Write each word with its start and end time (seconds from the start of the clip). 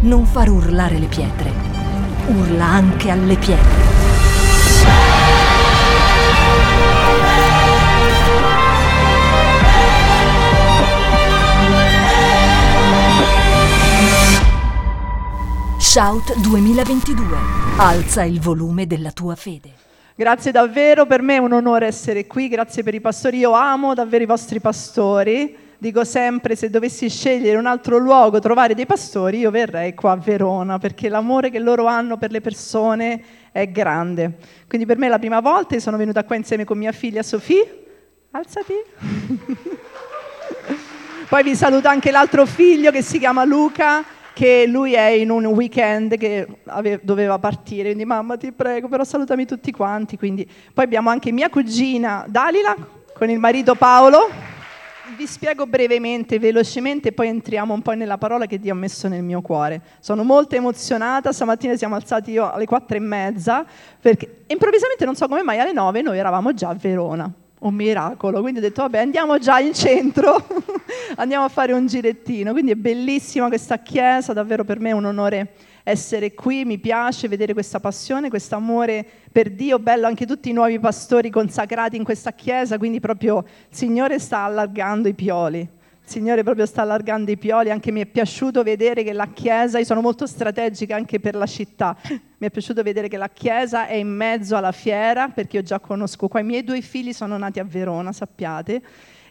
non 0.00 0.24
far 0.26 0.48
urlare 0.48 0.96
le 0.98 1.06
pietre, 1.06 1.50
urla 2.28 2.64
anche 2.64 3.10
alle 3.10 3.36
pietre. 3.36 3.86
Shout 15.78 16.38
2022. 16.38 17.36
Alza 17.78 18.22
il 18.22 18.40
volume 18.40 18.86
della 18.86 19.10
tua 19.10 19.34
fede. 19.34 19.72
Grazie 20.14 20.52
davvero, 20.52 21.06
per 21.06 21.22
me 21.22 21.36
è 21.36 21.38
un 21.38 21.52
onore 21.52 21.86
essere 21.86 22.26
qui, 22.26 22.48
grazie 22.48 22.82
per 22.82 22.94
i 22.94 23.00
pastori, 23.00 23.38
io 23.38 23.52
amo 23.52 23.94
davvero 23.94 24.22
i 24.22 24.26
vostri 24.26 24.60
pastori, 24.60 25.56
dico 25.78 26.04
sempre 26.04 26.56
se 26.56 26.68
dovessi 26.70 27.08
scegliere 27.08 27.56
un 27.56 27.66
altro 27.66 27.98
luogo, 27.98 28.40
trovare 28.40 28.74
dei 28.74 28.84
pastori, 28.84 29.38
io 29.38 29.50
verrei 29.50 29.94
qua 29.94 30.10
a 30.12 30.16
Verona, 30.16 30.78
perché 30.78 31.08
l'amore 31.08 31.50
che 31.50 31.60
loro 31.60 31.86
hanno 31.86 32.18
per 32.18 32.32
le 32.32 32.40
persone 32.40 33.22
è 33.52 33.70
grande. 33.70 34.38
Quindi 34.66 34.86
per 34.86 34.98
me 34.98 35.06
è 35.06 35.08
la 35.08 35.18
prima 35.18 35.40
volta 35.40 35.76
e 35.76 35.80
sono 35.80 35.96
venuta 35.96 36.24
qua 36.24 36.36
insieme 36.36 36.64
con 36.64 36.76
mia 36.76 36.92
figlia 36.92 37.22
Sofì, 37.22 37.58
alzati. 38.32 38.74
Poi 41.28 41.42
vi 41.42 41.54
saluto 41.54 41.88
anche 41.88 42.10
l'altro 42.10 42.44
figlio 42.46 42.90
che 42.90 43.02
si 43.02 43.18
chiama 43.18 43.44
Luca 43.44 44.02
che 44.32 44.66
lui 44.66 44.94
è 44.94 45.08
in 45.08 45.30
un 45.30 45.46
weekend 45.46 46.16
che 46.16 46.46
ave- 46.66 47.00
doveva 47.02 47.40
partire, 47.40 47.86
quindi 47.86 48.04
mamma 48.04 48.36
ti 48.36 48.52
prego, 48.52 48.86
però 48.86 49.02
salutami 49.02 49.44
tutti 49.46 49.72
quanti. 49.72 50.16
Quindi. 50.16 50.48
Poi 50.72 50.84
abbiamo 50.84 51.10
anche 51.10 51.32
mia 51.32 51.50
cugina 51.50 52.24
Dalila 52.28 52.76
con 53.14 53.28
il 53.30 53.38
marito 53.38 53.74
Paolo. 53.74 54.57
Vi 55.18 55.26
spiego 55.26 55.66
brevemente, 55.66 56.38
velocemente, 56.38 57.10
poi 57.10 57.26
entriamo 57.26 57.74
un 57.74 57.82
po' 57.82 57.90
nella 57.90 58.18
parola 58.18 58.46
che 58.46 58.60
Dio 58.60 58.72
ha 58.72 58.76
messo 58.76 59.08
nel 59.08 59.24
mio 59.24 59.40
cuore. 59.40 59.80
Sono 59.98 60.22
molto 60.22 60.54
emozionata, 60.54 61.32
stamattina 61.32 61.74
siamo 61.74 61.96
alzati 61.96 62.30
io 62.30 62.48
alle 62.52 62.66
quattro 62.66 62.96
e 62.96 63.00
mezza, 63.00 63.66
perché 64.00 64.44
improvvisamente 64.46 65.04
non 65.04 65.16
so 65.16 65.26
come 65.26 65.42
mai 65.42 65.58
alle 65.58 65.72
nove 65.72 66.02
noi 66.02 66.18
eravamo 66.18 66.54
già 66.54 66.68
a 66.68 66.74
Verona 66.74 67.28
un 67.58 67.74
miracolo. 67.74 68.40
Quindi 68.42 68.60
ho 68.60 68.62
detto, 68.62 68.82
vabbè, 68.82 68.98
andiamo 68.98 69.38
già 69.38 69.58
in 69.58 69.74
centro, 69.74 70.46
andiamo 71.16 71.46
a 71.46 71.48
fare 71.48 71.72
un 71.72 71.88
girettino. 71.88 72.52
Quindi 72.52 72.70
è 72.70 72.76
bellissima 72.76 73.48
questa 73.48 73.78
chiesa, 73.78 74.32
davvero 74.32 74.62
per 74.62 74.78
me 74.78 74.90
è 74.90 74.92
un 74.92 75.06
onore 75.06 75.54
essere 75.88 76.34
qui, 76.34 76.64
mi 76.66 76.78
piace 76.78 77.28
vedere 77.28 77.54
questa 77.54 77.80
passione, 77.80 78.28
questo 78.28 78.54
amore 78.54 79.04
per 79.32 79.50
Dio, 79.50 79.78
bello 79.78 80.06
anche 80.06 80.26
tutti 80.26 80.50
i 80.50 80.52
nuovi 80.52 80.78
pastori 80.78 81.30
consacrati 81.30 81.96
in 81.96 82.04
questa 82.04 82.32
chiesa, 82.32 82.76
quindi 82.76 83.00
proprio 83.00 83.38
il 83.38 83.76
Signore 83.76 84.18
sta 84.18 84.40
allargando 84.40 85.08
i 85.08 85.14
pioli. 85.14 85.60
Il 85.60 86.14
Signore 86.14 86.42
proprio 86.42 86.66
sta 86.66 86.82
allargando 86.82 87.30
i 87.30 87.36
pioli, 87.36 87.70
anche 87.70 87.90
mi 87.90 88.00
è 88.00 88.06
piaciuto 88.06 88.62
vedere 88.62 89.02
che 89.02 89.12
la 89.12 89.28
Chiesa, 89.28 89.78
io 89.78 89.84
sono 89.84 90.00
molto 90.00 90.26
strategica 90.26 90.96
anche 90.96 91.20
per 91.20 91.34
la 91.34 91.44
città, 91.46 91.96
mi 92.08 92.46
è 92.46 92.50
piaciuto 92.50 92.82
vedere 92.82 93.08
che 93.08 93.18
la 93.18 93.28
Chiesa 93.28 93.86
è 93.86 93.94
in 93.94 94.08
mezzo 94.08 94.56
alla 94.56 94.72
fiera, 94.72 95.28
perché 95.28 95.56
io 95.56 95.62
già 95.62 95.78
conosco 95.80 96.28
qua, 96.28 96.40
i 96.40 96.44
miei 96.44 96.64
due 96.64 96.80
figli 96.80 97.12
sono 97.12 97.36
nati 97.36 97.60
a 97.60 97.64
Verona, 97.64 98.12
sappiate, 98.12 98.82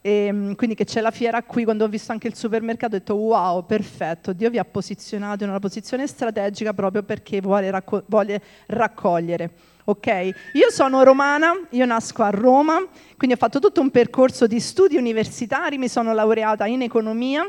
e 0.08 0.32
mm, 0.32 0.54
quindi 0.54 0.74
che 0.74 0.86
c'è 0.86 1.02
la 1.02 1.12
fiera 1.12 1.44
qui, 1.44 1.66
quando 1.66 1.84
ho 1.84 1.90
visto 1.90 2.14
anche 2.14 2.30
il 2.30 2.36
supermercato 2.36 2.96
ho 2.96 2.98
detto 3.00 3.16
wow, 3.16 3.66
perfetto, 3.66 4.32
Dio 4.32 4.50
vi 4.50 4.58
ha 4.58 4.64
posizionato 4.64 5.44
in 5.44 5.50
una 5.50 5.60
posizione 5.60 6.08
strategica 6.08 6.74
proprio 6.74 7.04
perché 7.04 7.42
vuole, 7.42 7.70
racco- 7.70 8.04
vuole 8.08 8.42
raccogliere 8.68 9.52
ok? 9.84 10.08
Io 10.54 10.70
sono 10.70 11.04
romana, 11.04 11.52
io 11.72 11.86
nasco 11.86 12.24
a 12.24 12.30
Roma, 12.30 12.78
quindi 13.18 13.36
ho 13.36 13.38
fatto 13.38 13.60
tutto 13.60 13.82
un 13.82 13.90
percorso 13.90 14.48
di 14.48 14.62
studi 14.62 14.96
universitari, 14.96 15.78
mi 15.78 15.90
sono 15.90 16.14
laureata 16.14 16.66
in 16.66 16.84
economia 16.84 17.46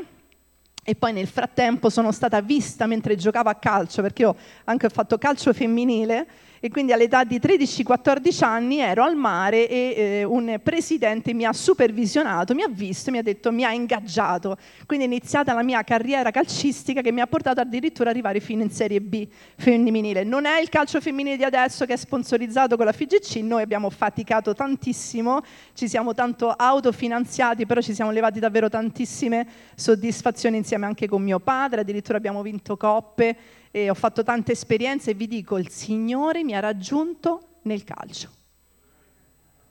e 0.83 0.95
poi 0.95 1.13
nel 1.13 1.27
frattempo 1.27 1.89
sono 1.89 2.11
stata 2.11 2.41
vista 2.41 2.87
mentre 2.87 3.15
giocavo 3.15 3.47
a 3.47 3.55
calcio, 3.55 4.01
perché 4.01 4.23
io 4.23 4.35
anche 4.65 4.85
ho 4.85 4.89
fatto 4.89 5.17
calcio 5.17 5.53
femminile 5.53 6.27
e 6.59 6.69
quindi 6.69 6.91
all'età 6.91 7.23
di 7.23 7.39
13-14 7.39 8.43
anni 8.43 8.79
ero 8.79 9.03
al 9.03 9.15
mare 9.15 9.67
e 9.67 9.93
eh, 9.95 10.23
un 10.23 10.59
presidente 10.61 11.33
mi 11.33 11.45
ha 11.45 11.53
supervisionato, 11.53 12.53
mi 12.53 12.63
ha 12.63 12.69
visto, 12.69 13.11
mi 13.11 13.17
ha 13.17 13.23
detto, 13.23 13.51
mi 13.51 13.63
ha 13.63 13.71
ingaggiato. 13.71 14.57
Quindi 14.85 15.05
è 15.05 15.07
iniziata 15.07 15.53
la 15.53 15.63
mia 15.63 15.83
carriera 15.83 16.31
calcistica 16.31 17.01
che 17.01 17.11
mi 17.11 17.21
ha 17.21 17.27
portato 17.27 17.61
addirittura 17.61 18.09
ad 18.09 18.15
arrivare 18.15 18.39
fino 18.39 18.61
in 18.61 18.71
Serie 18.71 19.01
B 19.01 19.27
femminile. 19.55 20.23
Non 20.23 20.45
è 20.45 20.59
il 20.59 20.69
calcio 20.69 20.99
femminile 20.99 21.37
di 21.37 21.43
adesso 21.43 21.85
che 21.85 21.93
è 21.93 21.97
sponsorizzato 21.97 22.75
con 22.75 22.85
la 22.85 22.91
FIGC, 22.91 23.37
noi 23.37 23.61
abbiamo 23.61 23.89
faticato 23.89 24.53
tantissimo, 24.53 25.41
ci 25.73 25.87
siamo 25.87 26.13
tanto 26.13 26.49
autofinanziati, 26.49 27.65
però 27.65 27.81
ci 27.81 27.93
siamo 27.93 28.11
levati 28.11 28.39
davvero 28.39 28.69
tantissime 28.69 29.47
soddisfazioni 29.75 30.57
insieme 30.57 30.85
anche 30.85 31.07
con 31.07 31.21
mio 31.21 31.39
padre, 31.39 31.81
addirittura 31.81 32.17
abbiamo 32.17 32.41
vinto 32.41 32.75
coppe 32.75 33.37
e 33.71 33.89
ho 33.89 33.93
fatto 33.93 34.23
tante 34.23 34.51
esperienze 34.53 35.11
e 35.11 35.13
vi 35.13 35.27
dico, 35.27 35.57
il 35.57 35.69
Signore 35.69 36.43
mi 36.43 36.55
ha 36.55 36.59
raggiunto 36.59 37.57
nel 37.63 37.83
calcio. 37.83 38.29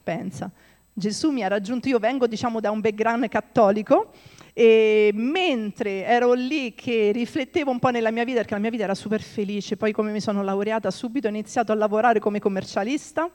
Pensa, 0.03 0.51
Gesù 0.93 1.31
mi 1.31 1.45
ha 1.45 1.49
raggiunto, 1.49 1.89
io 1.89 1.99
vengo 1.99 2.27
diciamo 2.27 2.61
da 2.61 2.71
un 2.71 2.81
background 2.81 3.29
cattolico 3.29 4.13
e 4.53 5.13
mentre 5.15 6.05
ero 6.05 6.33
lì 6.33 6.75
che 6.75 7.13
riflettevo 7.13 7.71
un 7.71 7.79
po' 7.79 7.91
nella 7.91 8.11
mia 8.11 8.25
vita, 8.25 8.39
perché 8.39 8.55
la 8.55 8.61
mia 8.61 8.71
vita 8.71 8.83
era 8.83 8.95
super 8.97 9.23
felice, 9.23 9.77
poi 9.77 9.93
come 9.93 10.11
mi 10.11 10.21
sono 10.21 10.43
laureata 10.43 10.91
subito 10.91 11.29
ho 11.29 11.31
iniziato 11.31 11.71
a 11.71 11.77
lavorare 11.77 12.19
come 12.19 12.41
commercialista. 12.41 13.31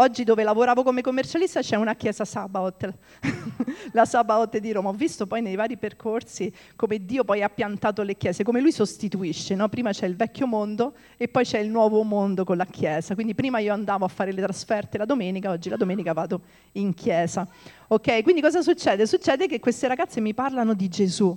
Oggi 0.00 0.22
dove 0.22 0.44
lavoravo 0.44 0.84
come 0.84 1.00
commercialista 1.02 1.60
c'è 1.60 1.74
una 1.74 1.96
chiesa 1.96 2.24
Sabaoth, 2.24 2.88
la 3.90 4.04
Sabaoth 4.04 4.56
di 4.58 4.70
Roma. 4.70 4.90
Ho 4.90 4.92
visto 4.92 5.26
poi 5.26 5.42
nei 5.42 5.56
vari 5.56 5.76
percorsi 5.76 6.54
come 6.76 7.04
Dio 7.04 7.24
poi 7.24 7.42
ha 7.42 7.48
piantato 7.48 8.02
le 8.02 8.16
chiese, 8.16 8.44
come 8.44 8.60
lui 8.60 8.70
sostituisce. 8.70 9.56
No? 9.56 9.68
Prima 9.68 9.90
c'è 9.90 10.06
il 10.06 10.14
vecchio 10.14 10.46
mondo 10.46 10.94
e 11.16 11.26
poi 11.26 11.42
c'è 11.42 11.58
il 11.58 11.68
nuovo 11.68 12.04
mondo 12.04 12.44
con 12.44 12.56
la 12.56 12.64
chiesa. 12.64 13.14
Quindi 13.14 13.34
prima 13.34 13.58
io 13.58 13.72
andavo 13.72 14.04
a 14.04 14.08
fare 14.08 14.30
le 14.30 14.40
trasferte 14.40 14.98
la 14.98 15.04
domenica, 15.04 15.50
oggi 15.50 15.68
la 15.68 15.76
domenica 15.76 16.12
vado 16.12 16.42
in 16.72 16.94
chiesa. 16.94 17.48
Ok, 17.88 18.22
quindi 18.22 18.40
cosa 18.40 18.62
succede? 18.62 19.04
Succede 19.04 19.48
che 19.48 19.58
queste 19.58 19.88
ragazze 19.88 20.20
mi 20.20 20.32
parlano 20.32 20.74
di 20.74 20.86
Gesù. 20.86 21.36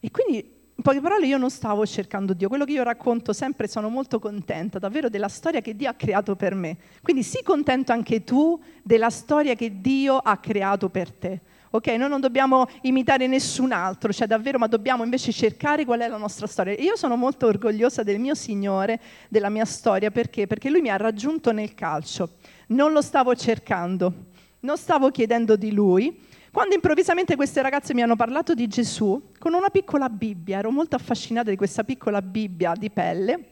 E 0.00 0.10
quindi, 0.10 0.63
in 0.76 0.82
poche 0.82 1.00
parole, 1.00 1.26
io 1.26 1.38
non 1.38 1.50
stavo 1.50 1.86
cercando 1.86 2.32
Dio. 2.32 2.48
Quello 2.48 2.64
che 2.64 2.72
io 2.72 2.82
racconto 2.82 3.32
sempre 3.32 3.68
sono 3.68 3.88
molto 3.88 4.18
contenta, 4.18 4.80
davvero, 4.80 5.08
della 5.08 5.28
storia 5.28 5.60
che 5.60 5.76
Dio 5.76 5.88
ha 5.88 5.94
creato 5.94 6.34
per 6.34 6.56
me. 6.56 6.76
Quindi 7.00 7.22
sii 7.22 7.44
contento 7.44 7.92
anche 7.92 8.24
tu 8.24 8.60
della 8.82 9.10
storia 9.10 9.54
che 9.54 9.80
Dio 9.80 10.16
ha 10.16 10.36
creato 10.38 10.88
per 10.88 11.12
te. 11.12 11.40
Ok, 11.70 11.86
noi 11.88 12.08
non 12.08 12.20
dobbiamo 12.20 12.66
imitare 12.82 13.28
nessun 13.28 13.70
altro, 13.70 14.12
cioè 14.12 14.26
davvero, 14.26 14.58
ma 14.58 14.66
dobbiamo 14.66 15.04
invece 15.04 15.30
cercare 15.30 15.84
qual 15.84 16.00
è 16.00 16.08
la 16.08 16.16
nostra 16.16 16.48
storia. 16.48 16.74
Io 16.74 16.96
sono 16.96 17.14
molto 17.14 17.46
orgogliosa 17.46 18.02
del 18.02 18.18
mio 18.18 18.34
Signore, 18.34 19.00
della 19.28 19.50
mia 19.50 19.64
storia, 19.64 20.10
perché? 20.10 20.48
Perché 20.48 20.70
Lui 20.70 20.80
mi 20.80 20.90
ha 20.90 20.96
raggiunto 20.96 21.52
nel 21.52 21.74
calcio. 21.74 22.30
Non 22.68 22.92
lo 22.92 23.00
stavo 23.00 23.34
cercando 23.36 24.32
non 24.64 24.78
stavo 24.78 25.10
chiedendo 25.10 25.56
di 25.56 25.72
lui, 25.72 26.18
quando 26.54 26.76
improvvisamente 26.76 27.34
queste 27.34 27.62
ragazze 27.62 27.94
mi 27.94 28.02
hanno 28.02 28.14
parlato 28.14 28.54
di 28.54 28.68
Gesù 28.68 29.32
con 29.40 29.54
una 29.54 29.70
piccola 29.70 30.08
Bibbia, 30.08 30.58
ero 30.58 30.70
molto 30.70 30.94
affascinata 30.94 31.50
di 31.50 31.56
questa 31.56 31.82
piccola 31.82 32.22
Bibbia 32.22 32.74
di 32.76 32.90
pelle 32.90 33.46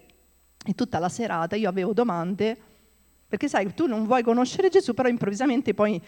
e 0.64 0.72
tutta 0.76 1.00
la 1.00 1.08
serata 1.08 1.56
io 1.56 1.68
avevo 1.68 1.92
domande, 1.92 2.56
perché 3.26 3.48
sai, 3.48 3.74
tu 3.74 3.88
non 3.88 4.06
vuoi 4.06 4.22
conoscere 4.22 4.68
Gesù, 4.68 4.94
però 4.94 5.08
improvvisamente 5.08 5.74
poi 5.74 6.00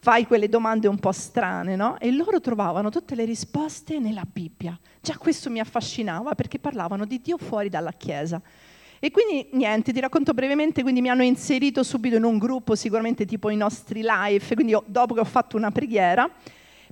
fai 0.00 0.26
quelle 0.26 0.48
domande 0.48 0.88
un 0.88 0.98
po' 0.98 1.12
strane, 1.12 1.76
no? 1.76 1.96
E 2.00 2.10
loro 2.10 2.40
trovavano 2.40 2.90
tutte 2.90 3.14
le 3.14 3.24
risposte 3.24 4.00
nella 4.00 4.24
Bibbia. 4.28 4.76
Già 5.00 5.16
questo 5.18 5.50
mi 5.50 5.60
affascinava 5.60 6.34
perché 6.34 6.58
parlavano 6.58 7.04
di 7.04 7.20
Dio 7.20 7.38
fuori 7.38 7.68
dalla 7.68 7.92
Chiesa. 7.92 8.42
E 9.02 9.10
quindi 9.10 9.48
niente, 9.52 9.94
ti 9.94 10.00
racconto 10.00 10.34
brevemente, 10.34 10.82
quindi 10.82 11.00
mi 11.00 11.08
hanno 11.08 11.22
inserito 11.22 11.82
subito 11.82 12.16
in 12.16 12.24
un 12.24 12.36
gruppo, 12.36 12.74
sicuramente 12.74 13.24
tipo 13.24 13.48
i 13.48 13.56
nostri 13.56 14.02
live, 14.04 14.54
quindi 14.54 14.72
io, 14.72 14.82
dopo 14.84 15.14
che 15.14 15.20
ho 15.20 15.24
fatto 15.24 15.56
una 15.56 15.70
preghiera, 15.70 16.30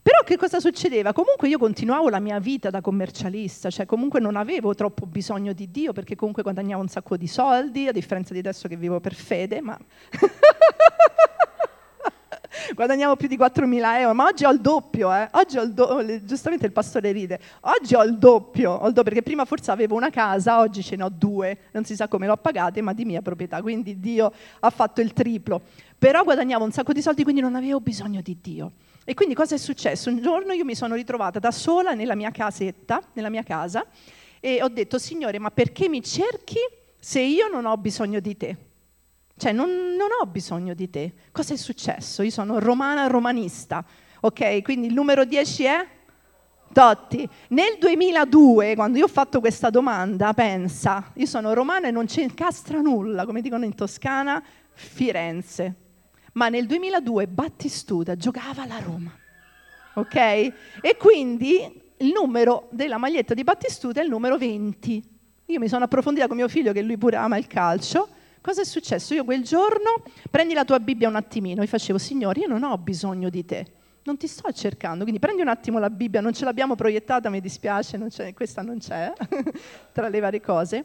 però 0.00 0.22
che 0.24 0.38
cosa 0.38 0.58
succedeva? 0.58 1.12
Comunque 1.12 1.48
io 1.48 1.58
continuavo 1.58 2.08
la 2.08 2.18
mia 2.18 2.38
vita 2.38 2.70
da 2.70 2.80
commercialista, 2.80 3.68
cioè 3.68 3.84
comunque 3.84 4.20
non 4.20 4.36
avevo 4.36 4.74
troppo 4.74 5.04
bisogno 5.04 5.52
di 5.52 5.70
Dio 5.70 5.92
perché 5.92 6.16
comunque 6.16 6.42
guadagnavo 6.42 6.80
un 6.80 6.88
sacco 6.88 7.18
di 7.18 7.26
soldi, 7.26 7.88
a 7.88 7.92
differenza 7.92 8.32
di 8.32 8.38
adesso 8.38 8.68
che 8.68 8.76
vivo 8.76 9.00
per 9.00 9.12
fede, 9.12 9.60
ma 9.60 9.78
guadagniamo 12.74 13.16
più 13.16 13.28
di 13.28 13.36
4.000 13.36 14.00
euro, 14.00 14.14
ma 14.14 14.24
oggi 14.24 14.44
ho 14.44 14.50
il 14.50 14.60
doppio, 14.60 15.12
eh? 15.12 15.28
oggi 15.32 15.58
ho 15.58 15.62
il 15.62 15.72
do- 15.72 16.24
giustamente 16.24 16.66
il 16.66 16.72
pastore 16.72 17.12
ride, 17.12 17.40
oggi 17.60 17.94
ho 17.94 18.02
il 18.02 18.18
doppio, 18.18 18.72
ho 18.72 18.86
il 18.86 18.92
doppio, 18.92 19.02
perché 19.02 19.22
prima 19.22 19.44
forse 19.44 19.70
avevo 19.70 19.94
una 19.94 20.10
casa, 20.10 20.58
oggi 20.58 20.82
ce 20.82 20.96
ne 20.96 21.04
ho 21.04 21.08
due, 21.08 21.58
non 21.72 21.84
si 21.84 21.94
sa 21.96 22.08
come 22.08 22.26
l'ho 22.26 22.36
pagate, 22.36 22.80
ma 22.80 22.92
di 22.92 23.04
mia 23.04 23.22
proprietà, 23.22 23.60
quindi 23.62 23.98
Dio 24.00 24.32
ha 24.60 24.70
fatto 24.70 25.00
il 25.00 25.12
triplo. 25.12 25.62
Però 25.98 26.22
guadagnavo 26.22 26.64
un 26.64 26.72
sacco 26.72 26.92
di 26.92 27.02
soldi, 27.02 27.22
quindi 27.22 27.40
non 27.40 27.54
avevo 27.54 27.80
bisogno 27.80 28.20
di 28.20 28.38
Dio. 28.40 28.72
E 29.04 29.14
quindi 29.14 29.34
cosa 29.34 29.54
è 29.54 29.58
successo? 29.58 30.10
Un 30.10 30.20
giorno 30.20 30.52
io 30.52 30.64
mi 30.64 30.74
sono 30.74 30.94
ritrovata 30.94 31.38
da 31.38 31.50
sola 31.50 31.92
nella 31.92 32.14
mia 32.14 32.30
casetta, 32.30 33.00
nella 33.14 33.30
mia 33.30 33.42
casa, 33.42 33.86
e 34.40 34.62
ho 34.62 34.68
detto, 34.68 34.98
Signore, 34.98 35.38
ma 35.38 35.50
perché 35.50 35.88
mi 35.88 36.02
cerchi 36.02 36.58
se 36.98 37.20
io 37.20 37.48
non 37.48 37.64
ho 37.64 37.76
bisogno 37.76 38.20
di 38.20 38.36
te? 38.36 38.56
Cioè, 39.38 39.52
non, 39.52 39.70
non 39.70 40.08
ho 40.20 40.26
bisogno 40.26 40.74
di 40.74 40.90
te. 40.90 41.12
Cosa 41.32 41.54
è 41.54 41.56
successo? 41.56 42.22
Io 42.22 42.30
sono 42.30 42.58
romana 42.58 43.06
romanista, 43.06 43.84
ok? 44.20 44.62
Quindi 44.62 44.88
il 44.88 44.92
numero 44.92 45.24
10 45.24 45.64
è 45.64 45.86
Totti. 46.72 47.28
Nel 47.48 47.76
2002, 47.78 48.74
quando 48.74 48.98
io 48.98 49.04
ho 49.04 49.08
fatto 49.08 49.40
questa 49.40 49.70
domanda, 49.70 50.34
pensa, 50.34 51.12
io 51.14 51.26
sono 51.26 51.54
romana 51.54 51.88
e 51.88 51.90
non 51.90 52.06
ci 52.06 52.20
incastra 52.20 52.80
nulla, 52.80 53.24
come 53.24 53.40
dicono 53.40 53.64
in 53.64 53.74
Toscana, 53.74 54.42
Firenze. 54.72 55.74
Ma 56.32 56.48
nel 56.48 56.66
2002 56.66 57.26
Battistuta 57.26 58.16
giocava 58.16 58.62
alla 58.62 58.78
Roma. 58.78 59.16
Ok? 59.94 60.14
E 60.16 60.96
quindi 60.98 61.82
il 61.98 62.12
numero 62.12 62.68
della 62.70 62.98
maglietta 62.98 63.34
di 63.34 63.42
Battistuta 63.44 64.00
è 64.00 64.04
il 64.04 64.10
numero 64.10 64.36
20. 64.36 65.02
Io 65.46 65.58
mi 65.58 65.68
sono 65.68 65.84
approfondita 65.84 66.26
con 66.26 66.36
mio 66.36 66.48
figlio, 66.48 66.72
che 66.72 66.82
lui 66.82 66.98
pure 66.98 67.16
ama 67.16 67.38
il 67.38 67.46
calcio. 67.46 68.08
Cosa 68.48 68.62
è 68.62 68.64
successo? 68.64 69.12
Io 69.12 69.24
quel 69.24 69.42
giorno, 69.42 70.02
prendi 70.30 70.54
la 70.54 70.64
tua 70.64 70.80
Bibbia 70.80 71.06
un 71.06 71.16
attimino, 71.16 71.60
e 71.60 71.66
facevo, 71.66 71.98
Signore, 71.98 72.40
io 72.40 72.48
non 72.48 72.62
ho 72.62 72.78
bisogno 72.78 73.28
di 73.28 73.44
te 73.44 73.66
non 74.04 74.16
ti 74.16 74.26
sto 74.26 74.50
cercando, 74.52 75.02
quindi 75.02 75.20
prendi 75.20 75.42
un 75.42 75.48
attimo 75.48 75.78
la 75.78 75.90
Bibbia, 75.90 76.22
non 76.22 76.32
ce 76.32 76.46
l'abbiamo 76.46 76.74
proiettata, 76.74 77.28
mi 77.28 77.42
dispiace, 77.42 77.98
non 77.98 78.08
questa 78.32 78.62
non 78.62 78.78
c'è, 78.78 79.12
tra 79.92 80.08
le 80.08 80.18
varie 80.18 80.40
cose. 80.40 80.82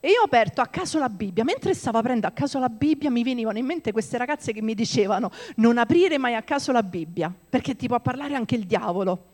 E 0.00 0.08
io 0.08 0.22
ho 0.22 0.24
aperto 0.24 0.62
a 0.62 0.66
caso 0.68 0.98
la 0.98 1.10
Bibbia, 1.10 1.44
mentre 1.44 1.74
stavo 1.74 1.98
aprendo 1.98 2.26
a 2.26 2.30
caso 2.30 2.58
la 2.58 2.70
Bibbia 2.70 3.10
mi 3.10 3.22
venivano 3.22 3.58
in 3.58 3.66
mente 3.66 3.92
queste 3.92 4.16
ragazze 4.16 4.54
che 4.54 4.62
mi 4.62 4.72
dicevano 4.72 5.30
non 5.56 5.76
aprire 5.76 6.16
mai 6.16 6.34
a 6.34 6.40
caso 6.40 6.72
la 6.72 6.82
Bibbia, 6.82 7.30
perché 7.46 7.76
ti 7.76 7.88
può 7.88 8.00
parlare 8.00 8.34
anche 8.34 8.54
il 8.54 8.64
diavolo. 8.64 9.31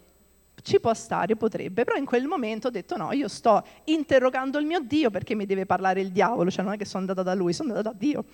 Ci 0.63 0.81
può 0.81 0.93
stare, 0.95 1.37
potrebbe, 1.37 1.85
però 1.85 1.97
in 1.97 2.05
quel 2.05 2.27
momento 2.27 2.69
ho 2.69 2.71
detto 2.71 2.97
no, 2.97 3.13
io 3.13 3.29
sto 3.29 3.65
interrogando 3.85 4.59
il 4.59 4.67
mio 4.67 4.81
Dio 4.81 5.11
perché 5.11 5.35
mi 5.35 5.47
deve 5.47 5.67
parlare 5.67 6.01
il 6.01 6.11
diavolo, 6.11 6.51
cioè 6.51 6.65
non 6.65 6.75
è 6.75 6.77
che 6.77 6.85
sono 6.85 7.01
andata 7.01 7.23
da 7.23 7.35
lui, 7.35 7.53
sono 7.53 7.71
andata 7.71 7.91
da 7.91 7.97
Dio. 7.97 8.25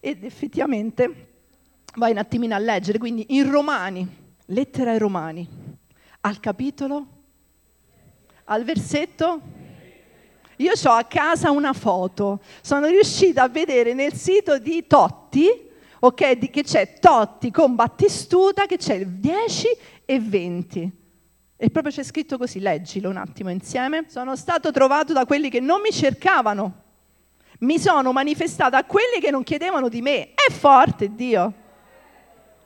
Ed 0.00 0.24
effettivamente 0.24 1.34
vai 1.96 2.12
un 2.12 2.18
attimino 2.18 2.54
a 2.54 2.58
leggere, 2.58 2.98
quindi 2.98 3.26
in 3.30 3.50
Romani 3.50 4.24
lettera 4.46 4.92
ai 4.92 4.98
Romani, 4.98 5.48
al 6.20 6.40
capitolo, 6.40 7.06
al 8.44 8.64
versetto. 8.64 9.40
Io 10.56 10.72
ho 10.72 10.90
a 10.90 11.04
casa 11.04 11.50
una 11.50 11.72
foto, 11.72 12.40
sono 12.62 12.86
riuscita 12.86 13.42
a 13.42 13.48
vedere 13.48 13.92
nel 13.92 14.14
sito 14.14 14.58
di 14.58 14.86
Totti, 14.86 15.46
ok, 15.98 16.50
che 16.50 16.62
c'è 16.62 16.98
Totti 16.98 17.50
con 17.50 17.74
Battistuta, 17.74 18.66
che 18.66 18.78
c'è 18.78 18.94
il 18.94 19.08
10 19.08 19.66
e 20.04 20.20
20. 20.20 21.04
E 21.58 21.70
proprio 21.70 21.92
c'è 21.92 22.02
scritto 22.02 22.36
così, 22.36 22.60
leggilo 22.60 23.08
un 23.08 23.16
attimo 23.16 23.50
insieme. 23.50 24.04
Sono 24.08 24.36
stato 24.36 24.70
trovato 24.70 25.12
da 25.12 25.24
quelli 25.24 25.48
che 25.48 25.60
non 25.60 25.80
mi 25.80 25.90
cercavano, 25.90 26.82
mi 27.60 27.78
sono 27.78 28.12
manifestata 28.12 28.76
a 28.76 28.84
quelli 28.84 29.20
che 29.20 29.30
non 29.30 29.42
chiedevano 29.42 29.88
di 29.88 30.02
me. 30.02 30.34
È 30.34 30.50
forte 30.50 31.14
Dio. 31.14 31.64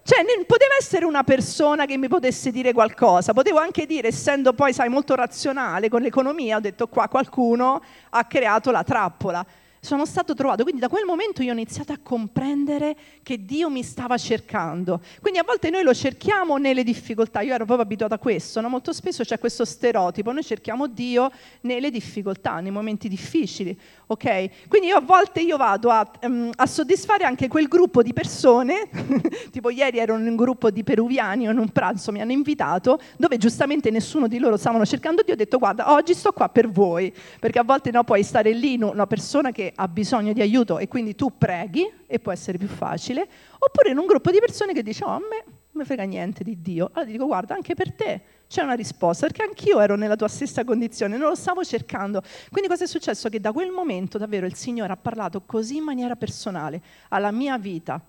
Cioè, 0.03 0.25
poteva 0.45 0.75
essere 0.77 1.05
una 1.05 1.23
persona 1.23 1.87
che 1.87 1.97
mi 1.97 2.09
potesse 2.09 2.51
dire 2.51 2.73
qualcosa, 2.73 3.33
potevo 3.33 3.59
anche 3.59 3.87
dire, 3.87 4.09
essendo 4.09 4.55
poi, 4.55 4.73
sai, 4.73 4.89
molto 4.89 5.15
razionale 5.15 5.89
con 5.89 6.01
l'economia, 6.01 6.57
ho 6.57 6.61
detto 6.61 6.89
qua 6.89 7.07
qualcuno 7.07 7.81
ha 8.09 8.25
creato 8.25 8.73
la 8.73 8.83
trappola 8.83 9.47
sono 9.81 10.05
stato 10.05 10.35
trovato. 10.35 10.63
Quindi 10.63 10.81
da 10.81 10.89
quel 10.89 11.05
momento 11.05 11.43
io 11.43 11.51
ho 11.51 11.55
iniziato 11.55 11.93
a 11.93 11.99
comprendere 12.03 12.97
che 13.23 13.45
Dio 13.45 13.71
mi 13.71 13.83
stava 13.83 14.19
cercando. 14.19 15.01
Quindi 15.21 15.39
a 15.39 15.45
volte 15.45 15.71
noi 15.71 15.83
lo 15.83 15.95
cerchiamo 15.95 16.59
nelle 16.59 16.85
difficoltà. 16.85 17.41
Io 17.41 17.55
ero 17.55 17.65
proprio 17.65 17.87
abituata 17.87 18.17
a 18.17 18.19
questo, 18.19 18.61
no? 18.61 18.69
molto 18.69 18.93
spesso 18.93 19.25
c'è 19.25 19.39
questo 19.39 19.65
stereotipo, 19.65 20.33
noi 20.33 20.45
cerchiamo 20.45 20.87
Dio 20.87 21.31
nelle 21.63 21.91
difficoltà, 21.91 22.61
nei 22.61 22.71
momenti 22.71 23.09
difficili. 23.09 23.79
ok? 24.07 24.69
Quindi 24.69 24.89
io 24.89 24.97
a 24.97 25.01
volte 25.01 25.41
io 25.41 25.57
vado 25.57 25.91
a, 25.91 26.09
um, 26.23 26.51
a 26.55 26.67
soddisfare 26.67 27.25
anche 27.25 27.49
quel 27.49 27.67
gruppo 27.67 28.03
di 28.03 28.13
persone, 28.13 28.89
tipo 29.51 29.71
ieri 29.71 29.99
ero 29.99 30.17
in 30.17 30.27
un 30.27 30.37
gruppo 30.37 30.71
di 30.71 30.85
peruviani, 30.85 31.45
in 31.45 31.59
un 31.59 31.71
pranzo 31.71 32.13
mi 32.13 32.21
hanno 32.21 32.33
invitato, 32.33 33.01
dove 33.17 33.39
giustamente 33.39 33.91
nessuno 33.91 34.29
di 34.29 34.39
loro 34.39 34.57
stavano 34.57 34.85
cercando 34.85 35.23
Dio, 35.23 35.35
ho 35.35 35.37
detto 35.37 35.59
guarda, 35.59 35.93
oggi 35.93 36.13
sto 36.15 36.33
qua 36.33 36.49
per 36.49 36.69
voi, 36.69 37.13
perché 37.39 37.59
a 37.59 37.65
volte 37.65 37.91
no, 37.91 38.05
puoi 38.05 38.23
stare 38.23 38.53
lì, 38.53 38.79
una 38.81 39.07
persona 39.07 39.53
che 39.53 39.70
ha 39.75 39.89
bisogno 39.89 40.33
di 40.33 40.41
aiuto 40.41 40.79
e 40.79 40.89
quindi 40.89 41.15
tu 41.15 41.37
preghi 41.37 41.89
e 42.07 42.19
può 42.19 42.33
essere 42.33 42.59
più 42.59 42.69
facile, 42.69 43.27
oppure 43.59 43.91
in 43.91 43.99
un 43.99 44.07
gruppo 44.07 44.31
di 44.31 44.39
persone 44.39 44.73
che 44.73 44.83
dice 44.83 45.05
oh, 45.05 45.11
a 45.11 45.19
me 45.19 45.45
non 45.45 45.83
mi 45.83 45.85
frega 45.85 46.03
niente 46.03 46.43
di 46.43 46.61
Dio. 46.61 46.87
Allora 46.87 47.05
ti 47.05 47.13
dico 47.13 47.27
guarda, 47.27 47.55
anche 47.55 47.75
per 47.75 47.93
te 47.93 48.21
c'è 48.49 48.63
una 48.63 48.75
risposta, 48.75 49.27
perché 49.27 49.43
anch'io 49.43 49.79
ero 49.81 49.95
nella 49.95 50.17
tua 50.17 50.27
stessa 50.27 50.65
condizione, 50.65 51.17
non 51.17 51.29
lo 51.29 51.35
stavo 51.37 51.63
cercando. 51.63 52.23
Quindi 52.51 52.69
cosa 52.69 52.85
è 52.85 52.87
successo? 52.89 53.29
Che 53.29 53.39
da 53.39 53.53
quel 53.53 53.71
momento 53.71 54.19
davvero 54.19 54.47
il 54.47 54.55
Signore 54.55 54.93
ha 54.93 54.97
parlato 54.97 55.43
così 55.43 55.77
in 55.77 55.85
maniera 55.85 56.17
personale 56.17 56.83
alla 57.09 57.31
mia 57.31 57.57
vita. 57.59 58.03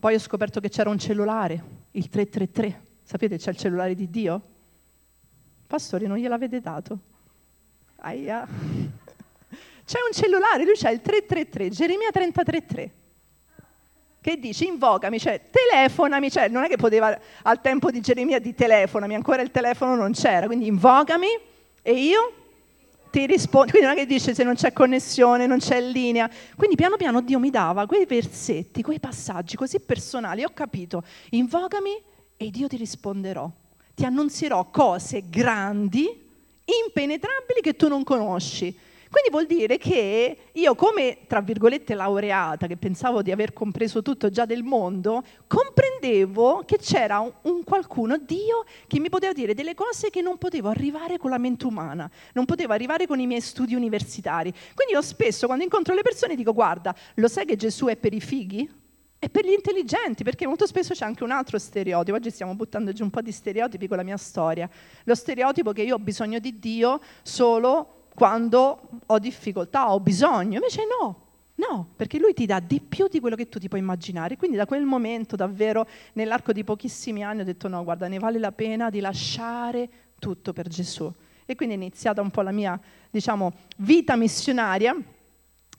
Poi 0.00 0.14
ho 0.14 0.18
scoperto 0.20 0.60
che 0.60 0.68
c'era 0.68 0.90
un 0.90 0.98
cellulare, 0.98 1.62
il 1.92 2.08
333. 2.08 2.82
Sapete, 3.02 3.36
c'è 3.36 3.50
il 3.50 3.56
cellulare 3.56 3.94
di 3.96 4.08
Dio? 4.08 4.42
Pastori, 5.66 6.06
non 6.06 6.18
gliel'avete 6.18 6.60
dato? 6.60 6.98
Aia. 7.96 8.77
C'è 9.88 10.00
un 10.04 10.12
cellulare, 10.12 10.64
lui 10.64 10.74
c'ha 10.76 10.90
il 10.90 11.00
333, 11.00 11.70
Geremia 11.70 12.10
33.3 12.12 12.90
che 14.20 14.38
dice 14.38 14.66
invocami, 14.66 15.18
cioè 15.18 15.40
telefonami, 15.50 16.30
cioè 16.30 16.48
non 16.48 16.64
è 16.64 16.68
che 16.68 16.76
poteva 16.76 17.18
al 17.44 17.60
tempo 17.62 17.90
di 17.90 18.02
Geremia 18.02 18.38
di 18.38 18.54
telefonami, 18.54 19.14
ancora 19.14 19.40
il 19.40 19.50
telefono 19.50 19.94
non 19.94 20.12
c'era, 20.12 20.44
quindi 20.44 20.66
invocami 20.66 21.26
e 21.80 21.92
io 21.92 22.32
ti 23.10 23.24
rispondo, 23.24 23.70
quindi 23.70 23.88
non 23.88 23.96
è 23.96 24.00
che 24.00 24.04
dice 24.04 24.34
se 24.34 24.44
non 24.44 24.56
c'è 24.56 24.74
connessione, 24.74 25.46
non 25.46 25.56
c'è 25.56 25.80
linea, 25.80 26.28
quindi 26.54 26.76
piano 26.76 26.98
piano 26.98 27.22
Dio 27.22 27.38
mi 27.38 27.48
dava 27.48 27.86
quei 27.86 28.04
versetti, 28.04 28.82
quei 28.82 29.00
passaggi 29.00 29.56
così 29.56 29.80
personali, 29.80 30.44
ho 30.44 30.50
capito, 30.52 31.02
invocami 31.30 31.98
e 32.36 32.50
io 32.52 32.68
ti 32.68 32.76
risponderò, 32.76 33.50
ti 33.94 34.04
annunzierò 34.04 34.66
cose 34.66 35.22
grandi, 35.30 36.04
impenetrabili 36.84 37.62
che 37.62 37.74
tu 37.74 37.88
non 37.88 38.04
conosci 38.04 38.86
quindi 39.10 39.30
vuol 39.30 39.46
dire 39.46 39.78
che 39.78 40.36
io 40.52 40.74
come, 40.74 41.18
tra 41.26 41.40
virgolette, 41.40 41.94
laureata, 41.94 42.66
che 42.66 42.76
pensavo 42.76 43.22
di 43.22 43.32
aver 43.32 43.52
compreso 43.52 44.02
tutto 44.02 44.28
già 44.28 44.44
del 44.44 44.62
mondo, 44.62 45.22
comprendevo 45.46 46.62
che 46.66 46.76
c'era 46.76 47.20
un, 47.20 47.32
un, 47.42 47.64
qualcuno, 47.64 48.18
Dio, 48.18 48.64
che 48.86 49.00
mi 49.00 49.08
poteva 49.08 49.32
dire 49.32 49.54
delle 49.54 49.74
cose 49.74 50.10
che 50.10 50.20
non 50.20 50.36
potevo 50.36 50.68
arrivare 50.68 51.16
con 51.16 51.30
la 51.30 51.38
mente 51.38 51.66
umana, 51.66 52.10
non 52.34 52.44
potevo 52.44 52.72
arrivare 52.72 53.06
con 53.06 53.18
i 53.18 53.26
miei 53.26 53.40
studi 53.40 53.74
universitari. 53.74 54.52
Quindi 54.74 54.92
io 54.92 55.02
spesso 55.02 55.46
quando 55.46 55.64
incontro 55.64 55.94
le 55.94 56.02
persone 56.02 56.34
dico, 56.34 56.52
guarda, 56.52 56.94
lo 57.14 57.28
sai 57.28 57.46
che 57.46 57.56
Gesù 57.56 57.86
è 57.86 57.96
per 57.96 58.12
i 58.12 58.20
fighi? 58.20 58.70
È 59.20 59.28
per 59.28 59.44
gli 59.44 59.52
intelligenti, 59.52 60.22
perché 60.22 60.46
molto 60.46 60.64
spesso 60.64 60.94
c'è 60.94 61.04
anche 61.04 61.24
un 61.24 61.32
altro 61.32 61.58
stereotipo. 61.58 62.16
Oggi 62.16 62.30
stiamo 62.30 62.54
buttando 62.54 62.92
giù 62.92 63.02
un 63.02 63.10
po' 63.10 63.20
di 63.20 63.32
stereotipi 63.32 63.88
con 63.88 63.96
la 63.96 64.04
mia 64.04 64.16
storia. 64.16 64.68
Lo 65.04 65.14
stereotipo 65.16 65.72
che 65.72 65.82
io 65.82 65.96
ho 65.96 65.98
bisogno 65.98 66.38
di 66.38 66.58
Dio 66.60 67.00
solo 67.22 67.97
quando 68.18 68.80
ho 69.06 69.18
difficoltà, 69.20 69.92
ho 69.92 70.00
bisogno. 70.00 70.56
Invece 70.56 70.82
no, 71.00 71.26
no, 71.54 71.90
perché 71.94 72.18
lui 72.18 72.34
ti 72.34 72.46
dà 72.46 72.58
di 72.58 72.80
più 72.80 73.06
di 73.06 73.20
quello 73.20 73.36
che 73.36 73.48
tu 73.48 73.60
ti 73.60 73.68
puoi 73.68 73.80
immaginare. 73.80 74.36
Quindi 74.36 74.56
da 74.56 74.66
quel 74.66 74.82
momento 74.82 75.36
davvero, 75.36 75.86
nell'arco 76.14 76.52
di 76.52 76.64
pochissimi 76.64 77.22
anni, 77.22 77.42
ho 77.42 77.44
detto 77.44 77.68
no, 77.68 77.84
guarda, 77.84 78.08
ne 78.08 78.18
vale 78.18 78.40
la 78.40 78.50
pena 78.50 78.90
di 78.90 78.98
lasciare 78.98 79.88
tutto 80.18 80.52
per 80.52 80.66
Gesù. 80.66 81.08
E 81.46 81.54
quindi 81.54 81.76
è 81.76 81.78
iniziata 81.78 82.20
un 82.20 82.30
po' 82.30 82.42
la 82.42 82.50
mia, 82.50 82.78
diciamo, 83.08 83.52
vita 83.76 84.16
missionaria 84.16 84.96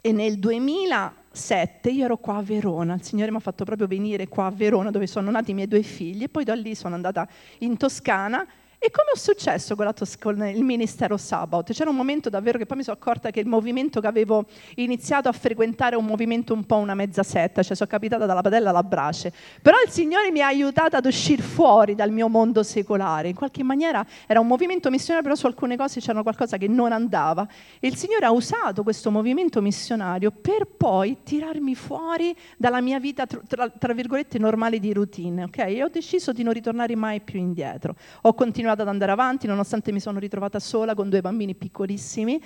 e 0.01 0.13
nel 0.13 0.39
2007 0.39 1.89
io 1.89 2.05
ero 2.05 2.15
qua 2.15 2.37
a 2.37 2.41
Verona, 2.41 2.93
il 2.93 3.03
Signore 3.03 3.31
mi 3.31 3.37
ha 3.37 3.41
fatto 3.41 3.65
proprio 3.65 3.85
venire 3.85 4.29
qua 4.29 4.45
a 4.45 4.49
Verona 4.49 4.91
dove 4.91 5.07
sono 5.07 5.29
nati 5.29 5.51
i 5.51 5.53
miei 5.53 5.67
due 5.67 5.83
figli 5.83 6.23
e 6.23 6.29
poi 6.29 6.45
da 6.45 6.55
lì 6.55 6.73
sono 6.73 6.95
andata 6.95 7.27
in 7.59 7.75
Toscana 7.75 8.47
e 8.81 8.91
come 8.91 9.11
è 9.13 9.17
successo 9.17 9.75
con, 9.75 9.91
tos- 9.93 10.17
con, 10.17 10.41
il 10.47 10.63
ministero 10.63 11.17
Sabaoth? 11.17 11.73
C'era 11.73 11.89
un 11.89 11.97
momento 11.97 12.29
davvero 12.29 12.57
che 12.57 12.65
poi 12.65 12.77
mi 12.77 12.83
sono 12.83 12.95
accorta 12.97 13.29
che 13.29 13.41
il 13.41 13.45
movimento 13.45 13.99
che 13.99 14.07
avevo 14.07 14.45
iniziato 14.75 15.27
a 15.27 15.33
frequentare 15.33 15.95
è 15.95 15.97
un 15.97 16.05
movimento 16.05 16.53
un 16.53 16.63
po' 16.63 16.77
una 16.77 16.93
mezza 16.93 17.21
setta, 17.21 17.61
cioè 17.61 17.75
sono 17.75 17.89
capitata 17.89 18.25
dalla 18.25 18.39
padella 18.39 18.69
alla 18.69 18.83
brace. 18.83 19.33
Però 19.61 19.75
il 19.85 19.91
Signore 19.91 20.31
mi 20.31 20.39
ha 20.39 20.47
aiutata 20.47 20.95
ad 20.95 21.05
uscire 21.05 21.41
fuori 21.41 21.93
dal 21.93 22.09
mio 22.11 22.29
mondo 22.29 22.63
secolare. 22.63 23.27
In 23.27 23.35
qualche 23.35 23.63
maniera 23.63 24.05
era 24.25 24.39
un 24.39 24.47
movimento 24.47 24.89
missionario, 24.89 25.23
però 25.23 25.35
su 25.35 25.47
alcune 25.47 25.75
cose 25.75 25.99
c'era 25.99 26.23
qualcosa 26.23 26.55
che 26.55 26.69
non 26.69 26.93
andava. 26.93 27.45
E 27.81 27.87
il 27.89 27.97
Signore 27.97 28.27
ha 28.27 28.31
usato 28.31 28.83
questo 28.83 29.11
movimento 29.11 29.59
missionario 29.59 30.31
per 30.31 30.65
poi 30.65 31.17
tirarmi 31.23 31.75
fuori 31.75 32.33
dalla 32.55 32.79
mia 32.79 32.99
vita, 33.01 33.25
tra, 33.25 33.67
tra 33.67 33.91
virgolette, 33.91 34.39
normale 34.39 34.79
di 34.79 34.93
routine. 34.93 35.43
Okay? 35.43 35.75
E 35.75 35.83
ho 35.83 35.89
deciso 35.89 36.31
di 36.31 36.43
non 36.43 36.53
ritornare 36.53 36.95
mai 36.95 37.19
più 37.19 37.39
indietro. 37.39 37.95
Ho 38.21 38.33
continuato 38.33 38.67
continuato 38.69 38.81
ad 38.81 38.87
andare 38.87 39.11
avanti, 39.11 39.47
nonostante 39.47 39.91
mi 39.91 39.99
sono 39.99 40.19
ritrovata 40.19 40.59
sola 40.59 40.93
con 40.93 41.09
due 41.09 41.21
bambini 41.21 41.55
piccolissimi. 41.55 42.41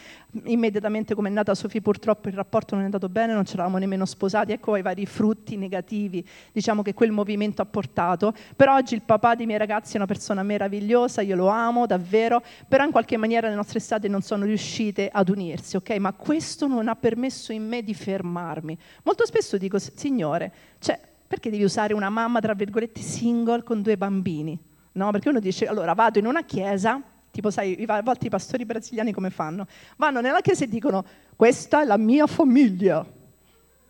Immediatamente 0.46 1.16
come 1.16 1.30
è 1.30 1.32
nata 1.32 1.54
Sofì 1.54 1.82
purtroppo 1.82 2.30
il 2.30 2.36
rapporto 2.36 2.76
non 2.76 2.84
è 2.84 2.86
andato 2.86 3.10
bene, 3.10 3.34
non 3.34 3.46
ci 3.46 3.54
eravamo 3.54 3.78
nemmeno 3.78 4.06
sposati, 4.06 4.52
ecco 4.52 4.76
i 4.76 4.82
vari 4.82 5.06
frutti 5.06 5.58
negativi 5.58 6.26
diciamo 6.52 6.82
che 6.82 6.94
quel 6.94 7.12
movimento 7.12 7.62
ha 7.62 7.66
portato. 7.66 8.34
Però 8.56 8.76
oggi 8.76 8.94
il 8.94 9.02
papà 9.02 9.36
dei 9.36 9.46
miei 9.46 9.60
ragazzi 9.60 9.94
è 9.94 9.98
una 9.98 10.06
persona 10.06 10.44
meravigliosa, 10.44 11.22
io 11.22 11.36
lo 11.36 11.48
amo 11.48 11.86
davvero, 11.86 12.42
però 12.68 12.86
in 12.86 12.92
qualche 12.92 13.18
maniera 13.18 13.50
le 13.50 13.56
nostre 13.56 13.80
strade 13.80 14.08
non 14.08 14.22
sono 14.22 14.46
riuscite 14.46 15.10
ad 15.12 15.30
unirsi, 15.30 15.76
ok? 15.76 15.92
Ma 15.98 16.14
questo 16.14 16.68
non 16.68 16.88
ha 16.88 16.96
permesso 16.96 17.52
in 17.52 17.68
me 17.68 17.84
di 17.84 17.94
fermarmi. 17.94 18.78
Molto 19.04 19.26
spesso 19.26 19.58
dico, 19.58 19.78
Signore, 19.80 20.52
cioè, 20.80 21.00
perché 21.28 21.50
devi 21.50 21.64
usare 21.64 21.94
una 21.94 22.10
mamma, 22.10 22.40
tra 22.40 22.54
virgolette, 22.54 23.02
single 23.02 23.64
con 23.64 23.82
due 23.82 23.98
bambini? 23.98 24.72
No? 24.94 25.12
Perché 25.12 25.30
uno 25.30 25.40
dice, 25.40 25.66
allora 25.68 25.94
vado 25.94 26.20
in 26.20 26.26
una 26.26 26.44
chiesa, 26.44 27.02
Tipo, 27.34 27.50
sai, 27.50 27.84
a 27.88 28.02
volte 28.04 28.28
i 28.28 28.30
pastori 28.30 28.64
brasiliani 28.64 29.12
come 29.12 29.32
fanno? 29.32 29.66
Vanno 29.98 30.22
nella 30.22 30.42
chiesa 30.42 30.66
e 30.66 30.68
dicono, 30.68 31.04
questa 31.36 31.82
è 31.82 31.84
la 31.84 31.98
mia 31.98 32.28
famiglia. 32.28 33.04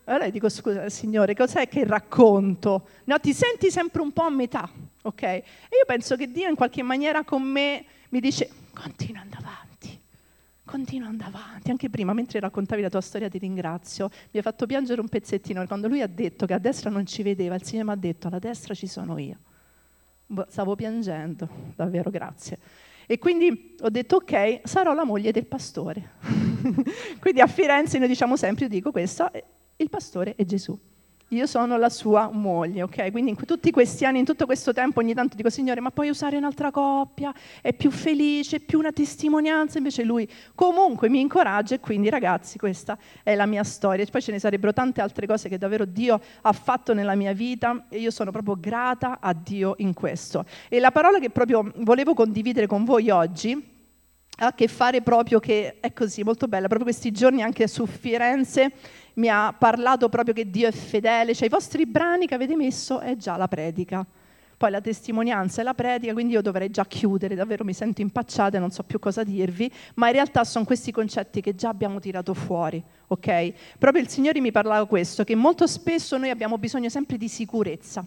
Allora 0.05 0.29
dico, 0.29 0.47
scusa 0.47 0.87
Signore, 0.87 1.35
cos'è 1.35 1.67
che 1.67 1.83
racconto? 1.85 2.87
No, 3.03 3.19
ti 3.19 3.33
senti 3.33 3.69
sempre 3.69 4.01
un 4.01 4.13
po' 4.13 4.21
a 4.21 4.29
metà, 4.29 4.69
ok? 5.01 5.21
E 5.23 5.43
io 5.71 5.85
penso 5.85 6.15
che 6.15 6.31
Dio 6.31 6.47
in 6.47 6.55
qualche 6.55 6.83
maniera 6.83 7.25
con 7.25 7.41
me 7.41 7.83
mi 8.11 8.21
dice, 8.21 8.49
continua 8.73 9.23
andando 9.23 9.47
avanti, 9.47 9.99
continua 10.63 11.09
andando 11.09 11.37
avanti. 11.37 11.69
Anche 11.69 11.89
prima, 11.89 12.13
mentre 12.13 12.39
raccontavi 12.39 12.81
la 12.81 12.89
tua 12.89 13.01
storia, 13.01 13.27
ti 13.27 13.39
ringrazio, 13.39 14.09
mi 14.31 14.39
ha 14.39 14.41
fatto 14.41 14.65
piangere 14.65 15.01
un 15.01 15.09
pezzettino. 15.09 15.65
Quando 15.67 15.89
lui 15.89 16.01
ha 16.01 16.07
detto 16.07 16.45
che 16.45 16.53
a 16.53 16.59
destra 16.59 16.89
non 16.89 17.05
ci 17.05 17.23
vedeva, 17.23 17.55
il 17.55 17.63
Signore 17.63 17.87
mi 17.87 17.93
ha 17.93 17.97
detto, 17.97 18.27
alla 18.27 18.39
destra 18.39 18.73
ci 18.73 18.87
sono 18.87 19.17
io. 19.17 19.37
Boh, 20.25 20.45
stavo 20.49 20.75
piangendo, 20.75 21.47
davvero 21.75 22.09
grazie. 22.09 22.57
E 23.05 23.19
quindi 23.19 23.75
ho 23.81 23.89
detto 23.89 24.17
ok, 24.17 24.61
sarò 24.63 24.93
la 24.93 25.03
moglie 25.03 25.31
del 25.31 25.45
pastore. 25.45 26.11
quindi 27.19 27.41
a 27.41 27.47
Firenze 27.47 27.97
noi 27.99 28.07
diciamo 28.07 28.35
sempre, 28.37 28.65
io 28.65 28.69
dico 28.69 28.91
questo, 28.91 29.29
il 29.75 29.89
pastore 29.89 30.35
è 30.35 30.45
Gesù. 30.45 30.77
Io 31.33 31.47
sono 31.47 31.77
la 31.77 31.89
sua 31.89 32.29
moglie, 32.31 32.83
ok? 32.83 33.11
Quindi 33.11 33.31
in 33.31 33.37
tutti 33.45 33.71
questi 33.71 34.05
anni, 34.05 34.19
in 34.19 34.25
tutto 34.25 34.45
questo 34.45 34.71
tempo, 34.71 34.99
ogni 34.99 35.15
tanto 35.15 35.35
dico, 35.35 35.49
Signore, 35.49 35.81
ma 35.81 35.89
puoi 35.89 36.09
usare 36.09 36.37
un'altra 36.37 36.69
coppia? 36.69 37.33
È 37.59 37.73
più 37.73 37.89
felice, 37.89 38.57
è 38.57 38.59
più 38.59 38.77
una 38.77 38.91
testimonianza. 38.91 39.79
Invece 39.79 40.03
lui 40.03 40.29
comunque 40.53 41.09
mi 41.09 41.19
incoraggia 41.19 41.73
e 41.75 41.79
quindi, 41.79 42.09
ragazzi, 42.09 42.59
questa 42.59 42.97
è 43.23 43.33
la 43.33 43.47
mia 43.47 43.63
storia. 43.63 44.05
Poi 44.05 44.21
ce 44.21 44.31
ne 44.31 44.39
sarebbero 44.39 44.73
tante 44.73 45.01
altre 45.01 45.25
cose 45.25 45.49
che 45.49 45.57
davvero 45.57 45.85
Dio 45.85 46.21
ha 46.41 46.53
fatto 46.53 46.93
nella 46.93 47.15
mia 47.15 47.33
vita 47.33 47.85
e 47.89 47.99
io 47.99 48.11
sono 48.11 48.29
proprio 48.29 48.55
grata 48.59 49.17
a 49.19 49.33
Dio 49.33 49.73
in 49.77 49.93
questo. 49.93 50.45
E 50.69 50.79
la 50.79 50.91
parola 50.91 51.17
che 51.17 51.31
proprio 51.31 51.71
volevo 51.77 52.13
condividere 52.13 52.67
con 52.67 52.83
voi 52.83 53.09
oggi 53.09 53.72
ha 54.37 54.47
a 54.47 54.53
che 54.53 54.67
fare 54.67 55.01
proprio 55.01 55.39
che 55.39 55.79
è 55.79 55.93
così, 55.93 56.23
molto 56.23 56.47
bella, 56.47 56.67
proprio 56.67 56.89
questi 56.89 57.11
giorni 57.11 57.41
anche 57.41 57.67
su 57.67 57.85
Firenze 57.85 58.71
mi 59.15 59.29
ha 59.29 59.53
parlato 59.57 60.09
proprio 60.09 60.33
che 60.33 60.49
Dio 60.49 60.67
è 60.67 60.71
fedele, 60.71 61.35
cioè 61.35 61.47
i 61.47 61.51
vostri 61.51 61.85
brani 61.85 62.25
che 62.25 62.33
avete 62.33 62.55
messo 62.55 62.99
è 62.99 63.15
già 63.15 63.37
la 63.37 63.47
predica. 63.47 64.05
Poi 64.55 64.71
la 64.71 64.81
testimonianza 64.81 65.61
è 65.61 65.63
la 65.63 65.73
predica, 65.73 66.13
quindi 66.13 66.33
io 66.33 66.41
dovrei 66.41 66.69
già 66.69 66.85
chiudere, 66.85 67.35
davvero 67.35 67.63
mi 67.63 67.73
sento 67.73 68.01
impacciata 68.01 68.57
e 68.57 68.59
non 68.59 68.71
so 68.71 68.83
più 68.83 68.97
cosa 68.97 69.23
dirvi, 69.23 69.69
ma 69.95 70.07
in 70.07 70.13
realtà 70.13 70.43
sono 70.45 70.63
questi 70.63 70.91
concetti 70.91 71.41
che 71.41 71.53
già 71.53 71.69
abbiamo 71.69 71.99
tirato 71.99 72.33
fuori, 72.33 72.81
ok? 73.07 73.53
Proprio 73.77 74.01
il 74.01 74.07
Signore 74.07 74.39
mi 74.39 74.51
parlava 74.51 74.85
questo, 74.85 75.23
che 75.23 75.35
molto 75.35 75.67
spesso 75.67 76.17
noi 76.17 76.29
abbiamo 76.29 76.57
bisogno 76.57 76.89
sempre 76.89 77.17
di 77.17 77.27
sicurezza 77.27 78.05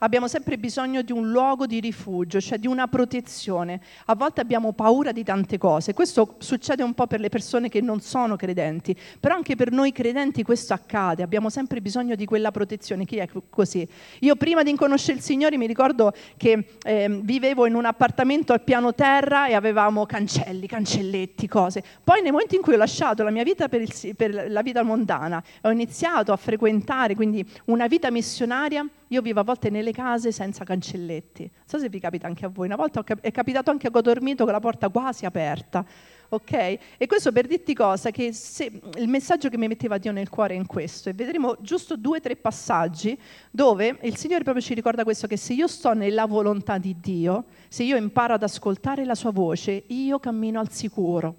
abbiamo 0.00 0.28
sempre 0.28 0.58
bisogno 0.58 1.02
di 1.02 1.12
un 1.12 1.30
luogo 1.30 1.66
di 1.66 1.80
rifugio, 1.80 2.40
cioè 2.40 2.58
di 2.58 2.66
una 2.66 2.88
protezione. 2.88 3.80
A 4.06 4.14
volte 4.14 4.40
abbiamo 4.40 4.72
paura 4.72 5.12
di 5.12 5.24
tante 5.24 5.58
cose. 5.58 5.94
Questo 5.94 6.36
succede 6.38 6.82
un 6.82 6.94
po' 6.94 7.06
per 7.06 7.20
le 7.20 7.28
persone 7.28 7.68
che 7.68 7.80
non 7.80 8.00
sono 8.00 8.36
credenti, 8.36 8.96
però 9.18 9.34
anche 9.34 9.56
per 9.56 9.70
noi 9.70 9.92
credenti 9.92 10.42
questo 10.42 10.74
accade. 10.74 11.22
Abbiamo 11.22 11.50
sempre 11.50 11.80
bisogno 11.80 12.14
di 12.14 12.24
quella 12.24 12.50
protezione. 12.50 13.04
Chi 13.04 13.16
è 13.16 13.28
così? 13.48 13.86
Io 14.20 14.36
prima 14.36 14.62
di 14.62 14.74
conoscere 14.74 15.18
il 15.18 15.22
Signore 15.22 15.56
mi 15.56 15.66
ricordo 15.66 16.12
che 16.36 16.76
eh, 16.82 17.20
vivevo 17.22 17.66
in 17.66 17.74
un 17.74 17.84
appartamento 17.84 18.52
al 18.52 18.62
piano 18.62 18.94
terra 18.94 19.46
e 19.46 19.54
avevamo 19.54 20.06
cancelli, 20.06 20.66
cancelletti, 20.66 21.48
cose. 21.48 21.82
Poi 22.02 22.22
nel 22.22 22.32
momento 22.32 22.54
in 22.54 22.62
cui 22.62 22.74
ho 22.74 22.78
lasciato 22.78 23.22
la 23.22 23.30
mia 23.30 23.42
vita 23.42 23.68
per, 23.68 23.82
il, 23.82 24.16
per 24.16 24.50
la 24.50 24.62
vita 24.62 24.82
mondana, 24.82 25.42
ho 25.62 25.70
iniziato 25.70 26.32
a 26.32 26.36
frequentare 26.36 27.14
quindi 27.14 27.46
una 27.66 27.86
vita 27.86 28.10
missionaria, 28.10 28.86
io 29.08 29.22
vivo 29.22 29.40
a 29.40 29.44
volte 29.44 29.70
nelle 29.70 29.89
case 29.92 30.32
senza 30.32 30.64
cancelletti. 30.64 31.42
Non 31.42 31.64
so 31.66 31.78
se 31.78 31.88
vi 31.88 32.00
capita 32.00 32.26
anche 32.26 32.44
a 32.44 32.48
voi. 32.48 32.66
Una 32.66 32.76
volta 32.76 33.02
è 33.20 33.30
capitato 33.30 33.70
anche 33.70 33.90
che 33.90 33.98
ho 33.98 34.00
dormito 34.00 34.44
con 34.44 34.52
la 34.52 34.60
porta 34.60 34.88
quasi 34.88 35.24
aperta. 35.24 35.84
Ok? 36.32 36.52
E 36.52 37.06
questo 37.08 37.32
per 37.32 37.46
dirti 37.46 37.74
cosa, 37.74 38.10
che 38.10 38.32
se, 38.32 38.70
il 38.96 39.08
messaggio 39.08 39.48
che 39.48 39.58
mi 39.58 39.66
metteva 39.66 39.98
Dio 39.98 40.12
nel 40.12 40.28
cuore 40.28 40.54
è 40.54 40.56
in 40.56 40.66
questo, 40.66 41.08
e 41.08 41.12
vedremo 41.12 41.56
giusto 41.60 41.96
due 41.96 42.18
o 42.18 42.20
tre 42.20 42.36
passaggi 42.36 43.18
dove 43.50 43.98
il 44.02 44.16
Signore 44.16 44.44
proprio 44.44 44.62
ci 44.64 44.74
ricorda 44.74 45.02
questo, 45.02 45.26
che 45.26 45.36
se 45.36 45.54
io 45.54 45.66
sto 45.66 45.92
nella 45.92 46.26
volontà 46.26 46.78
di 46.78 46.94
Dio, 47.00 47.46
se 47.68 47.82
io 47.82 47.96
imparo 47.96 48.34
ad 48.34 48.44
ascoltare 48.44 49.04
la 49.04 49.16
sua 49.16 49.32
voce, 49.32 49.82
io 49.88 50.20
cammino 50.20 50.60
al 50.60 50.70
sicuro, 50.70 51.34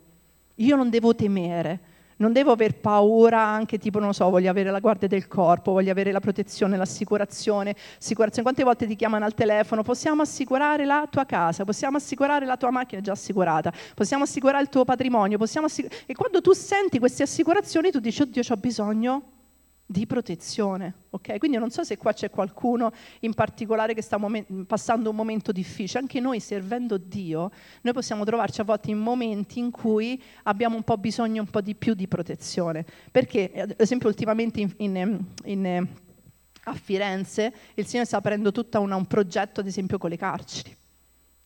io 0.56 0.76
non 0.76 0.90
devo 0.90 1.16
temere 1.16 1.80
non 2.22 2.32
devo 2.32 2.52
aver 2.52 2.76
paura 2.76 3.42
anche 3.42 3.80
tipo, 3.80 4.00
non 4.00 4.14
so, 4.14 4.30
voglio 4.30 4.50
avere 4.50 4.70
la 4.70 4.80
guardia 4.80 5.08
del 5.08 5.28
corpo, 5.28 5.72
voglio 5.72 5.92
avere 5.92 6.12
la 6.12 6.20
protezione, 6.20 6.78
l'assicurazione, 6.78 7.76
assicurazione. 7.98 8.44
Quante 8.44 8.64
volte 8.64 8.86
ti 8.86 8.96
chiamano 8.96 9.26
al 9.26 9.34
telefono? 9.34 9.82
Possiamo 9.82 10.22
assicurare 10.22 10.86
la 10.86 11.08
tua 11.10 11.26
casa, 11.26 11.66
possiamo 11.66 11.98
assicurare 11.98 12.46
la 12.46 12.58
tua 12.58 12.70
macchina 12.70 13.02
già 13.02 13.14
assicurata, 13.14 13.74
possiamo 13.96 14.24
assicurare 14.24 14.62
il 14.62 14.70
tuo 14.70 14.86
patrimonio, 14.86 15.38
possiamo 15.38 15.68
E 16.06 16.14
quando 16.14 16.42
tu 16.42 16.54
senti 16.54 17.00
queste 17.00 17.24
assicurazioni 17.24 17.90
tu 17.90 18.00
dici, 18.00 18.22
oddio, 18.22 18.44
ho 18.48 18.58
bisogno 18.58 19.24
di 19.92 20.06
protezione. 20.06 20.94
Okay? 21.10 21.38
Quindi 21.38 21.58
non 21.58 21.70
so 21.70 21.84
se 21.84 21.98
qua 21.98 22.14
c'è 22.14 22.30
qualcuno 22.30 22.94
in 23.20 23.34
particolare 23.34 23.94
che 23.94 24.02
sta 24.02 24.18
momen- 24.18 24.66
passando 24.66 25.10
un 25.10 25.16
momento 25.16 25.52
difficile. 25.52 26.00
Anche 26.00 26.22
noi, 26.22 26.40
servendo 26.40 26.98
Dio, 26.98 27.52
noi 27.82 27.94
possiamo 27.94 28.24
trovarci 28.24 28.62
a 28.62 28.64
volte 28.64 28.90
in 28.90 28.98
momenti 28.98 29.60
in 29.60 29.70
cui 29.70 30.22
abbiamo 30.44 30.78
un 30.78 30.84
po' 30.84 30.98
bisogno 30.98 31.42
un 31.42 31.50
po' 31.50 31.60
di 31.60 31.76
più 31.76 31.94
di 31.94 32.08
protezione. 32.08 32.86
Perché, 33.12 33.52
ad 33.54 33.76
esempio, 33.78 34.08
ultimamente 34.08 34.62
in, 34.62 34.74
in, 34.78 35.20
in, 35.44 35.88
a 36.64 36.74
Firenze 36.74 37.54
il 37.74 37.86
Signore 37.86 38.08
sta 38.08 38.18
aprendo 38.18 38.54
tutto 38.54 38.80
un 38.80 39.06
progetto, 39.08 39.60
ad 39.60 39.68
esempio, 39.68 39.98
con 39.98 40.10
le 40.10 40.18
carceri. 40.18 40.76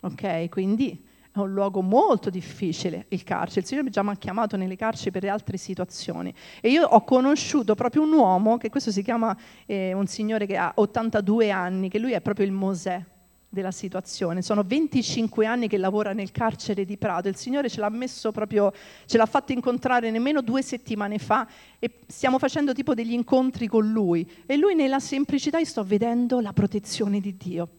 Ok? 0.02 0.50
Quindi 0.50 1.04
è 1.36 1.40
un 1.40 1.52
luogo 1.52 1.82
molto 1.82 2.30
difficile 2.30 3.08
il 3.10 3.24
carcere. 3.24 3.62
Il 3.62 3.66
Signore 3.66 3.90
già 3.90 4.04
mi 4.04 4.12
ha 4.12 4.16
chiamato 4.16 4.56
nelle 4.56 4.78
carceri 4.78 5.12
per 5.12 5.26
altre 5.26 5.58
situazioni. 5.58 6.34
E 6.62 6.70
io 6.70 6.86
ho 6.86 7.04
conosciuto 7.04 7.76
proprio 7.76 8.04
un 8.04 8.14
uomo, 8.14 8.58
che 8.58 8.70
questo 8.70 8.90
si 8.90 9.04
chiama 9.04 9.36
eh, 9.66 9.92
un 9.94 10.08
signore 10.08 10.46
che 10.46 10.56
ha 10.56 10.72
82 10.74 11.52
anni, 11.52 11.90
che 11.90 12.00
lui 12.00 12.14
è 12.14 12.22
proprio 12.22 12.46
il 12.46 12.54
Mosè 12.54 13.04
della 13.50 13.72
situazione. 13.72 14.42
Sono 14.42 14.64
25 14.64 15.46
anni 15.46 15.68
che 15.68 15.78
lavora 15.78 16.14
nel 16.14 16.32
carcere 16.32 16.86
di 16.86 16.98
Prato. 16.98 17.28
Il 17.28 17.36
Signore 17.36 17.70
ce 17.70 17.82
l'ha 17.82 17.90
messo 17.90 18.32
proprio, 18.32 18.72
ce 19.06 19.18
l'ha 19.18 19.26
fatto 19.26 19.52
incontrare 19.52 20.12
nemmeno 20.12 20.42
due 20.42 20.62
settimane 20.62 21.18
fa 21.18 21.46
e 21.80 22.00
stiamo 22.08 22.40
facendo 22.40 22.72
tipo 22.74 22.94
degli 22.94 23.14
incontri 23.14 23.68
con 23.68 23.90
lui. 23.90 24.30
E 24.46 24.56
lui 24.56 24.74
nella 24.74 25.00
semplicità 25.00 25.58
io 25.58 25.66
sto 25.66 25.84
vedendo 25.84 26.40
la 26.40 26.54
protezione 26.54 27.20
di 27.20 27.36
Dio. 27.36 27.70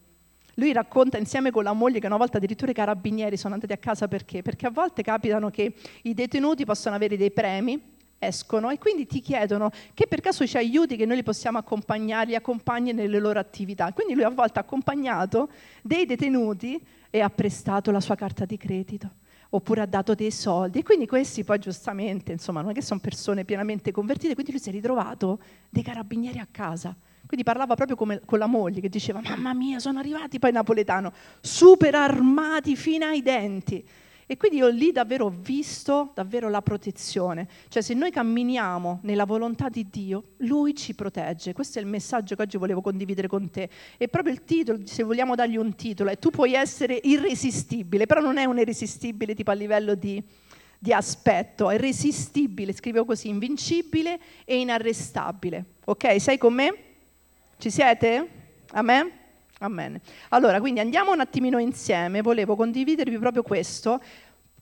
Lui 0.58 0.72
racconta 0.72 1.18
insieme 1.18 1.50
con 1.50 1.64
la 1.64 1.74
moglie 1.74 1.98
che 1.98 2.06
una 2.06 2.16
volta 2.16 2.38
addirittura 2.38 2.70
i 2.70 2.74
carabinieri 2.74 3.36
sono 3.36 3.54
andati 3.54 3.72
a 3.74 3.76
casa 3.76 4.08
perché? 4.08 4.40
Perché 4.40 4.66
a 4.66 4.70
volte 4.70 5.02
capitano 5.02 5.50
che 5.50 5.74
i 6.02 6.14
detenuti 6.14 6.64
possono 6.64 6.94
avere 6.94 7.18
dei 7.18 7.30
premi, 7.30 7.94
escono 8.18 8.70
e 8.70 8.78
quindi 8.78 9.06
ti 9.06 9.20
chiedono 9.20 9.70
che 9.92 10.06
per 10.06 10.20
caso 10.22 10.46
ci 10.46 10.56
aiuti 10.56 10.96
che 10.96 11.04
noi 11.04 11.16
li 11.16 11.22
possiamo 11.22 11.58
accompagnare, 11.58 12.28
li 12.28 12.34
accompagni 12.34 12.92
nelle 12.92 13.18
loro 13.18 13.38
attività. 13.38 13.92
Quindi 13.92 14.14
lui 14.14 14.24
a 14.24 14.30
volte 14.30 14.58
ha 14.58 14.62
accompagnato 14.62 15.50
dei 15.82 16.06
detenuti 16.06 16.80
e 17.10 17.20
ha 17.20 17.28
prestato 17.28 17.90
la 17.90 18.00
sua 18.00 18.14
carta 18.14 18.46
di 18.46 18.56
credito 18.56 19.10
oppure 19.50 19.82
ha 19.82 19.86
dato 19.86 20.14
dei 20.14 20.30
soldi 20.30 20.78
e 20.78 20.82
quindi 20.82 21.06
questi 21.06 21.44
poi 21.44 21.58
giustamente, 21.58 22.32
insomma, 22.32 22.62
non 22.62 22.70
è 22.70 22.74
che 22.74 22.82
sono 22.82 22.98
persone 22.98 23.44
pienamente 23.44 23.92
convertite, 23.92 24.32
quindi 24.32 24.52
lui 24.52 24.60
si 24.60 24.70
è 24.70 24.72
ritrovato 24.72 25.38
dei 25.68 25.82
carabinieri 25.82 26.38
a 26.38 26.48
casa 26.50 26.96
quindi 27.26 27.44
parlava 27.44 27.74
proprio 27.74 27.96
come 27.96 28.20
con 28.24 28.38
la 28.38 28.46
moglie 28.46 28.80
che 28.80 28.88
diceva, 28.88 29.20
mamma 29.20 29.52
mia, 29.52 29.78
sono 29.78 29.98
arrivati, 29.98 30.38
poi 30.38 30.52
napoletano, 30.52 31.12
super 31.40 31.94
armati 31.94 32.76
fino 32.76 33.06
ai 33.06 33.22
denti. 33.22 33.84
E 34.28 34.36
quindi 34.36 34.58
io 34.58 34.66
lì 34.66 34.90
davvero 34.90 35.26
ho 35.26 35.30
visto 35.30 36.10
davvero 36.12 36.48
la 36.48 36.60
protezione. 36.60 37.46
Cioè 37.68 37.80
se 37.80 37.94
noi 37.94 38.10
camminiamo 38.10 38.98
nella 39.02 39.24
volontà 39.24 39.68
di 39.68 39.86
Dio, 39.88 40.34
Lui 40.38 40.74
ci 40.74 40.96
protegge. 40.96 41.52
Questo 41.52 41.78
è 41.78 41.82
il 41.82 41.86
messaggio 41.86 42.34
che 42.34 42.42
oggi 42.42 42.56
volevo 42.56 42.80
condividere 42.80 43.28
con 43.28 43.48
te. 43.50 43.70
E 43.96 44.08
proprio 44.08 44.32
il 44.32 44.42
titolo, 44.42 44.80
se 44.84 45.04
vogliamo 45.04 45.36
dargli 45.36 45.56
un 45.56 45.76
titolo, 45.76 46.10
è 46.10 46.18
tu 46.18 46.30
puoi 46.30 46.54
essere 46.54 46.98
irresistibile, 47.04 48.06
però 48.06 48.20
non 48.20 48.36
è 48.36 48.44
un 48.44 48.58
irresistibile 48.58 49.32
tipo 49.32 49.52
a 49.52 49.54
livello 49.54 49.94
di, 49.94 50.20
di 50.76 50.92
aspetto, 50.92 51.70
è 51.70 51.78
resistibile, 51.78 52.72
scrivevo 52.72 53.04
così, 53.04 53.28
invincibile 53.28 54.18
e 54.44 54.58
inarrestabile. 54.58 55.64
Ok, 55.84 56.20
sei 56.20 56.36
con 56.36 56.52
me? 56.52 56.85
Ci 57.58 57.70
siete? 57.70 58.28
Amen? 58.72 59.10
Amen. 59.60 59.98
Allora, 60.28 60.60
quindi 60.60 60.80
andiamo 60.80 61.12
un 61.12 61.20
attimino 61.20 61.58
insieme, 61.58 62.20
volevo 62.20 62.54
condividervi 62.54 63.16
proprio 63.16 63.42
questo, 63.42 63.98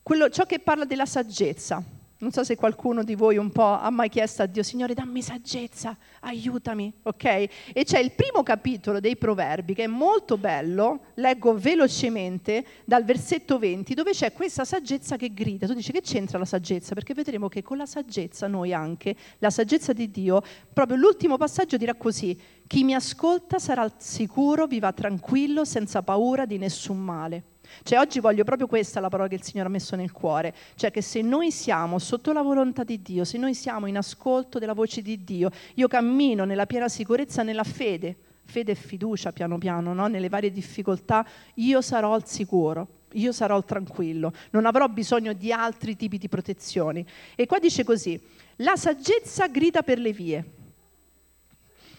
quello, 0.01 0.29
ciò 0.29 0.45
che 0.45 0.59
parla 0.59 0.85
della 0.85 1.05
saggezza. 1.05 1.83
Non 2.17 2.31
so 2.31 2.45
se 2.45 2.55
qualcuno 2.55 3.03
di 3.03 3.13
voi 3.13 3.35
un 3.35 3.51
po' 3.51 3.77
ha 3.77 3.89
mai 3.89 4.07
chiesto 4.07 4.41
a 4.41 4.45
Dio, 4.45 4.63
Signore, 4.63 4.93
dammi 4.93 5.21
saggezza, 5.21 5.97
aiutami, 6.21 6.91
ok? 7.03 7.23
E 7.25 7.83
c'è 7.83 7.99
il 7.99 8.13
primo 8.13 8.41
capitolo 8.41 9.01
dei 9.01 9.17
Proverbi 9.17 9.73
che 9.73 9.83
è 9.83 9.87
molto 9.87 10.37
bello, 10.37 11.07
leggo 11.15 11.57
velocemente 11.57 12.65
dal 12.85 13.03
versetto 13.03 13.59
20, 13.59 13.93
dove 13.93 14.11
c'è 14.11 14.31
questa 14.31 14.63
saggezza 14.63 15.17
che 15.17 15.33
grida. 15.33 15.67
Tu 15.67 15.73
dici 15.73 15.91
che 15.91 15.99
c'entra 15.99 16.39
la 16.39 16.45
saggezza? 16.45 16.93
Perché 16.93 17.13
vedremo 17.13 17.49
che 17.49 17.61
con 17.61 17.75
la 17.75 17.85
saggezza 17.85 18.47
noi 18.47 18.73
anche, 18.73 19.13
la 19.39 19.49
saggezza 19.49 19.91
di 19.91 20.09
Dio, 20.09 20.41
proprio 20.71 20.95
l'ultimo 20.95 21.35
passaggio 21.35 21.75
dirà 21.75 21.95
così, 21.95 22.39
chi 22.65 22.85
mi 22.85 22.95
ascolta 22.95 23.59
sarà 23.59 23.91
sicuro, 23.97 24.67
viva 24.67 24.93
tranquillo, 24.93 25.65
senza 25.65 26.01
paura 26.01 26.45
di 26.45 26.57
nessun 26.57 26.97
male. 26.97 27.43
Cioè 27.83 27.99
oggi 27.99 28.19
voglio 28.19 28.43
proprio 28.43 28.67
questa 28.67 28.99
la 28.99 29.09
parola 29.09 29.29
che 29.29 29.35
il 29.35 29.43
Signore 29.43 29.69
ha 29.69 29.71
messo 29.71 29.95
nel 29.95 30.11
cuore, 30.11 30.53
cioè 30.75 30.91
che 30.91 31.01
se 31.01 31.21
noi 31.21 31.51
siamo 31.51 31.99
sotto 31.99 32.31
la 32.31 32.41
volontà 32.41 32.83
di 32.83 33.01
Dio, 33.01 33.23
se 33.23 33.37
noi 33.37 33.53
siamo 33.53 33.87
in 33.87 33.97
ascolto 33.97 34.59
della 34.59 34.73
voce 34.73 35.01
di 35.01 35.23
Dio, 35.23 35.49
io 35.75 35.87
cammino 35.87 36.45
nella 36.45 36.65
piena 36.65 36.87
sicurezza, 36.87 37.43
nella 37.43 37.63
fede, 37.63 38.15
fede 38.45 38.73
e 38.73 38.75
fiducia 38.75 39.31
piano 39.31 39.57
piano, 39.57 39.93
no? 39.93 40.07
nelle 40.07 40.29
varie 40.29 40.51
difficoltà, 40.51 41.25
io 41.55 41.81
sarò 41.81 42.13
al 42.13 42.27
sicuro, 42.27 42.87
io 43.13 43.31
sarò 43.31 43.55
al 43.55 43.65
tranquillo, 43.65 44.33
non 44.51 44.65
avrò 44.65 44.87
bisogno 44.87 45.33
di 45.33 45.51
altri 45.51 45.95
tipi 45.95 46.17
di 46.17 46.29
protezioni. 46.29 47.05
E 47.35 47.45
qua 47.45 47.59
dice 47.59 47.83
così, 47.83 48.19
la 48.57 48.75
saggezza 48.75 49.47
grida 49.47 49.83
per 49.83 49.99
le 49.99 50.11
vie, 50.11 50.45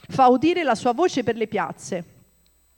fa 0.08 0.28
udire 0.28 0.62
la 0.62 0.74
sua 0.74 0.92
voce 0.92 1.22
per 1.22 1.36
le 1.36 1.46
piazze, 1.46 2.04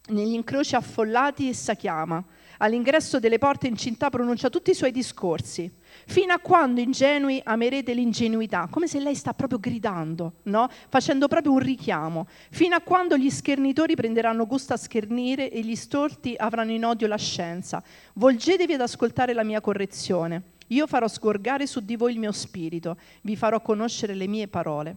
negli 0.08 0.32
incroci 0.32 0.74
affollati 0.74 1.48
essa 1.48 1.74
chiama, 1.74 2.24
all'ingresso 2.58 3.18
delle 3.18 3.38
porte 3.38 3.66
in 3.66 3.76
città 3.76 4.10
pronuncia 4.10 4.50
tutti 4.50 4.70
i 4.70 4.74
suoi 4.74 4.92
discorsi. 4.92 5.70
Fino 6.06 6.32
a 6.32 6.38
quando 6.38 6.80
ingenui 6.80 7.40
amerete 7.42 7.92
l'ingenuità? 7.92 8.68
Come 8.70 8.86
se 8.86 9.00
lei 9.00 9.14
sta 9.14 9.34
proprio 9.34 9.58
gridando, 9.58 10.34
no? 10.44 10.68
Facendo 10.88 11.28
proprio 11.28 11.52
un 11.52 11.58
richiamo. 11.58 12.26
Fino 12.50 12.76
a 12.76 12.80
quando 12.80 13.16
gli 13.16 13.30
schernitori 13.30 13.94
prenderanno 13.94 14.46
gusto 14.46 14.72
a 14.72 14.76
schernire 14.76 15.50
e 15.50 15.60
gli 15.60 15.76
storti 15.76 16.34
avranno 16.36 16.72
in 16.72 16.84
odio 16.84 17.06
la 17.06 17.16
scienza? 17.16 17.82
Volgetevi 18.14 18.74
ad 18.74 18.80
ascoltare 18.80 19.32
la 19.32 19.42
mia 19.42 19.60
correzione. 19.60 20.42
Io 20.68 20.86
farò 20.86 21.08
sgorgare 21.08 21.66
su 21.66 21.80
di 21.80 21.96
voi 21.96 22.12
il 22.12 22.18
mio 22.18 22.32
spirito, 22.32 22.98
vi 23.22 23.36
farò 23.36 23.60
conoscere 23.62 24.14
le 24.14 24.26
mie 24.26 24.48
parole. 24.48 24.96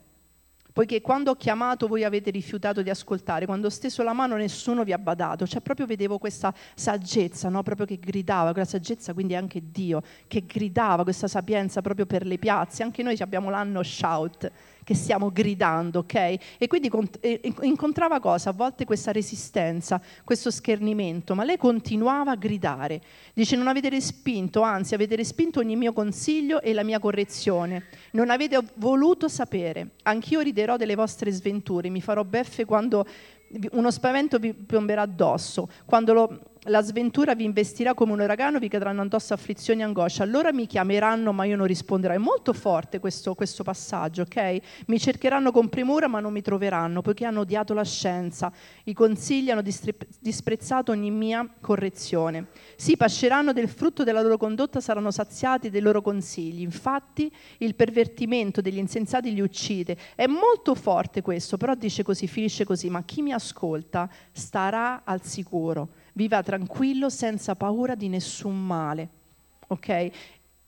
Poiché 0.73 1.01
quando 1.01 1.31
ho 1.31 1.35
chiamato 1.35 1.87
voi 1.87 2.03
avete 2.03 2.29
rifiutato 2.29 2.81
di 2.81 2.89
ascoltare, 2.89 3.45
quando 3.45 3.67
ho 3.67 3.69
steso 3.69 4.03
la 4.03 4.13
mano 4.13 4.37
nessuno 4.37 4.83
vi 4.83 4.93
ha 4.93 4.97
badato, 4.97 5.45
cioè 5.45 5.61
proprio 5.61 5.85
vedevo 5.85 6.17
questa 6.17 6.53
saggezza, 6.75 7.49
no? 7.49 7.61
proprio 7.61 7.85
che 7.85 7.99
gridava, 7.99 8.51
quella 8.51 8.67
saggezza 8.67 9.13
quindi 9.13 9.35
anche 9.35 9.61
Dio, 9.69 10.01
che 10.27 10.45
gridava 10.45 11.03
questa 11.03 11.27
sapienza 11.27 11.81
proprio 11.81 12.05
per 12.05 12.25
le 12.25 12.37
piazze, 12.37 12.83
anche 12.83 13.03
noi 13.03 13.17
abbiamo 13.19 13.49
l'anno 13.49 13.83
shout, 13.83 14.49
che 14.91 14.97
stiamo 14.97 15.31
gridando, 15.31 15.99
ok? 15.99 16.15
E 16.57 16.67
quindi 16.67 16.91
incontrava 17.61 18.19
cosa? 18.19 18.49
A 18.49 18.53
volte 18.53 18.83
questa 18.83 19.13
resistenza, 19.13 20.01
questo 20.25 20.51
schernimento, 20.51 21.33
ma 21.33 21.45
lei 21.45 21.57
continuava 21.57 22.31
a 22.31 22.35
gridare. 22.35 23.01
Dice 23.33 23.55
non 23.55 23.67
avete 23.67 23.87
respinto, 23.87 24.61
anzi 24.61 24.93
avete 24.93 25.15
respinto 25.15 25.59
ogni 25.59 25.77
mio 25.77 25.93
consiglio 25.93 26.61
e 26.61 26.73
la 26.73 26.83
mia 26.83 26.99
correzione. 26.99 27.85
Non 28.11 28.29
avete 28.29 28.59
voluto 28.75 29.29
sapere. 29.29 29.91
Anch'io 30.03 30.41
riderò 30.41 30.75
delle 30.75 30.95
vostre 30.95 31.31
sventure, 31.31 31.89
mi 31.89 32.01
farò 32.01 32.25
beffe 32.25 32.65
quando 32.65 33.05
uno 33.71 33.91
spavento 33.91 34.39
vi 34.39 34.53
piomberà 34.53 35.03
addosso. 35.03 35.69
Quando 35.85 36.13
lo, 36.13 36.39
la 36.65 36.83
sventura 36.83 37.33
vi 37.33 37.43
investirà 37.43 37.95
come 37.95 38.11
un 38.11 38.19
uragano, 38.19 38.59
vi 38.59 38.67
cadranno 38.67 39.01
addosso 39.01 39.33
afflizioni 39.33 39.81
e 39.81 39.83
angoscia. 39.83 40.21
Allora 40.21 40.53
mi 40.53 40.67
chiameranno, 40.67 41.33
ma 41.33 41.45
io 41.45 41.55
non 41.55 41.65
risponderò. 41.65 42.13
È 42.13 42.17
molto 42.17 42.53
forte 42.53 42.99
questo, 42.99 43.33
questo 43.33 43.63
passaggio, 43.63 44.21
ok? 44.21 44.59
Mi 44.85 44.99
cercheranno 44.99 45.51
con 45.51 45.69
premura, 45.69 46.07
ma 46.07 46.19
non 46.19 46.31
mi 46.31 46.41
troveranno, 46.41 47.01
poiché 47.01 47.25
hanno 47.25 47.39
odiato 47.39 47.73
la 47.73 47.83
scienza. 47.83 48.51
I 48.83 48.93
consigli 48.93 49.49
hanno 49.49 49.63
disprezzato 50.19 50.91
ogni 50.91 51.09
mia 51.09 51.49
correzione. 51.59 52.49
Si 52.75 52.95
pasceranno 52.95 53.53
del 53.53 53.67
frutto 53.67 54.03
della 54.03 54.21
loro 54.21 54.37
condotta, 54.37 54.79
saranno 54.79 55.09
saziati 55.09 55.71
dei 55.71 55.81
loro 55.81 56.03
consigli. 56.03 56.61
Infatti, 56.61 57.31
il 57.57 57.73
pervertimento 57.73 58.61
degli 58.61 58.77
insensati 58.77 59.33
li 59.33 59.41
uccide. 59.41 59.97
È 60.13 60.27
molto 60.27 60.75
forte 60.75 61.23
questo, 61.23 61.57
però 61.57 61.73
dice 61.73 62.03
così, 62.03 62.27
finisce 62.27 62.65
così: 62.65 62.87
ma 62.91 63.01
chi 63.01 63.23
mi 63.23 63.33
ascolta 63.33 64.07
starà 64.31 65.01
al 65.03 65.23
sicuro 65.23 66.00
viva 66.13 66.43
tranquillo 66.43 67.09
senza 67.09 67.55
paura 67.55 67.95
di 67.95 68.07
nessun 68.07 68.65
male. 68.65 69.09
Ok? 69.67 70.11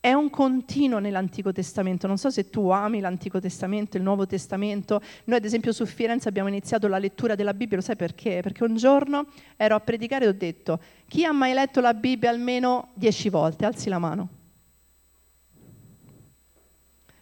È 0.04 0.12
un 0.12 0.28
continuo 0.28 0.98
nell'Antico 0.98 1.50
Testamento. 1.50 2.06
Non 2.06 2.18
so 2.18 2.28
se 2.28 2.50
tu 2.50 2.68
ami 2.68 3.00
l'Antico 3.00 3.40
Testamento, 3.40 3.96
il 3.96 4.02
Nuovo 4.02 4.26
Testamento. 4.26 5.00
Noi, 5.24 5.38
ad 5.38 5.44
esempio, 5.46 5.72
su 5.72 5.86
Firenze 5.86 6.28
abbiamo 6.28 6.50
iniziato 6.50 6.88
la 6.88 6.98
lettura 6.98 7.34
della 7.34 7.54
Bibbia. 7.54 7.78
Lo 7.78 7.82
sai 7.82 7.96
perché? 7.96 8.40
Perché 8.42 8.64
un 8.64 8.76
giorno 8.76 9.26
ero 9.56 9.76
a 9.76 9.80
predicare 9.80 10.26
e 10.26 10.28
ho 10.28 10.34
detto: 10.34 10.78
chi 11.08 11.24
ha 11.24 11.32
mai 11.32 11.54
letto 11.54 11.80
la 11.80 11.94
Bibbia 11.94 12.28
almeno 12.28 12.90
dieci 12.92 13.30
volte? 13.30 13.64
Alzi 13.64 13.88
la 13.88 13.98
mano. 13.98 14.28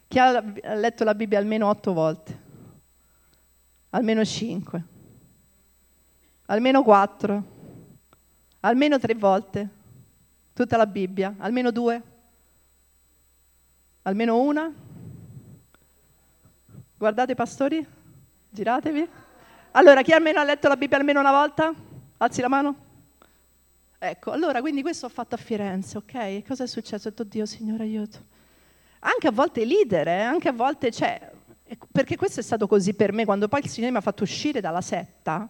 Chi 0.08 0.18
ha 0.18 0.40
letto 0.74 1.04
la 1.04 1.14
Bibbia 1.14 1.38
almeno 1.38 1.68
otto 1.68 1.92
volte? 1.92 2.40
Almeno 3.90 4.24
cinque? 4.24 4.82
Almeno 6.46 6.82
quattro? 6.82 7.51
Almeno 8.64 8.98
tre 8.98 9.14
volte. 9.14 9.68
Tutta 10.52 10.76
la 10.76 10.86
Bibbia. 10.86 11.34
Almeno 11.38 11.70
due. 11.70 12.02
Almeno 14.02 14.40
una. 14.40 14.72
Guardate 16.96 17.34
pastori, 17.34 17.84
giratevi. 18.48 19.08
Allora, 19.72 20.02
chi 20.02 20.12
almeno 20.12 20.38
ha 20.38 20.44
letto 20.44 20.68
la 20.68 20.76
Bibbia 20.76 20.98
almeno 20.98 21.18
una 21.18 21.32
volta? 21.32 21.74
Alzi 22.18 22.40
la 22.40 22.48
mano. 22.48 22.76
Ecco, 23.98 24.30
allora, 24.30 24.60
quindi 24.60 24.82
questo 24.82 25.06
ho 25.06 25.08
fatto 25.08 25.34
a 25.34 25.38
Firenze, 25.38 25.98
ok? 25.98 26.14
E 26.14 26.44
cosa 26.46 26.62
è 26.62 26.66
successo? 26.68 27.08
Ho 27.08 27.10
detto, 27.10 27.24
Dio, 27.24 27.46
Signore, 27.46 27.82
aiuto. 27.82 28.18
Anche 29.00 29.26
a 29.26 29.32
volte 29.32 29.64
leader, 29.64 30.06
eh? 30.06 30.22
anche 30.22 30.48
a 30.48 30.52
volte, 30.52 30.92
cioè, 30.92 31.30
perché 31.90 32.16
questo 32.16 32.38
è 32.38 32.42
stato 32.42 32.66
così 32.68 32.94
per 32.94 33.12
me, 33.12 33.24
quando 33.24 33.48
poi 33.48 33.60
il 33.60 33.68
Signore 33.68 33.92
mi 33.92 33.98
ha 33.98 34.02
fatto 34.02 34.22
uscire 34.22 34.60
dalla 34.60 34.80
setta, 34.80 35.48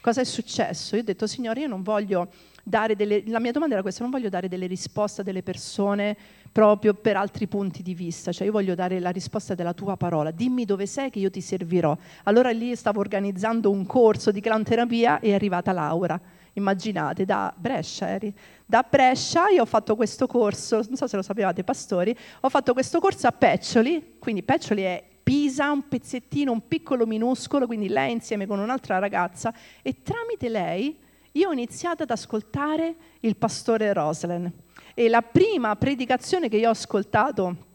cosa 0.00 0.20
è 0.20 0.24
successo? 0.24 0.96
Io 0.96 1.02
ho 1.02 1.04
detto, 1.04 1.26
Signore, 1.26 1.60
io 1.60 1.68
non 1.68 1.82
voglio 1.82 2.30
dare 2.62 2.96
delle, 2.96 3.22
la 3.26 3.40
mia 3.40 3.52
domanda 3.52 3.74
era 3.74 3.82
questa, 3.82 4.02
non 4.02 4.10
voglio 4.10 4.28
dare 4.28 4.48
delle 4.48 4.66
risposte 4.66 5.20
a 5.20 5.24
delle 5.24 5.42
persone 5.42 6.16
proprio 6.52 6.94
per 6.94 7.16
altri 7.16 7.46
punti 7.46 7.82
di 7.82 7.94
vista, 7.94 8.32
cioè 8.32 8.46
io 8.46 8.52
voglio 8.52 8.74
dare 8.74 8.98
la 8.98 9.10
risposta 9.10 9.54
della 9.54 9.72
tua 9.72 9.96
parola, 9.96 10.30
dimmi 10.30 10.64
dove 10.64 10.86
sei 10.86 11.10
che 11.10 11.18
io 11.18 11.30
ti 11.30 11.40
servirò. 11.40 11.96
Allora 12.24 12.50
lì 12.50 12.74
stavo 12.74 13.00
organizzando 13.00 13.70
un 13.70 13.86
corso 13.86 14.30
di 14.30 14.40
clanterapia 14.40 15.20
e 15.20 15.30
è 15.30 15.34
arrivata 15.34 15.72
Laura, 15.72 16.20
immaginate, 16.54 17.24
da 17.24 17.52
Brescia 17.56 18.08
eri. 18.08 18.34
Da 18.66 18.84
Brescia 18.88 19.48
io 19.48 19.62
ho 19.62 19.66
fatto 19.66 19.96
questo 19.96 20.26
corso, 20.26 20.76
non 20.86 20.96
so 20.96 21.06
se 21.06 21.16
lo 21.16 21.22
sapevate 21.22 21.64
pastori, 21.64 22.16
ho 22.40 22.48
fatto 22.48 22.72
questo 22.72 22.98
corso 23.00 23.26
a 23.26 23.32
Peccioli, 23.32 24.16
quindi 24.18 24.42
Peccioli 24.42 24.82
è 24.82 25.04
Pisa, 25.22 25.70
un 25.70 25.86
pezzettino, 25.86 26.50
un 26.50 26.66
piccolo 26.66 27.06
minuscolo, 27.06 27.66
quindi 27.66 27.88
lei 27.88 28.10
insieme 28.10 28.46
con 28.46 28.58
un'altra 28.58 28.98
ragazza 28.98 29.54
e 29.80 30.02
tramite 30.02 30.48
lei 30.48 30.98
io 31.32 31.48
ho 31.48 31.52
iniziato 31.52 32.02
ad 32.02 32.10
ascoltare 32.10 32.94
il 33.20 33.36
pastore 33.36 33.92
Roslen 33.92 34.52
e 34.94 35.08
la 35.08 35.22
prima 35.22 35.76
predicazione 35.76 36.48
che 36.48 36.56
io 36.56 36.68
ho 36.68 36.72
ascoltato 36.72 37.68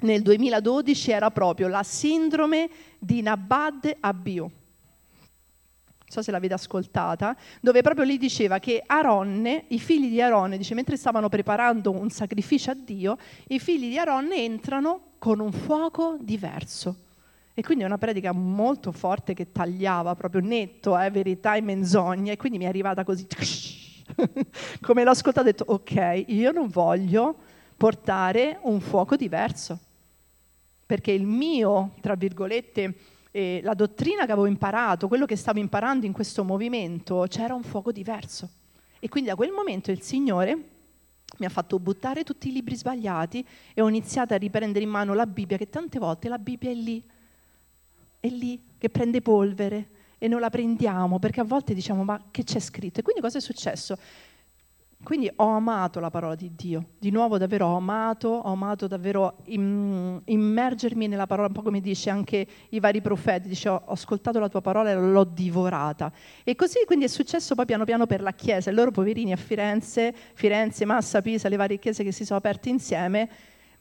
nel 0.00 0.22
2012 0.22 1.10
era 1.10 1.30
proprio 1.30 1.68
la 1.68 1.82
sindrome 1.82 2.68
di 2.98 3.22
Nabad 3.22 3.96
Abiu. 4.00 4.42
Non 4.42 6.14
so 6.14 6.22
se 6.22 6.30
l'avete 6.30 6.54
ascoltata, 6.54 7.36
dove 7.60 7.82
proprio 7.82 8.04
lì 8.04 8.16
diceva 8.18 8.58
che 8.58 8.82
Aronne, 8.84 9.64
i 9.68 9.78
figli 9.78 10.08
di 10.08 10.20
Aronne, 10.20 10.56
dice, 10.56 10.74
mentre 10.74 10.96
stavano 10.96 11.28
preparando 11.28 11.90
un 11.90 12.10
sacrificio 12.10 12.70
a 12.70 12.74
Dio, 12.74 13.16
i 13.48 13.58
figli 13.58 13.88
di 13.88 13.98
Aronne 13.98 14.36
entrano 14.36 15.12
con 15.18 15.40
un 15.40 15.50
fuoco 15.50 16.16
diverso. 16.20 17.05
E 17.58 17.62
quindi 17.62 17.84
è 17.84 17.86
una 17.86 17.96
predica 17.96 18.32
molto 18.32 18.92
forte 18.92 19.32
che 19.32 19.50
tagliava 19.50 20.14
proprio 20.14 20.42
netto, 20.42 20.98
eh, 21.00 21.10
verità 21.10 21.54
e 21.54 21.62
menzogne, 21.62 22.32
e 22.32 22.36
quindi 22.36 22.58
mi 22.58 22.64
è 22.64 22.68
arrivata 22.68 23.02
così. 23.02 23.26
Come 24.82 25.04
l'ho 25.04 25.10
ascoltato 25.10 25.40
ho 25.40 25.50
detto, 25.50 25.64
ok, 25.66 26.24
io 26.26 26.52
non 26.52 26.68
voglio 26.68 27.34
portare 27.74 28.58
un 28.64 28.78
fuoco 28.82 29.16
diverso, 29.16 29.78
perché 30.84 31.12
il 31.12 31.24
mio, 31.24 31.94
tra 32.02 32.14
virgolette, 32.14 32.94
eh, 33.30 33.60
la 33.62 33.72
dottrina 33.72 34.26
che 34.26 34.32
avevo 34.32 34.48
imparato, 34.48 35.08
quello 35.08 35.24
che 35.24 35.36
stavo 35.36 35.58
imparando 35.58 36.04
in 36.04 36.12
questo 36.12 36.44
movimento, 36.44 37.24
c'era 37.26 37.54
un 37.54 37.62
fuoco 37.62 37.90
diverso. 37.90 38.50
E 38.98 39.08
quindi 39.08 39.30
da 39.30 39.34
quel 39.34 39.52
momento 39.52 39.90
il 39.90 40.02
Signore 40.02 40.54
mi 41.38 41.46
ha 41.46 41.48
fatto 41.48 41.78
buttare 41.78 42.22
tutti 42.22 42.48
i 42.48 42.52
libri 42.52 42.76
sbagliati 42.76 43.42
e 43.72 43.80
ho 43.80 43.88
iniziato 43.88 44.34
a 44.34 44.36
riprendere 44.36 44.84
in 44.84 44.90
mano 44.90 45.14
la 45.14 45.24
Bibbia, 45.24 45.56
che 45.56 45.70
tante 45.70 45.98
volte 45.98 46.28
la 46.28 46.36
Bibbia 46.36 46.68
è 46.68 46.74
lì 46.74 47.02
è 48.20 48.28
lì 48.28 48.62
che 48.78 48.88
prende 48.88 49.20
polvere 49.22 49.88
e 50.18 50.28
non 50.28 50.40
la 50.40 50.50
prendiamo 50.50 51.18
perché 51.18 51.40
a 51.40 51.44
volte 51.44 51.74
diciamo 51.74 52.04
ma 52.04 52.28
che 52.30 52.44
c'è 52.44 52.58
scritto? 52.58 53.00
E 53.00 53.02
quindi 53.02 53.20
cosa 53.20 53.38
è 53.38 53.40
successo? 53.40 53.96
Quindi 55.02 55.30
ho 55.36 55.48
amato 55.48 56.00
la 56.00 56.10
parola 56.10 56.34
di 56.34 56.52
Dio, 56.56 56.86
di 56.98 57.10
nuovo 57.10 57.36
davvero 57.38 57.66
ho 57.66 57.76
amato, 57.76 58.28
ho 58.28 58.50
amato 58.50 58.86
davvero 58.88 59.36
immergermi 59.44 61.06
nella 61.06 61.26
parola, 61.26 61.48
un 61.48 61.52
po' 61.52 61.62
come 61.62 61.80
dice 61.80 62.10
anche 62.10 62.46
i 62.70 62.80
vari 62.80 63.02
profeti, 63.02 63.46
dice 63.46 63.68
ho 63.68 63.84
ascoltato 63.86 64.40
la 64.40 64.48
tua 64.48 64.62
parola 64.62 64.90
e 64.90 64.94
l'ho 64.94 65.22
divorata. 65.22 66.10
E 66.42 66.56
così 66.56 66.78
quindi 66.86 67.04
è 67.04 67.08
successo 67.08 67.54
poi 67.54 67.66
piano 67.66 67.84
piano 67.84 68.06
per 68.06 68.22
la 68.22 68.32
Chiesa, 68.32 68.70
e 68.70 68.72
loro 68.72 68.90
poverini 68.90 69.32
a 69.32 69.36
Firenze, 69.36 70.12
Firenze, 70.32 70.84
Massa, 70.86 71.20
Pisa, 71.20 71.48
le 71.48 71.56
varie 71.56 71.78
chiese 71.78 72.02
che 72.02 72.10
si 72.10 72.24
sono 72.24 72.38
aperte 72.38 72.70
insieme, 72.70 73.28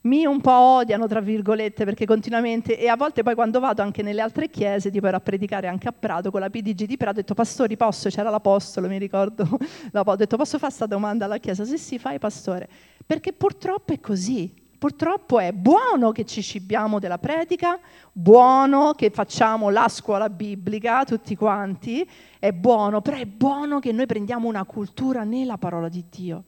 mi 0.05 0.25
un 0.25 0.39
po' 0.39 0.51
odiano, 0.51 1.07
tra 1.07 1.19
virgolette, 1.19 1.83
perché 1.83 2.05
continuamente, 2.05 2.77
e 2.77 2.87
a 2.87 2.95
volte 2.95 3.23
poi 3.23 3.33
quando 3.33 3.59
vado 3.59 3.81
anche 3.81 4.03
nelle 4.03 4.21
altre 4.21 4.49
chiese, 4.49 4.91
tipo 4.91 5.07
ero 5.07 5.17
a 5.17 5.19
predicare 5.19 5.67
anche 5.67 5.87
a 5.87 5.93
Prato, 5.97 6.31
con 6.31 6.41
la 6.41 6.49
PDG 6.49 6.85
di 6.85 6.97
Prato, 6.97 7.17
ho 7.17 7.21
detto, 7.21 7.33
pastori, 7.33 7.75
posso? 7.75 8.09
C'era 8.09 8.29
l'apostolo, 8.29 8.87
mi 8.87 8.99
ricordo, 8.99 9.47
ho 9.91 10.15
detto, 10.15 10.37
posso 10.37 10.57
fare 10.57 10.73
questa 10.73 10.85
domanda 10.85 11.25
alla 11.25 11.37
chiesa? 11.37 11.65
Sì, 11.65 11.77
sì, 11.77 11.97
fai, 11.97 12.19
pastore. 12.19 12.69
Perché 13.05 13.33
purtroppo 13.33 13.93
è 13.93 13.99
così, 13.99 14.53
purtroppo 14.77 15.39
è 15.39 15.51
buono 15.51 16.11
che 16.11 16.25
ci 16.25 16.43
cibiamo 16.43 16.99
della 16.99 17.17
predica, 17.17 17.79
buono 18.11 18.93
che 18.93 19.09
facciamo 19.09 19.69
la 19.69 19.87
scuola 19.89 20.29
biblica, 20.29 21.03
tutti 21.03 21.35
quanti, 21.35 22.07
è 22.37 22.51
buono, 22.51 23.01
però 23.01 23.17
è 23.17 23.25
buono 23.25 23.79
che 23.79 23.91
noi 23.91 24.05
prendiamo 24.05 24.47
una 24.47 24.65
cultura 24.65 25.23
nella 25.23 25.57
parola 25.57 25.89
di 25.89 26.05
Dio 26.09 26.43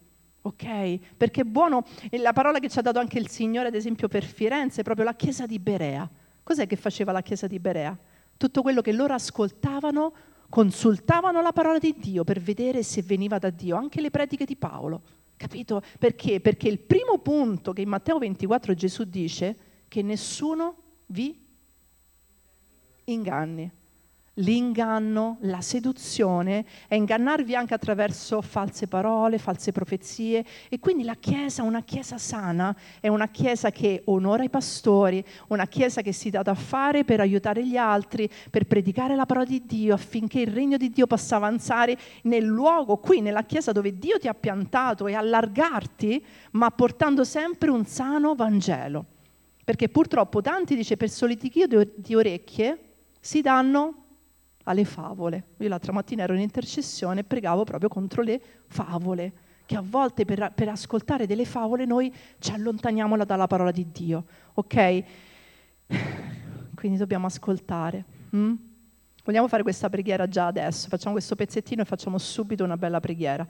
ok? 0.47 1.15
Perché 1.15 1.43
buono, 1.43 1.85
la 2.11 2.33
parola 2.33 2.59
che 2.59 2.69
ci 2.69 2.79
ha 2.79 2.81
dato 2.81 2.99
anche 2.99 3.19
il 3.19 3.29
Signore, 3.29 3.67
ad 3.67 3.75
esempio 3.75 4.07
per 4.07 4.23
Firenze, 4.23 4.81
è 4.81 4.83
proprio 4.83 5.05
la 5.05 5.15
chiesa 5.15 5.45
di 5.45 5.59
Berea. 5.59 6.09
Cos'è 6.43 6.67
che 6.67 6.75
faceva 6.75 7.11
la 7.11 7.21
chiesa 7.21 7.47
di 7.47 7.59
Berea? 7.59 7.97
Tutto 8.37 8.61
quello 8.61 8.81
che 8.81 8.91
loro 8.91 9.13
ascoltavano, 9.13 10.13
consultavano 10.49 11.41
la 11.41 11.51
parola 11.51 11.79
di 11.79 11.95
Dio 11.97 12.23
per 12.23 12.39
vedere 12.39 12.83
se 12.83 13.01
veniva 13.01 13.37
da 13.37 13.49
Dio, 13.49 13.75
anche 13.75 14.01
le 14.01 14.11
prediche 14.11 14.45
di 14.45 14.55
Paolo. 14.55 15.01
Capito? 15.35 15.81
Perché? 15.99 16.39
Perché 16.39 16.67
il 16.67 16.79
primo 16.79 17.19
punto 17.19 17.73
che 17.73 17.81
in 17.81 17.89
Matteo 17.89 18.17
24 18.17 18.73
Gesù 18.73 19.03
dice 19.03 19.55
che 19.87 20.01
nessuno 20.01 20.75
vi 21.07 21.45
inganni 23.05 23.71
l'inganno, 24.37 25.37
la 25.41 25.61
seduzione, 25.61 26.65
è 26.87 26.95
ingannarvi 26.95 27.55
anche 27.55 27.73
attraverso 27.73 28.41
false 28.41 28.87
parole, 28.87 29.37
false 29.37 29.71
profezie 29.71 30.45
e 30.69 30.79
quindi 30.79 31.03
la 31.03 31.15
Chiesa, 31.15 31.63
una 31.63 31.83
Chiesa 31.83 32.17
sana, 32.17 32.75
è 32.99 33.07
una 33.07 33.29
Chiesa 33.29 33.71
che 33.71 34.01
onora 34.05 34.43
i 34.43 34.49
pastori, 34.49 35.23
una 35.47 35.67
Chiesa 35.67 36.01
che 36.01 36.11
si 36.11 36.29
dà 36.29 36.41
da 36.41 36.53
fare 36.53 37.03
per 37.03 37.19
aiutare 37.19 37.65
gli 37.65 37.77
altri, 37.77 38.29
per 38.49 38.65
predicare 38.65 39.15
la 39.15 39.25
parola 39.25 39.45
di 39.45 39.63
Dio 39.65 39.93
affinché 39.93 40.41
il 40.41 40.47
regno 40.47 40.77
di 40.77 40.89
Dio 40.89 41.07
possa 41.07 41.37
avanzare 41.37 41.97
nel 42.23 42.43
luogo, 42.45 42.97
qui 42.97 43.21
nella 43.21 43.43
Chiesa 43.43 43.71
dove 43.71 43.97
Dio 43.97 44.19
ti 44.19 44.27
ha 44.27 44.33
piantato 44.33 45.07
e 45.07 45.13
allargarti, 45.13 46.23
ma 46.51 46.69
portando 46.71 47.23
sempre 47.23 47.69
un 47.69 47.85
sano 47.85 48.35
Vangelo. 48.35 49.05
Perché 49.63 49.89
purtroppo 49.89 50.41
tanti, 50.41 50.75
dice, 50.75 50.95
per 50.95 51.09
solitichio 51.09 51.67
di 51.67 52.15
orecchie 52.15 52.79
si 53.19 53.41
danno 53.41 54.05
alle 54.67 54.85
favole. 54.85 55.43
Io 55.57 55.69
l'altra 55.69 55.91
mattina 55.91 56.23
ero 56.23 56.33
in 56.33 56.41
intercessione 56.41 57.21
e 57.21 57.23
pregavo 57.23 57.63
proprio 57.63 57.89
contro 57.89 58.21
le 58.21 58.39
favole, 58.67 59.33
che 59.65 59.75
a 59.75 59.83
volte 59.83 60.25
per, 60.25 60.51
per 60.53 60.69
ascoltare 60.69 61.25
delle 61.25 61.45
favole 61.45 61.85
noi 61.85 62.13
ci 62.39 62.51
allontaniamo 62.51 63.23
dalla 63.25 63.47
parola 63.47 63.71
di 63.71 63.87
Dio, 63.91 64.25
ok? 64.53 65.03
Quindi 66.75 66.97
dobbiamo 66.97 67.25
ascoltare. 67.25 68.03
Hm? 68.29 68.53
Vogliamo 69.23 69.47
fare 69.47 69.63
questa 69.63 69.89
preghiera 69.89 70.27
già 70.27 70.47
adesso, 70.47 70.87
facciamo 70.87 71.13
questo 71.13 71.35
pezzettino 71.35 71.81
e 71.81 71.85
facciamo 71.85 72.17
subito 72.17 72.63
una 72.63 72.77
bella 72.77 72.99
preghiera. 72.99 73.45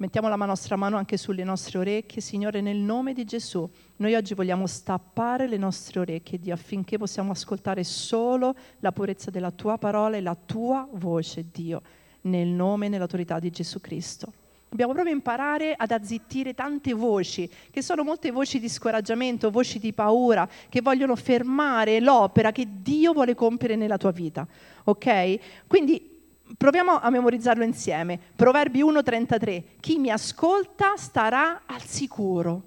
Mettiamo 0.00 0.28
la 0.30 0.36
nostra 0.36 0.76
mano 0.76 0.96
anche 0.96 1.18
sulle 1.18 1.44
nostre 1.44 1.76
orecchie, 1.76 2.22
Signore, 2.22 2.62
nel 2.62 2.78
nome 2.78 3.12
di 3.12 3.26
Gesù. 3.26 3.68
Noi 3.96 4.14
oggi 4.14 4.32
vogliamo 4.32 4.66
stappare 4.66 5.46
le 5.46 5.58
nostre 5.58 6.00
orecchie, 6.00 6.38
Dio, 6.38 6.54
affinché 6.54 6.96
possiamo 6.96 7.32
ascoltare 7.32 7.84
solo 7.84 8.54
la 8.78 8.92
purezza 8.92 9.30
della 9.30 9.50
tua 9.50 9.76
parola 9.76 10.16
e 10.16 10.22
la 10.22 10.34
tua 10.34 10.88
voce, 10.90 11.44
Dio, 11.52 11.82
nel 12.22 12.48
nome 12.48 12.86
e 12.86 12.88
nell'autorità 12.88 13.38
di 13.38 13.50
Gesù 13.50 13.78
Cristo. 13.82 14.32
Dobbiamo 14.70 14.94
proprio 14.94 15.14
imparare 15.14 15.74
ad 15.76 15.90
azzittire 15.90 16.54
tante 16.54 16.94
voci, 16.94 17.46
che 17.70 17.82
sono 17.82 18.02
molte 18.02 18.30
voci 18.30 18.58
di 18.58 18.70
scoraggiamento, 18.70 19.50
voci 19.50 19.78
di 19.78 19.92
paura, 19.92 20.48
che 20.70 20.80
vogliono 20.80 21.14
fermare 21.14 22.00
l'opera 22.00 22.52
che 22.52 22.66
Dio 22.80 23.12
vuole 23.12 23.34
compiere 23.34 23.76
nella 23.76 23.98
tua 23.98 24.12
vita. 24.12 24.46
Ok? 24.84 25.66
Quindi 25.66 26.09
proviamo 26.56 27.00
a 27.00 27.10
memorizzarlo 27.10 27.64
insieme. 27.64 28.18
Proverbi 28.34 28.82
1:33. 28.82 29.64
Chi 29.80 29.98
mi 29.98 30.10
ascolta 30.10 30.96
starà 30.96 31.62
al 31.66 31.82
sicuro. 31.82 32.62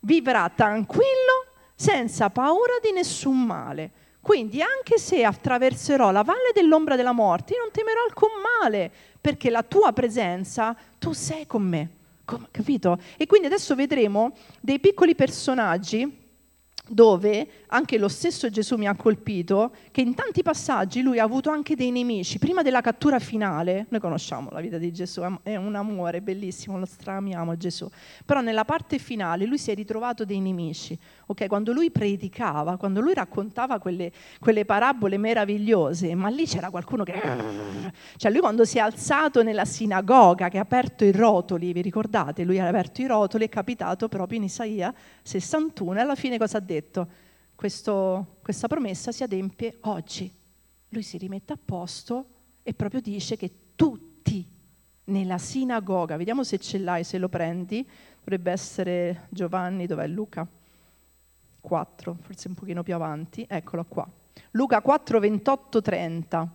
Vivrà 0.00 0.50
tranquillo 0.54 1.46
senza 1.74 2.30
paura 2.30 2.74
di 2.82 2.92
nessun 2.92 3.42
male. 3.42 3.90
Quindi 4.20 4.62
anche 4.62 4.98
se 4.98 5.24
attraverserò 5.24 6.12
la 6.12 6.22
valle 6.22 6.52
dell'ombra 6.54 6.94
della 6.94 7.12
morte, 7.12 7.54
io 7.54 7.60
non 7.60 7.72
temerò 7.72 8.04
alcun 8.06 8.28
male, 8.60 8.90
perché 9.20 9.50
la 9.50 9.64
tua 9.64 9.92
presenza, 9.92 10.76
tu 10.98 11.12
sei 11.12 11.46
con 11.46 11.62
me. 11.62 11.88
Capito? 12.52 12.98
E 13.16 13.26
quindi 13.26 13.48
adesso 13.48 13.74
vedremo 13.74 14.36
dei 14.60 14.78
piccoli 14.78 15.16
personaggi 15.16 16.21
dove 16.88 17.48
anche 17.68 17.96
lo 17.96 18.08
stesso 18.08 18.50
Gesù 18.50 18.76
mi 18.76 18.88
ha 18.88 18.94
colpito, 18.94 19.72
che 19.92 20.00
in 20.00 20.14
tanti 20.14 20.42
passaggi 20.42 21.00
lui 21.00 21.18
ha 21.20 21.24
avuto 21.24 21.48
anche 21.48 21.76
dei 21.76 21.90
nemici. 21.90 22.38
Prima 22.38 22.62
della 22.62 22.80
cattura 22.80 23.18
finale, 23.18 23.86
noi 23.88 24.00
conosciamo 24.00 24.50
la 24.50 24.60
vita 24.60 24.78
di 24.78 24.92
Gesù, 24.92 25.22
è 25.42 25.56
un 25.56 25.74
amore 25.74 26.20
bellissimo, 26.20 26.78
lo 26.78 26.84
stramiamo 26.84 27.56
Gesù, 27.56 27.88
però 28.26 28.40
nella 28.40 28.64
parte 28.64 28.98
finale 28.98 29.46
lui 29.46 29.58
si 29.58 29.70
è 29.70 29.74
ritrovato 29.74 30.24
dei 30.24 30.40
nemici. 30.40 30.98
Okay? 31.26 31.46
Quando 31.46 31.72
lui 31.72 31.90
predicava, 31.90 32.76
quando 32.76 33.00
lui 33.00 33.14
raccontava 33.14 33.78
quelle, 33.78 34.12
quelle 34.40 34.64
parabole 34.64 35.16
meravigliose, 35.18 36.14
ma 36.14 36.28
lì 36.28 36.46
c'era 36.46 36.70
qualcuno 36.70 37.04
che... 37.04 37.20
Cioè 38.16 38.30
lui 38.30 38.40
quando 38.40 38.64
si 38.64 38.78
è 38.78 38.80
alzato 38.80 39.42
nella 39.42 39.64
sinagoga, 39.64 40.48
che 40.48 40.58
ha 40.58 40.62
aperto 40.62 41.04
i 41.04 41.12
rotoli, 41.12 41.72
vi 41.72 41.80
ricordate? 41.80 42.42
Lui 42.42 42.58
ha 42.58 42.66
aperto 42.66 43.00
i 43.00 43.06
rotoli, 43.06 43.44
è 43.44 43.48
capitato 43.48 44.08
proprio 44.08 44.38
in 44.38 44.44
Isaia 44.44 44.92
61 45.22 45.98
e 45.98 46.00
alla 46.00 46.14
fine 46.16 46.38
cosa 46.38 46.58
ha 46.58 46.60
detto? 46.60 46.71
Detto, 46.72 47.08
questo, 47.54 48.38
questa 48.42 48.66
promessa 48.66 49.12
si 49.12 49.22
adempie 49.22 49.78
oggi. 49.82 50.30
Lui 50.88 51.02
si 51.02 51.16
rimette 51.16 51.52
a 51.52 51.58
posto 51.62 52.26
e 52.62 52.74
proprio 52.74 53.00
dice 53.00 53.36
che 53.36 53.50
tutti 53.76 54.44
nella 55.04 55.38
sinagoga, 55.38 56.16
vediamo 56.16 56.44
se 56.44 56.58
ce 56.58 56.78
l'hai, 56.78 57.04
se 57.04 57.18
lo 57.18 57.28
prendi, 57.28 57.86
dovrebbe 58.18 58.50
essere 58.50 59.26
Giovanni, 59.30 59.86
dov'è 59.86 60.06
Luca? 60.06 60.46
4, 61.60 62.16
forse 62.20 62.48
un 62.48 62.54
pochino 62.54 62.82
più 62.82 62.94
avanti, 62.94 63.46
eccolo 63.48 63.84
qua. 63.86 64.08
Luca 64.52 64.80
4, 64.80 65.20
28, 65.20 65.82
30. 65.82 66.54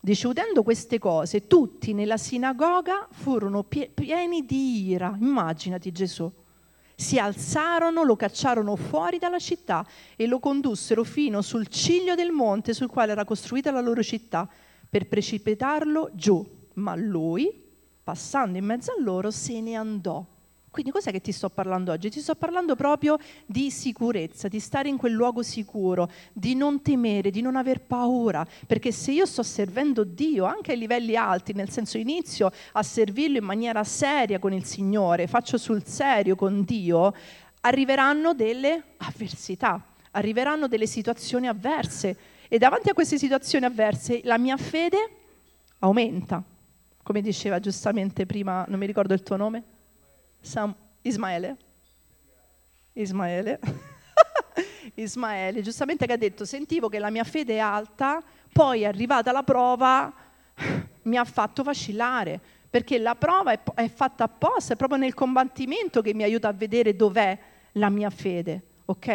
Dice, 0.00 0.26
udendo 0.26 0.62
queste 0.64 0.98
cose, 0.98 1.46
tutti 1.46 1.92
nella 1.92 2.16
sinagoga 2.16 3.06
furono 3.10 3.62
pieni 3.62 4.44
di 4.44 4.88
ira. 4.88 5.16
Immaginati 5.20 5.92
Gesù 5.92 6.30
si 7.02 7.18
alzarono, 7.18 8.04
lo 8.04 8.14
cacciarono 8.14 8.76
fuori 8.76 9.18
dalla 9.18 9.40
città 9.40 9.84
e 10.16 10.26
lo 10.26 10.38
condussero 10.38 11.02
fino 11.02 11.42
sul 11.42 11.66
ciglio 11.66 12.14
del 12.14 12.30
monte 12.30 12.72
sul 12.72 12.88
quale 12.88 13.10
era 13.10 13.24
costruita 13.24 13.72
la 13.72 13.80
loro 13.80 14.02
città 14.02 14.48
per 14.88 15.08
precipitarlo 15.08 16.10
giù. 16.14 16.46
Ma 16.74 16.94
lui, 16.94 17.52
passando 18.02 18.56
in 18.56 18.64
mezzo 18.64 18.92
a 18.92 19.02
loro, 19.02 19.32
se 19.32 19.60
ne 19.60 19.74
andò. 19.74 20.24
Quindi 20.72 20.90
cos'è 20.90 21.12
che 21.12 21.20
ti 21.20 21.32
sto 21.32 21.50
parlando 21.50 21.92
oggi? 21.92 22.08
Ti 22.08 22.20
sto 22.20 22.34
parlando 22.34 22.74
proprio 22.76 23.18
di 23.44 23.70
sicurezza, 23.70 24.48
di 24.48 24.58
stare 24.58 24.88
in 24.88 24.96
quel 24.96 25.12
luogo 25.12 25.42
sicuro, 25.42 26.10
di 26.32 26.54
non 26.54 26.80
temere, 26.80 27.30
di 27.30 27.42
non 27.42 27.56
aver 27.56 27.82
paura, 27.82 28.46
perché 28.66 28.90
se 28.90 29.12
io 29.12 29.26
sto 29.26 29.42
servendo 29.42 30.02
Dio 30.02 30.46
anche 30.46 30.72
ai 30.72 30.78
livelli 30.78 31.14
alti, 31.14 31.52
nel 31.52 31.68
senso 31.68 31.98
inizio 31.98 32.50
a 32.72 32.82
servirlo 32.82 33.36
in 33.36 33.44
maniera 33.44 33.84
seria 33.84 34.38
con 34.38 34.54
il 34.54 34.64
Signore, 34.64 35.26
faccio 35.26 35.58
sul 35.58 35.84
serio 35.84 36.36
con 36.36 36.64
Dio, 36.64 37.14
arriveranno 37.60 38.32
delle 38.32 38.82
avversità, 38.96 39.78
arriveranno 40.12 40.68
delle 40.68 40.86
situazioni 40.86 41.48
avverse 41.48 42.16
e 42.48 42.56
davanti 42.56 42.88
a 42.88 42.94
queste 42.94 43.18
situazioni 43.18 43.66
avverse 43.66 44.22
la 44.24 44.38
mia 44.38 44.56
fede 44.56 44.96
aumenta. 45.80 46.42
Come 47.02 47.20
diceva 47.20 47.60
giustamente 47.60 48.24
prima, 48.24 48.64
non 48.68 48.78
mi 48.78 48.86
ricordo 48.86 49.12
il 49.12 49.22
tuo 49.22 49.36
nome? 49.36 49.71
Sam, 50.42 50.74
Ismaele. 51.02 51.56
Ismaele. 52.92 53.60
Ismaele, 54.94 55.62
giustamente 55.62 56.04
che 56.04 56.12
ha 56.12 56.16
detto, 56.16 56.44
sentivo 56.44 56.88
che 56.88 56.98
la 56.98 57.10
mia 57.10 57.24
fede 57.24 57.54
è 57.54 57.58
alta, 57.58 58.22
poi 58.52 58.82
è 58.82 58.86
arrivata 58.86 59.32
la 59.32 59.44
prova, 59.44 60.12
mi 61.02 61.16
ha 61.16 61.24
fatto 61.24 61.62
vacillare, 61.62 62.38
perché 62.68 62.98
la 62.98 63.14
prova 63.14 63.52
è, 63.52 63.60
è 63.74 63.88
fatta 63.88 64.24
apposta, 64.24 64.74
è 64.74 64.76
proprio 64.76 64.98
nel 64.98 65.14
combattimento 65.14 66.02
che 66.02 66.12
mi 66.12 66.24
aiuta 66.24 66.48
a 66.48 66.52
vedere 66.52 66.96
dov'è 66.96 67.38
la 67.72 67.88
mia 67.88 68.10
fede, 68.10 68.62
ok? 68.84 69.08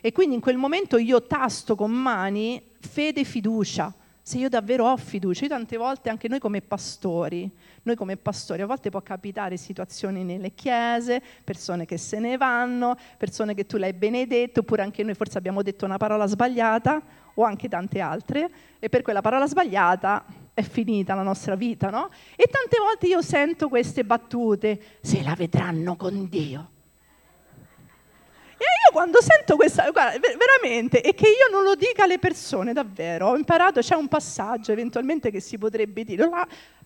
E 0.00 0.12
quindi 0.12 0.34
in 0.34 0.40
quel 0.40 0.58
momento 0.58 0.98
io 0.98 1.26
tasto 1.26 1.74
con 1.74 1.90
mani 1.90 2.62
fede 2.78 3.20
e 3.20 3.24
fiducia 3.24 3.92
se 4.26 4.38
io 4.38 4.48
davvero 4.48 4.86
ho 4.86 4.96
fiducia, 4.96 5.42
io 5.42 5.50
tante 5.50 5.76
volte 5.76 6.08
anche 6.08 6.28
noi 6.28 6.38
come 6.38 6.62
pastori, 6.62 7.50
noi 7.82 7.94
come 7.94 8.16
pastori 8.16 8.62
a 8.62 8.66
volte 8.66 8.88
può 8.88 9.02
capitare 9.02 9.58
situazioni 9.58 10.24
nelle 10.24 10.54
chiese, 10.54 11.22
persone 11.44 11.84
che 11.84 11.98
se 11.98 12.18
ne 12.20 12.38
vanno, 12.38 12.96
persone 13.18 13.52
che 13.52 13.66
tu 13.66 13.76
l'hai 13.76 13.92
benedetto, 13.92 14.60
oppure 14.60 14.80
anche 14.80 15.02
noi 15.02 15.12
forse 15.12 15.36
abbiamo 15.36 15.60
detto 15.60 15.84
una 15.84 15.98
parola 15.98 16.24
sbagliata 16.24 17.02
o 17.34 17.42
anche 17.42 17.68
tante 17.68 18.00
altre 18.00 18.50
e 18.78 18.88
per 18.88 19.02
quella 19.02 19.20
parola 19.20 19.46
sbagliata 19.46 20.24
è 20.54 20.62
finita 20.62 21.14
la 21.14 21.22
nostra 21.22 21.54
vita, 21.54 21.90
no? 21.90 22.08
E 22.34 22.48
tante 22.50 22.78
volte 22.78 23.06
io 23.06 23.20
sento 23.20 23.68
queste 23.68 24.04
battute, 24.04 24.80
se 25.02 25.22
la 25.22 25.34
vedranno 25.34 25.96
con 25.96 26.30
Dio. 26.30 26.70
Quando 28.94 29.20
sento 29.20 29.56
questa, 29.56 29.90
guarda, 29.90 30.20
veramente, 30.20 31.02
e 31.02 31.14
che 31.14 31.26
io 31.26 31.50
non 31.50 31.64
lo 31.64 31.74
dica 31.74 32.04
alle 32.04 32.20
persone, 32.20 32.72
davvero, 32.72 33.30
ho 33.30 33.36
imparato, 33.36 33.80
c'è 33.80 33.96
un 33.96 34.06
passaggio 34.06 34.70
eventualmente 34.70 35.32
che 35.32 35.40
si 35.40 35.58
potrebbe 35.58 36.04
dire, 36.04 36.30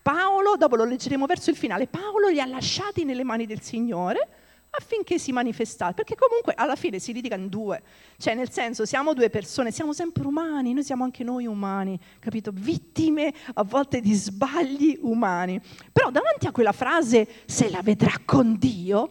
Paolo, 0.00 0.56
dopo 0.56 0.74
lo 0.76 0.84
leggeremo 0.84 1.26
verso 1.26 1.50
il 1.50 1.56
finale, 1.56 1.86
Paolo 1.86 2.28
li 2.28 2.40
ha 2.40 2.46
lasciati 2.46 3.04
nelle 3.04 3.24
mani 3.24 3.44
del 3.44 3.60
Signore 3.60 4.26
affinché 4.70 5.18
si 5.18 5.32
manifestasse, 5.32 5.92
perché 5.92 6.14
comunque 6.14 6.54
alla 6.56 6.76
fine 6.76 6.98
si 6.98 7.12
litiga 7.12 7.36
in 7.36 7.50
due, 7.50 7.82
cioè 8.16 8.34
nel 8.34 8.50
senso 8.50 8.86
siamo 8.86 9.12
due 9.12 9.28
persone, 9.28 9.70
siamo 9.70 9.92
sempre 9.92 10.26
umani, 10.26 10.72
noi 10.72 10.84
siamo 10.84 11.04
anche 11.04 11.22
noi 11.24 11.44
umani, 11.44 12.00
capito? 12.20 12.50
Vittime 12.54 13.34
a 13.52 13.64
volte 13.64 14.00
di 14.00 14.14
sbagli 14.14 14.98
umani. 15.02 15.60
Però 15.92 16.10
davanti 16.10 16.46
a 16.46 16.52
quella 16.52 16.72
frase 16.72 17.28
se 17.44 17.68
la 17.68 17.82
vedrà 17.82 18.14
con 18.24 18.56
Dio, 18.56 19.10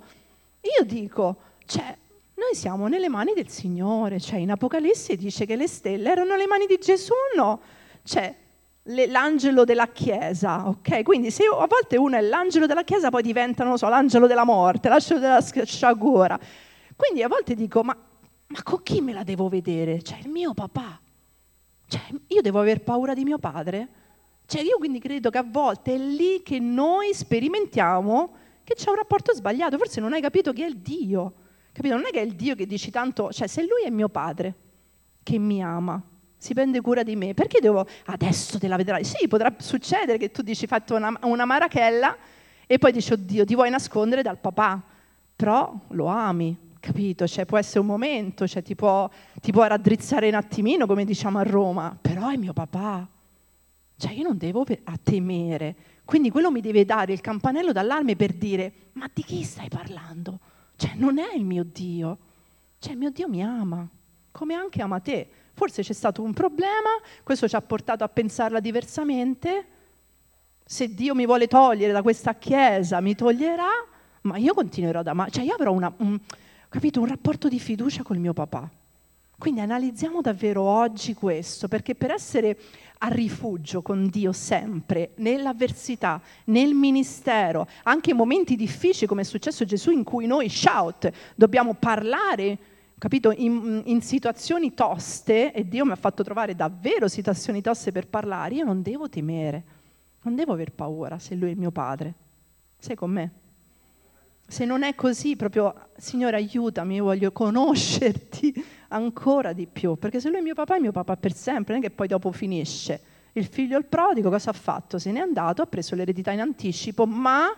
io 0.62 0.84
dico, 0.84 1.38
cioè 1.68 1.96
noi 2.38 2.54
siamo 2.54 2.88
nelle 2.88 3.10
mani 3.10 3.34
del 3.34 3.50
Signore, 3.50 4.20
cioè 4.20 4.38
in 4.38 4.52
Apocalisse 4.52 5.16
dice 5.16 5.46
che 5.48 5.56
le 5.56 5.68
stelle 5.68 6.12
erano 6.12 6.32
nelle 6.32 6.46
mani 6.46 6.68
di 6.68 6.78
Gesù, 6.80 7.14
no? 7.36 7.60
Cioè 8.04 8.36
l'angelo 9.08 9.66
della 9.66 9.88
Chiesa, 9.88 10.68
ok? 10.68 11.02
Quindi 11.02 11.32
se 11.32 11.46
a 11.46 11.66
volte 11.68 11.98
uno 11.98 12.16
è 12.16 12.22
l'angelo 12.22 12.68
della 12.68 12.84
Chiesa, 12.84 13.10
poi 13.10 13.24
diventa, 13.24 13.64
non 13.64 13.78
so, 13.80 13.90
l'angelo 13.90 14.28
della 14.28 14.44
morte, 14.44 14.88
l'angelo 14.88 15.20
della 15.20 15.42
sciagura. 15.42 16.40
Quindi 16.96 17.24
a 17.24 17.28
volte 17.28 17.56
dico, 17.56 17.82
ma, 17.82 17.98
ma 18.48 18.64
con 18.64 18.84
chi 18.84 19.02
me 19.02 19.14
la 19.14 19.24
devo 19.24 19.50
vedere? 19.50 20.04
Cioè 20.04 20.20
il 20.20 20.30
mio 20.30 20.54
papà. 20.54 21.00
Cioè 21.88 22.02
io 22.28 22.42
devo 22.42 22.60
aver 22.60 22.82
paura 22.82 23.16
di 23.16 23.24
mio 23.24 23.40
padre? 23.40 23.88
Cioè 24.46 24.62
io 24.62 24.78
quindi 24.78 25.00
credo 25.00 25.32
che 25.32 25.40
a 25.40 25.46
volte 25.46 25.96
è 25.96 25.98
lì 25.98 26.44
che 26.44 26.60
noi 26.60 27.16
sperimentiamo 27.16 28.36
che 28.64 28.76
c'è 28.76 28.90
un 28.92 28.96
rapporto 28.96 29.34
sbagliato, 29.34 29.78
forse 29.78 30.00
non 30.00 30.14
hai 30.14 30.22
capito 30.22 30.54
chi 30.54 30.62
è 30.62 30.68
il 30.68 30.78
Dio. 30.78 31.34
Capito? 31.78 31.94
Non 31.94 32.06
è 32.08 32.10
che 32.10 32.22
è 32.22 32.24
il 32.24 32.34
Dio 32.34 32.56
che 32.56 32.66
dici 32.66 32.90
tanto, 32.90 33.32
cioè 33.32 33.46
se 33.46 33.62
lui 33.62 33.84
è 33.86 33.92
mio 33.92 34.10
padre, 34.10 34.52
che 35.22 35.38
mi 35.38 35.62
ama, 35.62 36.02
si 36.36 36.56
prende 36.56 36.82
cura 36.82 37.04
di 37.04 37.16
me, 37.16 37.36
perché 37.36 37.60
devo 37.62 37.86
adesso 38.06 38.58
te 38.58 38.68
la 38.68 38.78
vedrai? 38.78 39.04
Sì, 39.04 39.28
potrà 39.28 39.54
succedere 39.60 40.18
che 40.18 40.32
tu 40.32 40.42
dici 40.42 40.66
fatto 40.66 40.96
una, 40.96 41.16
una 41.22 41.46
marachella 41.46 42.18
e 42.66 42.80
poi 42.80 42.92
dici 42.92 43.14
oddio 43.14 43.46
ti 43.46 43.54
vuoi 43.54 43.70
nascondere 43.70 44.24
dal 44.24 44.40
papà, 44.40 44.82
però 45.36 45.72
lo 45.90 46.08
ami, 46.08 46.58
capito? 46.80 47.28
Cioè, 47.28 47.46
può 47.46 47.60
essere 47.60 47.82
un 47.82 47.86
momento, 47.86 48.48
cioè, 48.48 48.64
ti, 48.64 48.74
può, 48.74 49.08
ti 49.40 49.52
può 49.52 49.64
raddrizzare 49.64 50.30
un 50.30 50.34
attimino 50.34 50.88
come 50.88 51.06
diciamo 51.06 51.38
a 51.38 51.44
Roma, 51.44 51.96
però 52.02 52.30
è 52.30 52.38
mio 52.38 52.54
papà, 52.54 53.08
cioè 53.98 54.14
io 54.14 54.24
non 54.24 54.38
devo 54.40 54.66
a 54.86 54.98
temere, 55.04 55.76
quindi 56.06 56.32
quello 56.32 56.50
mi 56.50 56.62
deve 56.62 56.86
dare 56.86 57.14
il 57.14 57.22
campanello 57.22 57.72
d'allarme 57.72 58.16
per 58.16 58.34
dire 58.34 58.74
ma 58.94 59.08
di 59.14 59.22
chi 59.22 59.44
stai 59.44 59.70
parlando? 59.70 60.40
Cioè 60.78 60.94
non 60.96 61.18
è 61.18 61.34
il 61.36 61.44
mio 61.44 61.66
Dio, 61.66 62.18
cioè 62.80 62.94
mio 62.94 63.10
Dio 63.10 63.28
mi 63.28 63.44
ama, 63.44 63.86
come 64.32 64.54
anche 64.54 64.82
ama 64.82 65.00
te. 65.00 65.28
Forse 65.54 65.82
c'è 65.82 65.94
stato 65.94 66.22
un 66.22 66.34
problema, 66.34 66.90
questo 67.24 67.48
ci 67.48 67.56
ha 67.56 67.62
portato 67.62 68.04
a 68.04 68.08
pensarla 68.08 68.60
diversamente. 68.60 69.66
Se 70.64 70.94
Dio 70.94 71.16
mi 71.16 71.26
vuole 71.26 71.48
togliere 71.48 71.92
da 71.92 72.04
questa 72.04 72.36
chiesa, 72.36 73.02
mi 73.02 73.16
toglierà, 73.16 73.70
ma 74.22 74.38
io 74.38 74.54
continuerò 74.54 75.00
ad 75.00 75.08
amare. 75.08 75.32
Cioè 75.32 75.44
io 75.44 75.56
avrò 75.56 75.72
una, 75.72 75.92
un, 75.98 76.20
capito, 76.70 77.00
un 77.00 77.08
rapporto 77.08 77.48
di 77.48 77.60
fiducia 77.60 78.04
col 78.04 78.18
mio 78.18 78.34
papà. 78.34 78.70
Quindi 79.38 79.60
analizziamo 79.60 80.22
davvero 80.22 80.64
oggi 80.64 81.14
questo, 81.14 81.68
perché 81.68 81.94
per 81.94 82.10
essere 82.10 82.58
a 83.00 83.08
rifugio 83.08 83.84
con 83.84 84.08
Dio 84.08 84.32
sempre, 84.32 85.12
nell'avversità, 85.18 86.20
nel 86.46 86.74
ministero, 86.74 87.68
anche 87.84 88.10
in 88.10 88.16
momenti 88.16 88.56
difficili 88.56 89.06
come 89.06 89.22
è 89.22 89.26
successo 89.26 89.64
Gesù 89.64 89.92
in 89.92 90.04
cui 90.04 90.26
noi, 90.26 90.50
shout, 90.50 91.12
dobbiamo 91.36 91.76
parlare 91.76 92.58
capito, 92.98 93.32
in, 93.32 93.84
in, 93.86 94.02
situazioni 94.02 94.74
toste, 94.74 95.54
e 95.54 95.68
Dio 95.68 95.86
mi 95.86 95.92
ha 95.92 95.96
fatto 95.96 96.24
trovare 96.24 96.56
davvero 96.56 97.08
situazioni 97.08 97.62
toste 97.62 97.92
per 97.92 98.08
parlare, 98.08 98.56
io 98.56 98.66
non 98.66 98.82
devo 98.82 99.08
temere, 99.08 99.64
non 100.24 100.34
devo 100.34 100.54
aver 100.54 100.72
paura 100.72 101.20
se 101.20 101.36
Lui 101.36 101.52
è 101.52 101.56
mio 101.56 101.70
Padre. 101.70 102.14
Sei 102.80 102.96
con 102.96 103.12
me? 103.12 103.32
Se 104.48 104.66
non 104.66 104.82
è 104.82 104.96
così, 104.96 105.36
proprio, 105.36 105.90
Signore 105.96 106.38
aiutami, 106.38 106.96
io 106.96 107.04
voglio 107.04 107.32
conoscerti 107.32 108.66
ancora 108.90 109.54
di 109.54 109.68
più, 109.68 109.96
perché 109.98 110.20
se 110.20 110.30
Lui 110.30 110.40
è 110.40 110.42
mio 110.42 110.54
papà, 110.54 110.76
è 110.76 110.80
mio 110.80 110.92
papà 110.92 111.18
per 111.18 111.34
sempre, 111.34 111.74
non 111.74 111.84
è 111.84 111.88
che 111.88 111.94
poi 111.94 112.08
dopo 112.08 112.32
finisce. 112.32 113.02
Il 113.34 113.46
figlio 113.46 113.78
il 113.78 113.86
prodigo 113.86 114.30
cosa 114.30 114.50
ha 114.50 114.54
fatto? 114.54 114.98
Se 114.98 115.12
n'è 115.12 115.20
andato, 115.20 115.62
ha 115.62 115.68
preso 115.68 115.96
l'eredità 115.96 116.32
in 116.32 116.42
anticipo, 116.42 117.06
ma 117.06 117.56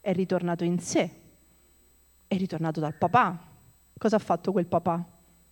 è 0.00 0.12
ritornato 0.12 0.64
in 0.64 0.78
sé, 0.80 1.10
è 2.26 2.36
ritornato 2.36 2.80
dal 2.80 2.94
papà, 2.94 3.52
Cosa 3.98 4.16
ha 4.16 4.20
fatto 4.20 4.52
quel 4.52 4.66
papà? 4.66 5.02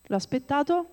L'ha 0.02 0.16
aspettato? 0.16 0.86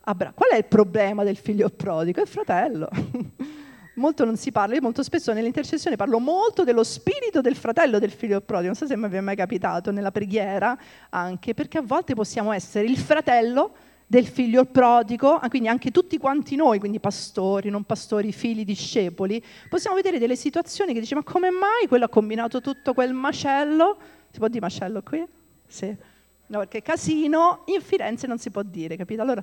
Abra- 0.00 0.32
Qual 0.32 0.50
è 0.50 0.56
il 0.56 0.64
problema 0.64 1.24
del 1.24 1.36
figlio 1.36 1.68
prodigo? 1.68 2.20
È 2.20 2.22
il 2.22 2.28
fratello. 2.28 2.88
molto 3.94 4.24
non 4.24 4.36
si 4.36 4.50
parla, 4.52 4.74
io 4.74 4.80
molto 4.80 5.02
spesso 5.02 5.32
nell'intercessione 5.32 5.96
parlo 5.96 6.18
molto 6.18 6.64
dello 6.64 6.84
spirito 6.84 7.40
del 7.40 7.56
fratello 7.56 7.98
del 7.98 8.10
figlio 8.10 8.40
prodigo, 8.40 8.68
non 8.68 8.76
so 8.76 8.86
se 8.86 8.96
mi 8.96 9.08
è 9.08 9.20
mai 9.20 9.36
capitato 9.36 9.90
nella 9.90 10.10
preghiera 10.10 10.76
anche, 11.10 11.54
perché 11.54 11.78
a 11.78 11.82
volte 11.82 12.14
possiamo 12.14 12.52
essere 12.52 12.86
il 12.86 12.96
fratello 12.96 13.72
del 14.06 14.26
figlio 14.26 14.64
prodigo, 14.64 15.36
ah, 15.36 15.48
quindi 15.48 15.68
anche 15.68 15.90
tutti 15.90 16.18
quanti 16.18 16.56
noi, 16.56 16.78
quindi 16.78 17.00
pastori, 17.00 17.70
non 17.70 17.84
pastori, 17.84 18.32
figli, 18.32 18.64
discepoli, 18.64 19.42
possiamo 19.68 19.96
vedere 19.96 20.18
delle 20.18 20.36
situazioni 20.36 20.92
che 20.92 21.00
dici 21.00 21.14
ma 21.14 21.22
come 21.22 21.50
mai 21.50 21.88
quello 21.88 22.04
ha 22.04 22.08
combinato 22.08 22.60
tutto 22.60 22.92
quel 22.92 23.12
macello? 23.12 23.96
Si 24.30 24.38
può 24.38 24.48
dire 24.48 24.60
macello 24.60 25.02
qui? 25.02 25.24
Sì 25.66 26.12
No, 26.46 26.58
perché 26.58 26.82
casino 26.82 27.62
in 27.66 27.80
Firenze 27.80 28.26
non 28.26 28.38
si 28.38 28.50
può 28.50 28.62
dire, 28.62 28.96
capito? 28.96 29.22
Allora, 29.22 29.42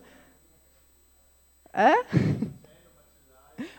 eh? 1.74 2.60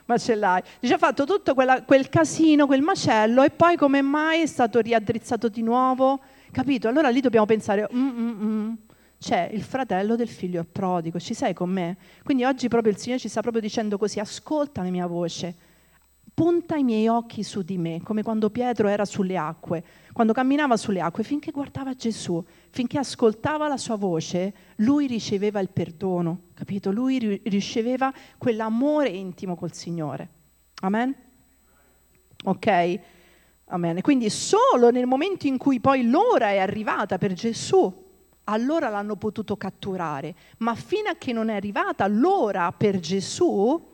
Macellai. 0.07 0.63
Dice 0.81 0.95
ha 0.95 0.99
fatto 0.99 1.25
tutto 1.25 1.55
quella, 1.55 1.83
quel 1.83 2.09
casino, 2.09 2.67
quel 2.67 2.83
macello 2.83 3.43
e 3.43 3.51
poi 3.51 3.77
come 3.77 4.03
mai 4.03 4.43
è 4.43 4.47
stato 4.47 4.81
riaddrizzato 4.81 5.49
di 5.49 5.63
nuovo? 5.63 6.21
Capito? 6.51 6.89
Allora 6.89 7.09
lì 7.09 7.21
dobbiamo 7.21 7.47
pensare, 7.47 7.89
mm, 7.93 8.09
mm, 8.09 8.45
mm. 8.45 8.73
c'è 9.19 9.49
il 9.53 9.63
fratello 9.63 10.17
del 10.17 10.29
figlio 10.29 10.67
prodigo, 10.71 11.19
ci 11.19 11.35
sei 11.35 11.55
con 11.55 11.71
me? 11.71 11.97
Quindi 12.25 12.45
oggi 12.45 12.69
proprio 12.69 12.93
il 12.93 12.99
Signore 12.99 13.21
ci 13.21 13.29
sta 13.29 13.41
proprio 13.41 13.63
dicendo 13.63 13.97
così, 13.97 14.19
ascolta 14.21 14.83
la 14.83 14.91
mia 14.91 15.07
voce, 15.07 15.55
punta 16.35 16.77
i 16.77 16.83
miei 16.83 17.09
occhi 17.09 17.43
su 17.43 17.63
di 17.63 17.77
me, 17.79 18.01
come 18.03 18.23
quando 18.23 18.51
Pietro 18.51 18.89
era 18.89 19.05
sulle 19.05 19.37
acque, 19.37 19.85
quando 20.13 20.33
camminava 20.33 20.77
sulle 20.77 21.01
acque, 21.01 21.23
finché 21.23 21.51
guardava 21.51 21.95
Gesù, 21.95 22.43
finché 22.71 22.99
ascoltava 22.99 23.69
la 23.69 23.77
sua 23.77 23.97
voce, 23.97 24.53
lui 24.77 25.07
riceveva 25.07 25.61
il 25.61 25.69
perdono, 25.69 26.45
capito? 26.55 26.91
Lui 26.91 27.41
riceveva 27.45 28.13
quell'amore 28.39 29.09
intimo 29.11 29.57
col 29.57 29.73
Signore. 29.73 30.29
Amen? 30.81 31.15
Ok? 32.45 33.01
Amen. 33.67 34.01
Quindi 34.01 34.29
solo 34.31 34.91
nel 34.91 35.07
momento 35.07 35.47
in 35.47 35.59
cui 35.59 35.81
poi 35.81 36.09
l'ora 36.09 36.51
è 36.51 36.59
arrivata 36.59 37.19
per 37.19 37.33
Gesù, 37.35 38.01
allora 38.45 38.89
l'hanno 38.89 39.17
potuto 39.17 39.57
catturare, 39.57 40.35
ma 40.59 40.75
fino 40.75 41.09
a 41.09 41.15
che 41.15 41.33
non 41.33 41.49
è 41.49 41.55
arrivata 41.55 42.07
l'ora 42.09 42.73
per 42.73 42.99
Gesù, 42.99 43.91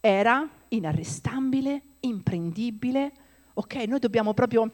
era 0.00 0.48
inarrestabile, 0.68 1.82
imprendibile. 2.00 3.12
Ok, 3.54 3.74
noi 3.86 3.98
dobbiamo 3.98 4.34
proprio 4.34 4.70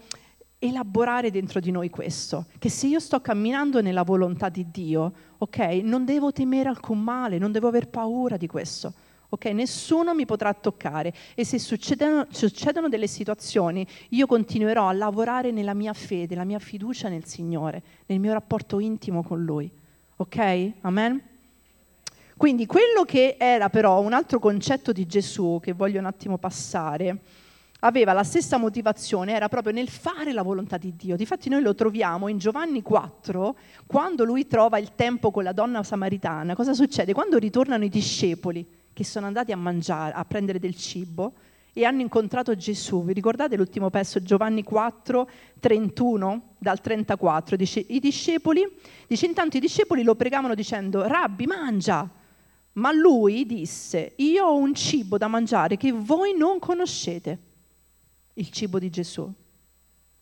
elaborare 0.59 1.30
dentro 1.30 1.61
di 1.61 1.70
noi 1.70 1.90
questo, 1.90 2.46
che 2.59 2.70
se 2.70 2.87
io 2.87 2.98
sto 2.98 3.20
camminando 3.20 3.83
nella 3.83 4.02
volontà 4.02 4.48
di 4.48 4.70
Dio, 4.70 5.12
ok, 5.38 5.59
non 5.83 6.04
devo 6.04 6.33
temere 6.33 6.68
alcun 6.68 7.00
male, 7.00 7.38
non 7.38 7.52
devo 7.52 7.68
aver 7.68 7.88
paura 7.88 8.37
di 8.37 8.46
questo. 8.46 8.92
Ok, 9.30 9.46
nessuno 9.46 10.14
mi 10.14 10.26
potrà 10.26 10.54
toccare 10.54 11.12
e 11.35 11.44
se 11.44 11.59
succedono, 11.59 12.26
succedono 12.30 12.88
delle 12.88 13.09
situazioni, 13.09 13.85
io 14.11 14.26
continuerò 14.26 14.87
a 14.87 14.92
lavorare 14.92 15.50
nella 15.50 15.74
mia 15.74 15.92
fede, 15.92 16.37
la 16.37 16.44
mia 16.44 16.61
fiducia 16.61 17.09
nel 17.09 17.24
Signore, 17.24 17.83
nel 18.07 18.20
mio 18.20 18.33
rapporto 18.33 18.78
intimo 18.78 19.24
con 19.24 19.42
Lui. 19.42 19.68
Ok? 20.16 20.72
Amen? 20.83 21.20
Quindi 22.37 22.66
quello 22.66 23.05
che 23.05 23.37
era 23.38 23.68
però 23.68 24.01
un 24.01 24.12
altro 24.12 24.38
concetto 24.38 24.92
di 24.92 25.07
Gesù 25.07 25.61
che 25.62 25.73
voglio 25.73 26.01
un 26.01 26.07
attimo 26.07 26.37
passare, 26.37 27.20
aveva 27.81 28.12
la 28.12 28.25
stessa 28.25 28.57
motivazione, 28.57 29.35
era 29.35 29.49
proprio 29.49 29.73
nel 29.73 29.88
fare 29.88 30.33
la 30.33 30.42
volontà 30.42 30.77
di 30.77 30.94
Dio. 30.97 31.16
Difatti 31.16 31.49
noi 31.49 31.62
lo 31.62 31.75
troviamo 31.75 32.29
in 32.29 32.38
Giovanni 32.38 32.83
4, 32.83 33.57
quando 33.87 34.25
lui 34.25 34.47
trova 34.47 34.79
il 34.79 34.92
tempo 34.94 35.31
con 35.31 35.44
la 35.44 35.53
donna 35.53 35.83
samaritana. 35.83 36.55
Cosa 36.55 36.73
succede? 36.75 37.12
Quando 37.12 37.38
ritornano 37.38 37.85
i 37.85 37.88
discepoli 37.88 38.66
che 38.92 39.05
sono 39.05 39.27
andati 39.27 39.53
a 39.53 39.57
mangiare, 39.57 40.14
a 40.14 40.25
prendere 40.25 40.59
del 40.59 40.75
cibo 40.77 41.35
e 41.73 41.85
hanno 41.85 42.01
incontrato 42.01 42.57
Gesù. 42.57 43.05
Vi 43.05 43.12
ricordate 43.12 43.57
l'ultimo 43.57 43.90
pezzo, 43.90 44.23
Giovanni 44.23 44.62
4, 44.62 45.29
31 45.61 46.55
dal 46.59 46.81
34? 46.81 47.57
Dice, 47.57 47.85
i 47.87 47.99
discepoli, 47.99 48.66
dice 49.07 49.27
intanto 49.27 49.57
i 49.57 49.61
discepoli 49.61 50.03
lo 50.03 50.14
pregavano 50.14 50.55
dicendo, 50.55 51.07
Rabbi, 51.07 51.47
mangia. 51.47 52.09
Ma 52.75 52.93
lui 52.93 53.47
disse, 53.47 54.15
io 54.17 54.47
ho 54.47 54.57
un 54.57 54.75
cibo 54.75 55.17
da 55.19 55.29
mangiare 55.29 55.77
che 55.77 55.93
voi 55.93 56.37
non 56.37 56.59
conoscete, 56.59 57.39
il 58.35 58.51
cibo 58.51 58.79
di 58.79 58.91
Gesù. 58.91 59.33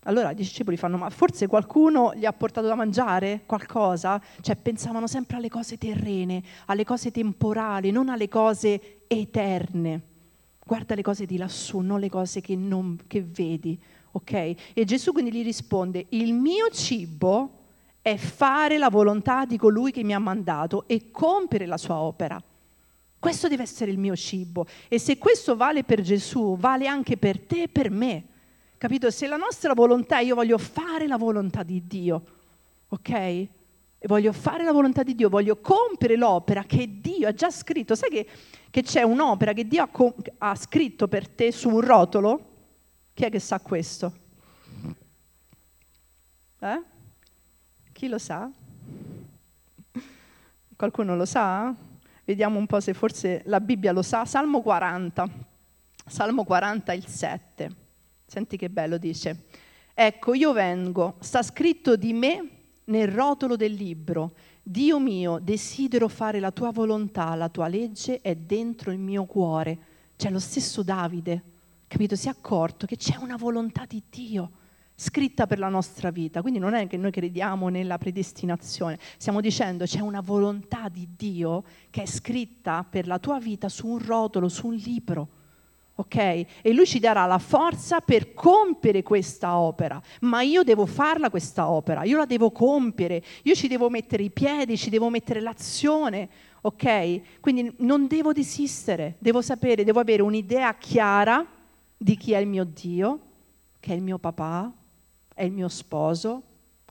Allora 0.04 0.32
i 0.32 0.34
discepoli 0.34 0.76
fanno, 0.76 0.96
ma 0.96 1.08
forse 1.10 1.46
qualcuno 1.46 2.12
gli 2.14 2.24
ha 2.24 2.32
portato 2.32 2.66
da 2.66 2.74
mangiare 2.74 3.42
qualcosa? 3.46 4.20
Cioè 4.40 4.56
pensavano 4.56 5.06
sempre 5.06 5.36
alle 5.36 5.48
cose 5.48 5.78
terrene, 5.78 6.42
alle 6.66 6.84
cose 6.84 7.10
temporali, 7.12 7.90
non 7.92 8.08
alle 8.08 8.28
cose 8.28 9.04
eterne. 9.06 10.02
Guarda 10.64 10.94
le 10.94 11.02
cose 11.02 11.24
di 11.24 11.36
lassù, 11.36 11.78
non 11.78 12.00
le 12.00 12.10
cose 12.10 12.40
che, 12.40 12.56
non, 12.56 12.98
che 13.06 13.22
vedi. 13.22 13.78
Ok? 14.12 14.32
E 14.32 14.84
Gesù 14.84 15.12
quindi 15.12 15.32
gli 15.32 15.44
risponde, 15.44 16.06
il 16.10 16.34
mio 16.34 16.68
cibo 16.70 17.60
è 18.02 18.16
fare 18.16 18.78
la 18.78 18.90
volontà 18.90 19.44
di 19.44 19.56
colui 19.56 19.92
che 19.92 20.02
mi 20.02 20.12
ha 20.12 20.18
mandato 20.18 20.84
e 20.88 21.10
compiere 21.12 21.66
la 21.66 21.78
sua 21.78 21.94
opera. 21.94 22.42
Questo 23.18 23.46
deve 23.46 23.62
essere 23.62 23.92
il 23.92 23.98
mio 23.98 24.16
cibo. 24.16 24.66
E 24.88 24.98
se 24.98 25.16
questo 25.16 25.54
vale 25.54 25.84
per 25.84 26.00
Gesù, 26.00 26.56
vale 26.56 26.88
anche 26.88 27.16
per 27.16 27.38
te 27.38 27.62
e 27.62 27.68
per 27.68 27.88
me. 27.88 28.24
Capito? 28.76 29.12
Se 29.12 29.28
la 29.28 29.36
nostra 29.36 29.74
volontà, 29.74 30.18
io 30.18 30.34
voglio 30.34 30.58
fare 30.58 31.06
la 31.06 31.16
volontà 31.16 31.62
di 31.62 31.86
Dio, 31.86 32.24
ok? 32.88 33.10
E 33.10 33.48
voglio 34.08 34.32
fare 34.32 34.64
la 34.64 34.72
volontà 34.72 35.04
di 35.04 35.14
Dio, 35.14 35.28
voglio 35.28 35.58
compiere 35.58 36.16
l'opera 36.16 36.64
che 36.64 37.00
Dio 37.00 37.28
ha 37.28 37.32
già 37.32 37.52
scritto. 37.52 37.94
Sai 37.94 38.10
che, 38.10 38.26
che 38.68 38.82
c'è 38.82 39.02
un'opera 39.02 39.52
che 39.52 39.68
Dio 39.68 39.84
ha, 39.84 39.86
com- 39.86 40.12
ha 40.38 40.56
scritto 40.56 41.06
per 41.06 41.28
te 41.28 41.52
su 41.52 41.68
un 41.68 41.80
rotolo? 41.80 42.50
Chi 43.14 43.22
è 43.22 43.30
che 43.30 43.38
sa 43.38 43.60
questo? 43.60 44.12
Eh? 46.58 46.82
Chi 48.02 48.08
lo 48.08 48.18
sa? 48.18 48.50
Qualcuno 50.74 51.14
lo 51.14 51.24
sa? 51.24 51.72
Vediamo 52.24 52.58
un 52.58 52.66
po' 52.66 52.80
se 52.80 52.94
forse 52.94 53.42
la 53.44 53.60
Bibbia 53.60 53.92
lo 53.92 54.02
sa. 54.02 54.24
Salmo 54.24 54.60
40, 54.60 55.28
Salmo 56.06 56.42
40, 56.42 56.92
il 56.94 57.06
7. 57.06 57.76
Senti 58.26 58.56
che 58.56 58.70
bello 58.70 58.98
dice. 58.98 59.44
Ecco, 59.94 60.34
io 60.34 60.52
vengo, 60.52 61.14
sta 61.20 61.44
scritto 61.44 61.94
di 61.94 62.12
me 62.12 62.48
nel 62.86 63.06
rotolo 63.06 63.54
del 63.54 63.74
libro. 63.74 64.32
Dio 64.60 64.98
mio, 64.98 65.38
desidero 65.38 66.08
fare 66.08 66.40
la 66.40 66.50
tua 66.50 66.72
volontà, 66.72 67.36
la 67.36 67.50
tua 67.50 67.68
legge 67.68 68.20
è 68.20 68.34
dentro 68.34 68.90
il 68.90 68.98
mio 68.98 69.26
cuore. 69.26 69.78
C'è 70.16 70.28
lo 70.28 70.40
stesso 70.40 70.82
Davide, 70.82 71.40
capito? 71.86 72.16
Si 72.16 72.26
è 72.26 72.30
accorto 72.30 72.84
che 72.84 72.96
c'è 72.96 73.14
una 73.18 73.36
volontà 73.36 73.84
di 73.86 74.02
Dio 74.10 74.50
scritta 75.02 75.48
per 75.48 75.58
la 75.58 75.68
nostra 75.68 76.10
vita. 76.10 76.40
Quindi 76.40 76.60
non 76.60 76.74
è 76.74 76.86
che 76.86 76.96
noi 76.96 77.10
crediamo 77.10 77.68
nella 77.68 77.98
predestinazione, 77.98 78.98
stiamo 79.16 79.40
dicendo 79.40 79.84
c'è 79.84 80.00
una 80.00 80.20
volontà 80.20 80.88
di 80.88 81.08
Dio 81.16 81.64
che 81.90 82.02
è 82.02 82.06
scritta 82.06 82.86
per 82.88 83.08
la 83.08 83.18
tua 83.18 83.40
vita 83.40 83.68
su 83.68 83.88
un 83.88 83.98
rotolo, 83.98 84.48
su 84.48 84.68
un 84.68 84.74
libro 84.74 85.28
ok? 85.94 86.16
E 86.16 86.72
lui 86.72 86.86
ci 86.86 86.98
darà 86.98 87.26
la 87.26 87.38
forza 87.38 88.00
per 88.00 88.32
compiere 88.32 89.02
questa 89.02 89.58
opera, 89.58 90.00
ma 90.20 90.42
io 90.42 90.62
devo 90.62 90.86
farla 90.86 91.28
questa 91.30 91.68
opera, 91.68 92.04
io 92.04 92.16
la 92.16 92.24
devo 92.24 92.50
compiere, 92.50 93.22
io 93.42 93.54
ci 93.54 93.68
devo 93.68 93.90
mettere 93.90 94.22
i 94.22 94.30
piedi, 94.30 94.78
ci 94.78 94.88
devo 94.88 95.10
mettere 95.10 95.40
l'azione, 95.40 96.28
ok? 96.62 97.40
Quindi 97.40 97.72
non 97.78 98.06
devo 98.06 98.32
desistere, 98.32 99.16
devo 99.18 99.42
sapere, 99.42 99.84
devo 99.84 100.00
avere 100.00 100.22
un'idea 100.22 100.74
chiara 100.76 101.46
di 101.96 102.16
chi 102.16 102.32
è 102.32 102.38
il 102.38 102.46
mio 102.46 102.64
Dio, 102.64 103.18
che 103.78 103.92
è 103.92 103.94
il 103.94 104.02
mio 104.02 104.18
papà, 104.18 104.72
è 105.42 105.46
il 105.46 105.52
mio 105.52 105.66
sposo, 105.66 106.42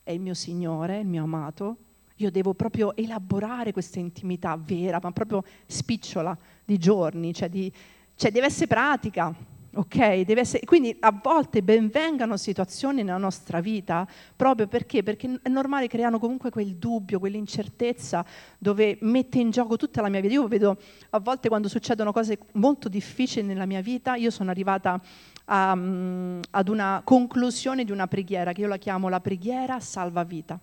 è 0.04 0.12
il 0.12 0.20
mio 0.20 0.34
Signore, 0.34 1.00
il 1.00 1.08
mio 1.08 1.24
amato. 1.24 1.78
Io 2.16 2.30
devo 2.30 2.54
proprio 2.54 2.94
elaborare 2.98 3.72
questa 3.72 4.00
intimità 4.00 4.58
vera, 4.58 5.00
ma 5.02 5.14
proprio 5.14 5.42
spicciola 5.66 6.38
di 6.66 6.78
giorni, 6.78 7.34
cioè 7.34 7.48
di, 7.48 7.72
cioè 8.14 8.30
deve 8.30 8.48
essere 8.48 8.68
pratica, 8.68 9.34
ok? 9.74 10.22
Deve 10.22 10.42
essere, 10.42 10.66
quindi 10.66 10.96
a 11.00 11.12
volte 11.12 11.64
benvengano 11.64 12.38
situazioni 12.38 13.04
nella 13.04 13.18
nostra 13.18 13.62
vita 13.62 14.08
proprio 14.36 14.68
perché? 14.68 15.04
Perché 15.04 15.40
è 15.42 15.50
normale, 15.50 15.88
creano 15.88 16.20
comunque 16.20 16.50
quel 16.50 16.76
dubbio, 16.76 17.20
quell'incertezza 17.20 18.26
dove 18.58 18.98
mette 19.02 19.40
in 19.40 19.50
gioco 19.52 19.78
tutta 19.78 20.02
la 20.02 20.10
mia 20.10 20.20
vita. 20.20 20.34
Io 20.34 20.48
vedo 20.48 20.78
a 21.12 21.20
volte 21.20 21.48
quando 21.48 21.68
succedono 21.68 22.12
cose 22.12 22.38
molto 22.54 22.90
difficili 22.90 23.46
nella 23.46 23.66
mia 23.66 23.82
vita, 23.82 24.16
io 24.16 24.30
sono 24.30 24.50
arrivata 24.50 25.02
a, 25.46 25.72
um, 25.72 26.40
ad 26.50 26.68
una 26.68 27.02
conclusione 27.04 27.84
di 27.84 27.92
una 27.92 28.08
preghiera 28.08 28.52
che 28.54 28.62
io 28.62 28.68
la 28.68 28.78
chiamo 28.78 29.10
la 29.10 29.22
preghiera 29.22 29.80
salvavita. 29.80 30.60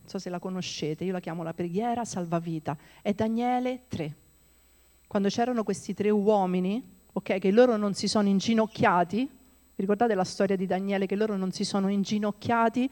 Non 0.00 0.10
so 0.10 0.18
se 0.18 0.30
la 0.30 0.38
conoscete, 0.38 1.04
io 1.04 1.12
la 1.12 1.20
chiamo 1.20 1.42
la 1.42 1.54
preghiera 1.54 2.04
salvavita. 2.04 2.76
È 3.02 3.12
Daniele 3.12 3.82
3 3.88 4.14
quando 5.12 5.28
c'erano 5.28 5.62
questi 5.62 5.92
tre 5.92 6.08
uomini, 6.08 6.82
ok, 7.12 7.38
che 7.38 7.50
loro 7.50 7.76
non 7.76 7.94
si 7.94 8.08
sono 8.08 8.28
inginocchiati, 8.28 9.18
vi 9.18 9.28
ricordate 9.74 10.14
la 10.14 10.24
storia 10.24 10.56
di 10.56 10.66
Daniele 10.66 11.06
che 11.06 11.16
loro 11.16 11.36
non 11.36 11.52
si 11.52 11.64
sono 11.64 11.88
inginocchiati 11.88 12.90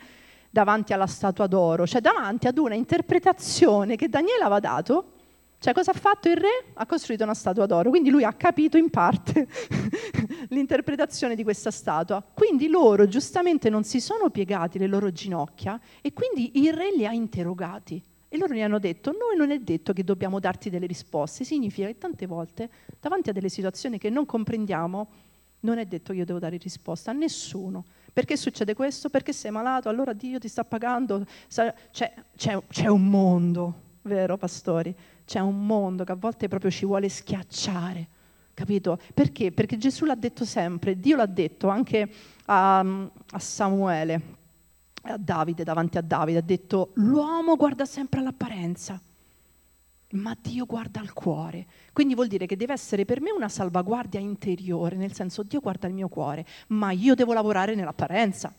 davanti 0.50 0.92
alla 0.92 1.06
statua 1.06 1.46
d'oro, 1.46 1.86
cioè 1.86 2.00
davanti 2.00 2.46
ad 2.46 2.58
una 2.58 2.74
interpretazione 2.74 3.96
che 3.96 4.08
Daniele 4.08 4.42
aveva 4.42 4.60
dato, 4.60 5.12
cioè 5.60 5.74
cosa 5.74 5.90
ha 5.90 5.94
fatto 5.94 6.30
il 6.30 6.36
re? 6.36 6.72
Ha 6.72 6.86
costruito 6.86 7.22
una 7.22 7.34
statua 7.34 7.66
d'oro, 7.66 7.90
quindi 7.90 8.08
lui 8.08 8.24
ha 8.24 8.32
capito 8.32 8.78
in 8.78 8.88
parte 8.88 9.46
l'interpretazione 10.48 11.34
di 11.34 11.42
questa 11.42 11.70
statua. 11.70 12.22
Quindi 12.22 12.68
loro 12.68 13.06
giustamente 13.06 13.68
non 13.68 13.84
si 13.84 14.00
sono 14.00 14.30
piegati 14.30 14.78
le 14.78 14.86
loro 14.86 15.12
ginocchia 15.12 15.78
e 16.00 16.14
quindi 16.14 16.62
il 16.62 16.72
re 16.72 16.94
li 16.96 17.04
ha 17.06 17.12
interrogati. 17.12 18.02
E 18.32 18.38
loro 18.38 18.54
gli 18.54 18.60
hanno 18.60 18.78
detto, 18.78 19.10
noi 19.10 19.36
non 19.36 19.50
è 19.50 19.58
detto 19.58 19.92
che 19.92 20.04
dobbiamo 20.04 20.38
darti 20.38 20.70
delle 20.70 20.86
risposte, 20.86 21.42
significa 21.42 21.88
che 21.88 21.98
tante 21.98 22.26
volte 22.26 22.70
davanti 23.00 23.30
a 23.30 23.32
delle 23.32 23.48
situazioni 23.48 23.98
che 23.98 24.08
non 24.08 24.24
comprendiamo, 24.24 25.08
non 25.62 25.78
è 25.78 25.84
detto 25.84 26.12
che 26.12 26.20
io 26.20 26.24
devo 26.24 26.38
dare 26.38 26.56
risposta 26.56 27.10
a 27.10 27.14
nessuno. 27.14 27.84
Perché 28.12 28.36
succede 28.36 28.74
questo? 28.74 29.10
Perché 29.10 29.32
sei 29.32 29.50
malato, 29.50 29.88
allora 29.88 30.12
Dio 30.12 30.38
ti 30.38 30.46
sta 30.46 30.62
pagando. 30.62 31.26
C'è, 31.48 31.74
c'è, 31.90 32.62
c'è 32.68 32.86
un 32.86 33.04
mondo, 33.08 33.74
vero 34.02 34.36
pastori? 34.36 34.94
C'è 35.24 35.40
un 35.40 35.66
mondo 35.66 36.04
che 36.04 36.12
a 36.12 36.16
volte 36.16 36.46
proprio 36.46 36.70
ci 36.70 36.86
vuole 36.86 37.08
schiacciare. 37.08 38.06
Capito? 38.54 38.96
Perché? 39.12 39.50
Perché 39.50 39.76
Gesù 39.76 40.04
l'ha 40.04 40.14
detto 40.14 40.44
sempre, 40.44 41.00
Dio 41.00 41.16
l'ha 41.16 41.26
detto 41.26 41.66
anche 41.66 42.08
a, 42.44 42.78
a 42.78 43.38
Samuele 43.40 44.38
a 45.02 45.16
Davide, 45.16 45.64
davanti 45.64 45.98
a 45.98 46.02
Davide, 46.02 46.38
ha 46.38 46.42
detto 46.42 46.90
l'uomo 46.94 47.56
guarda 47.56 47.84
sempre 47.84 48.20
all'apparenza, 48.20 49.00
ma 50.12 50.36
Dio 50.40 50.66
guarda 50.66 51.00
al 51.00 51.12
cuore. 51.12 51.66
Quindi 51.92 52.14
vuol 52.14 52.28
dire 52.28 52.46
che 52.46 52.56
deve 52.56 52.72
essere 52.72 53.04
per 53.04 53.20
me 53.20 53.30
una 53.30 53.48
salvaguardia 53.48 54.20
interiore, 54.20 54.96
nel 54.96 55.12
senso 55.12 55.42
Dio 55.42 55.60
guarda 55.60 55.86
il 55.86 55.94
mio 55.94 56.08
cuore, 56.08 56.46
ma 56.68 56.90
io 56.90 57.14
devo 57.14 57.32
lavorare 57.32 57.74
nell'apparenza 57.74 58.52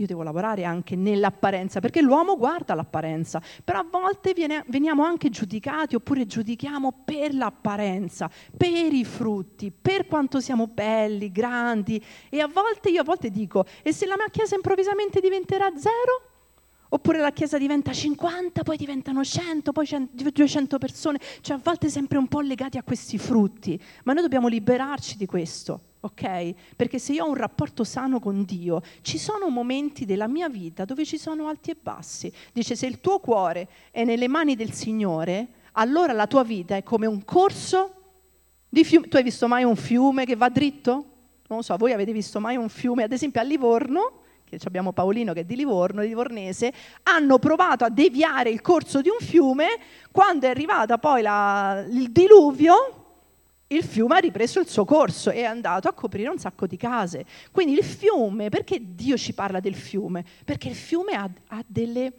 io 0.00 0.06
devo 0.06 0.22
lavorare 0.22 0.64
anche 0.64 0.96
nell'apparenza, 0.96 1.80
perché 1.80 2.00
l'uomo 2.00 2.36
guarda 2.36 2.74
l'apparenza, 2.74 3.40
però 3.62 3.80
a 3.80 3.86
volte 3.88 4.32
viene, 4.32 4.64
veniamo 4.68 5.04
anche 5.04 5.28
giudicati 5.28 5.94
oppure 5.94 6.26
giudichiamo 6.26 7.02
per 7.04 7.34
l'apparenza, 7.34 8.30
per 8.56 8.92
i 8.92 9.04
frutti, 9.04 9.70
per 9.70 10.06
quanto 10.06 10.40
siamo 10.40 10.66
belli, 10.66 11.30
grandi 11.30 12.02
e 12.28 12.40
a 12.40 12.48
volte 12.48 12.88
io 12.88 13.02
a 13.02 13.04
volte 13.04 13.30
dico, 13.30 13.64
e 13.82 13.92
se 13.92 14.06
la 14.06 14.16
mia 14.16 14.28
chiesa 14.30 14.54
improvvisamente 14.54 15.20
diventerà 15.20 15.70
zero? 15.76 16.28
Oppure 16.92 17.18
la 17.18 17.30
chiesa 17.30 17.56
diventa 17.56 17.92
50, 17.92 18.64
poi 18.64 18.76
diventano 18.76 19.22
100, 19.22 19.70
poi 19.70 19.86
200 20.10 20.78
persone, 20.78 21.20
cioè 21.40 21.56
a 21.56 21.60
volte 21.62 21.88
sempre 21.88 22.18
un 22.18 22.26
po' 22.26 22.40
legati 22.40 22.78
a 22.78 22.82
questi 22.82 23.16
frutti, 23.16 23.80
ma 24.02 24.12
noi 24.12 24.22
dobbiamo 24.22 24.48
liberarci 24.48 25.16
di 25.16 25.26
questo 25.26 25.89
ok? 26.00 26.54
Perché 26.76 26.98
se 26.98 27.12
io 27.12 27.24
ho 27.24 27.28
un 27.28 27.34
rapporto 27.34 27.84
sano 27.84 28.20
con 28.20 28.44
Dio, 28.44 28.82
ci 29.02 29.18
sono 29.18 29.48
momenti 29.48 30.04
della 30.04 30.28
mia 30.28 30.48
vita 30.48 30.84
dove 30.84 31.04
ci 31.04 31.18
sono 31.18 31.48
alti 31.48 31.70
e 31.70 31.76
bassi. 31.80 32.32
Dice, 32.52 32.74
se 32.76 32.86
il 32.86 33.00
tuo 33.00 33.18
cuore 33.18 33.68
è 33.90 34.04
nelle 34.04 34.28
mani 34.28 34.56
del 34.56 34.72
Signore, 34.72 35.48
allora 35.72 36.12
la 36.12 36.26
tua 36.26 36.42
vita 36.42 36.76
è 36.76 36.82
come 36.82 37.06
un 37.06 37.24
corso 37.24 37.94
di 38.68 38.84
fiume. 38.84 39.08
Tu 39.08 39.16
hai 39.16 39.22
visto 39.22 39.46
mai 39.46 39.64
un 39.64 39.76
fiume 39.76 40.24
che 40.24 40.36
va 40.36 40.48
dritto? 40.48 40.92
Non 41.48 41.58
lo 41.58 41.62
so, 41.62 41.76
voi 41.76 41.92
avete 41.92 42.12
visto 42.12 42.40
mai 42.40 42.56
un 42.56 42.68
fiume, 42.68 43.02
ad 43.02 43.12
esempio 43.12 43.40
a 43.40 43.44
Livorno, 43.44 44.20
che 44.44 44.58
abbiamo 44.64 44.92
Paolino 44.92 45.32
che 45.32 45.40
è 45.40 45.44
di 45.44 45.56
Livorno, 45.56 46.00
Livornese, 46.00 46.72
hanno 47.04 47.38
provato 47.38 47.84
a 47.84 47.90
deviare 47.90 48.50
il 48.50 48.60
corso 48.60 49.00
di 49.00 49.08
un 49.08 49.18
fiume, 49.18 49.66
quando 50.10 50.46
è 50.46 50.50
arrivata 50.50 50.98
poi 50.98 51.22
la, 51.22 51.84
il 51.88 52.10
diluvio, 52.10 52.99
il 53.72 53.84
fiume 53.84 54.16
ha 54.16 54.18
ripreso 54.18 54.58
il 54.58 54.68
suo 54.68 54.84
corso 54.84 55.30
e 55.30 55.36
è 55.36 55.44
andato 55.44 55.86
a 55.86 55.92
coprire 55.92 56.28
un 56.28 56.38
sacco 56.38 56.66
di 56.66 56.76
case. 56.76 57.24
Quindi 57.52 57.74
il 57.74 57.84
fiume, 57.84 58.48
perché 58.48 58.80
Dio 58.82 59.16
ci 59.16 59.32
parla 59.32 59.60
del 59.60 59.76
fiume? 59.76 60.24
Perché 60.44 60.68
il 60.68 60.74
fiume 60.74 61.12
ha, 61.12 61.30
ha, 61.48 61.64
delle, 61.66 62.12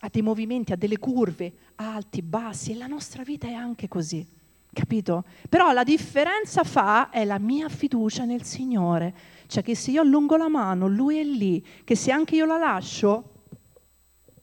ha 0.00 0.08
dei 0.10 0.22
movimenti, 0.22 0.72
ha 0.72 0.76
delle 0.76 0.98
curve, 0.98 1.52
alti, 1.76 2.22
bassi 2.22 2.72
e 2.72 2.76
la 2.76 2.86
nostra 2.86 3.24
vita 3.24 3.48
è 3.48 3.54
anche 3.54 3.88
così, 3.88 4.24
capito? 4.72 5.24
Però 5.48 5.72
la 5.72 5.82
differenza 5.82 6.62
fa 6.62 7.10
è 7.10 7.24
la 7.24 7.40
mia 7.40 7.68
fiducia 7.68 8.24
nel 8.24 8.44
Signore, 8.44 9.14
cioè 9.48 9.64
che 9.64 9.74
se 9.74 9.90
io 9.90 10.02
allungo 10.02 10.36
la 10.36 10.48
mano, 10.48 10.86
Lui 10.86 11.18
è 11.18 11.24
lì, 11.24 11.64
che 11.82 11.96
se 11.96 12.12
anche 12.12 12.36
io 12.36 12.46
la 12.46 12.56
lascio, 12.56 13.37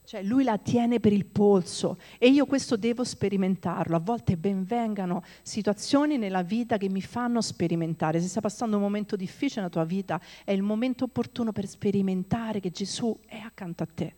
Cioè 0.06 0.22
lui 0.22 0.44
la 0.44 0.60
tiene 0.60 1.00
per 1.00 1.12
il 1.12 1.26
polso 1.26 1.98
e 2.20 2.30
io 2.30 2.46
questo 2.46 2.78
devo 2.78 3.04
sperimentarlo. 3.04 3.96
A 3.96 4.00
volte 4.00 4.38
benvengano 4.38 5.24
situazioni 5.42 6.18
nella 6.18 6.44
vita 6.44 6.78
che 6.78 6.90
mi 6.90 7.02
fanno 7.02 7.42
sperimentare. 7.42 8.22
Se 8.22 8.28
stai 8.28 8.44
passando 8.44 8.76
un 8.76 8.84
momento 8.84 9.16
difficile 9.16 9.62
nella 9.62 9.74
tua 9.74 9.84
vita, 9.84 10.22
è 10.44 10.52
il 10.52 10.62
momento 10.62 11.06
opportuno 11.06 11.52
per 11.52 11.66
sperimentare 11.66 12.60
che 12.60 12.70
Gesù 12.70 13.18
è 13.26 13.38
accanto 13.38 13.82
a 13.82 13.88
te, 13.92 14.14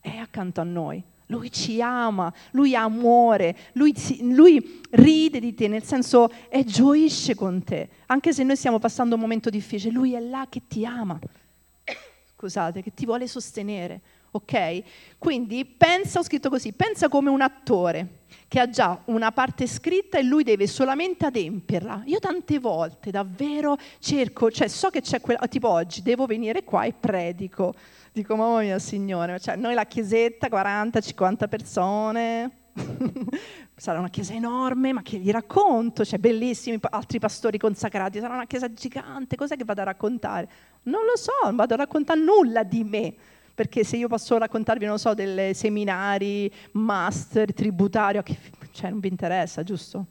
è 0.00 0.16
accanto 0.16 0.62
a 0.62 0.64
noi. 0.64 1.04
Lui 1.26 1.50
ci 1.50 1.82
ama, 1.82 2.32
lui 2.52 2.74
ha 2.74 2.84
amore, 2.84 3.56
lui, 3.72 3.92
lui, 4.20 4.80
ride 4.90 5.40
di 5.40 5.54
te, 5.54 5.68
nel 5.68 5.82
senso 5.82 6.30
è 6.48 6.64
gioisce 6.64 7.34
con 7.34 7.62
te. 7.62 7.90
Anche 8.06 8.32
se 8.32 8.42
noi 8.42 8.56
stiamo 8.56 8.78
passando 8.78 9.16
un 9.16 9.20
momento 9.20 9.50
difficile, 9.50 9.92
lui 9.92 10.14
è 10.14 10.20
là 10.20 10.46
che 10.48 10.62
ti 10.66 10.86
ama, 10.86 11.18
scusate, 12.36 12.80
che 12.80 12.94
ti 12.94 13.04
vuole 13.04 13.26
sostenere 13.26 14.00
ok? 14.36 14.82
Quindi 15.18 15.64
pensa, 15.64 16.20
ho 16.20 16.22
scritto 16.22 16.48
così, 16.48 16.72
pensa 16.72 17.08
come 17.08 17.30
un 17.30 17.40
attore 17.40 18.24
che 18.48 18.60
ha 18.60 18.68
già 18.68 19.00
una 19.06 19.32
parte 19.32 19.66
scritta 19.66 20.18
e 20.18 20.22
lui 20.22 20.44
deve 20.44 20.66
solamente 20.66 21.26
adempierla. 21.26 22.02
Io 22.06 22.18
tante 22.18 22.58
volte 22.58 23.10
davvero 23.10 23.76
cerco, 23.98 24.50
cioè 24.50 24.68
so 24.68 24.90
che 24.90 25.00
c'è 25.00 25.20
quella, 25.20 25.46
tipo 25.48 25.68
oggi 25.68 26.02
devo 26.02 26.26
venire 26.26 26.62
qua 26.64 26.84
e 26.84 26.92
predico. 26.92 27.74
Dico, 28.12 28.36
mamma 28.36 28.60
mia, 28.60 28.78
Signore, 28.78 29.38
cioè, 29.40 29.56
noi 29.56 29.74
la 29.74 29.84
chiesetta, 29.84 30.48
40-50 30.48 31.48
persone, 31.48 32.50
sarà 33.76 33.98
una 33.98 34.08
chiesa 34.08 34.32
enorme, 34.32 34.92
ma 34.92 35.02
che 35.02 35.18
gli 35.18 35.30
racconto? 35.30 36.04
Cioè, 36.04 36.18
bellissimi 36.18 36.78
altri 36.90 37.18
pastori 37.18 37.58
consacrati, 37.58 38.20
sarà 38.20 38.34
una 38.34 38.46
chiesa 38.46 38.72
gigante, 38.72 39.36
cos'è 39.36 39.56
che 39.56 39.64
vado 39.64 39.82
a 39.82 39.84
raccontare? 39.84 40.48
Non 40.84 41.04
lo 41.04 41.16
so, 41.16 41.32
non 41.44 41.56
vado 41.56 41.74
a 41.74 41.78
raccontare 41.78 42.20
nulla 42.20 42.62
di 42.62 42.84
me 42.84 43.14
perché 43.56 43.84
se 43.84 43.96
io 43.96 44.06
posso 44.06 44.36
raccontarvi, 44.36 44.84
non 44.84 44.98
so, 44.98 45.14
dei 45.14 45.54
seminari, 45.54 46.52
master, 46.72 47.54
tributario, 47.54 48.22
che, 48.22 48.36
cioè 48.72 48.90
non 48.90 49.00
vi 49.00 49.08
interessa, 49.08 49.62
giusto? 49.62 50.04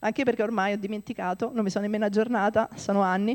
Anche 0.00 0.22
perché 0.22 0.42
ormai 0.42 0.74
ho 0.74 0.76
dimenticato, 0.76 1.50
non 1.54 1.64
mi 1.64 1.70
sono 1.70 1.84
nemmeno 1.84 2.04
aggiornata, 2.04 2.68
sono 2.74 3.00
anni, 3.00 3.34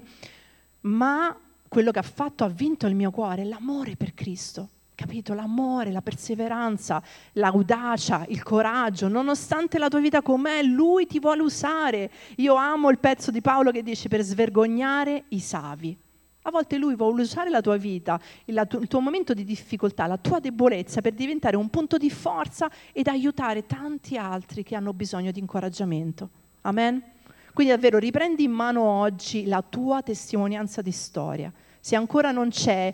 ma 0.81 1.35
quello 1.67 1.89
che 1.89 1.97
ha 1.97 2.03
fatto 2.03 2.43
ha 2.43 2.47
vinto 2.47 2.85
il 2.85 2.93
mio 2.93 3.09
cuore, 3.09 3.43
l'amore 3.43 3.95
per 3.95 4.13
Cristo. 4.13 4.69
Capito? 4.93 5.33
L'amore, 5.33 5.91
la 5.91 6.03
perseveranza, 6.03 7.01
l'audacia, 7.33 8.25
il 8.27 8.43
coraggio, 8.43 9.07
nonostante 9.07 9.79
la 9.79 9.87
tua 9.87 9.99
vita 9.99 10.21
com'è, 10.21 10.61
lui 10.61 11.07
ti 11.07 11.19
vuole 11.19 11.41
usare. 11.41 12.11
Io 12.35 12.53
amo 12.53 12.91
il 12.91 12.99
pezzo 12.99 13.31
di 13.31 13.41
Paolo 13.41 13.71
che 13.71 13.81
dice 13.81 14.09
per 14.09 14.21
svergognare 14.21 15.23
i 15.29 15.39
savi. 15.39 15.97
A 16.43 16.51
volte 16.51 16.77
lui 16.77 16.95
vuole 16.95 17.21
usare 17.21 17.49
la 17.49 17.61
tua 17.61 17.77
vita, 17.77 18.19
il, 18.45 18.67
tuo 18.87 18.99
momento 18.99 19.33
di 19.33 19.45
difficoltà, 19.45 20.07
la 20.07 20.17
tua 20.17 20.39
debolezza 20.39 21.01
per 21.01 21.13
diventare 21.13 21.55
un 21.55 21.69
punto 21.69 21.97
di 21.97 22.09
forza 22.09 22.69
ed 22.91 23.07
aiutare 23.07 23.65
tanti 23.65 24.17
altri 24.17 24.63
che 24.63 24.75
hanno 24.75 24.93
bisogno 24.93 25.31
di 25.31 25.39
incoraggiamento. 25.39 26.29
Amen? 26.61 27.01
Quindi 27.53 27.71
davvero 27.71 27.97
riprendi 27.97 28.43
in 28.43 28.51
mano 28.51 28.81
oggi 28.81 29.45
la 29.45 29.61
tua 29.61 30.01
testimonianza 30.01 30.81
di 30.81 30.91
storia. 30.91 31.51
Se 31.79 31.95
ancora 31.95 32.31
non 32.31 32.49
c'è 32.49 32.93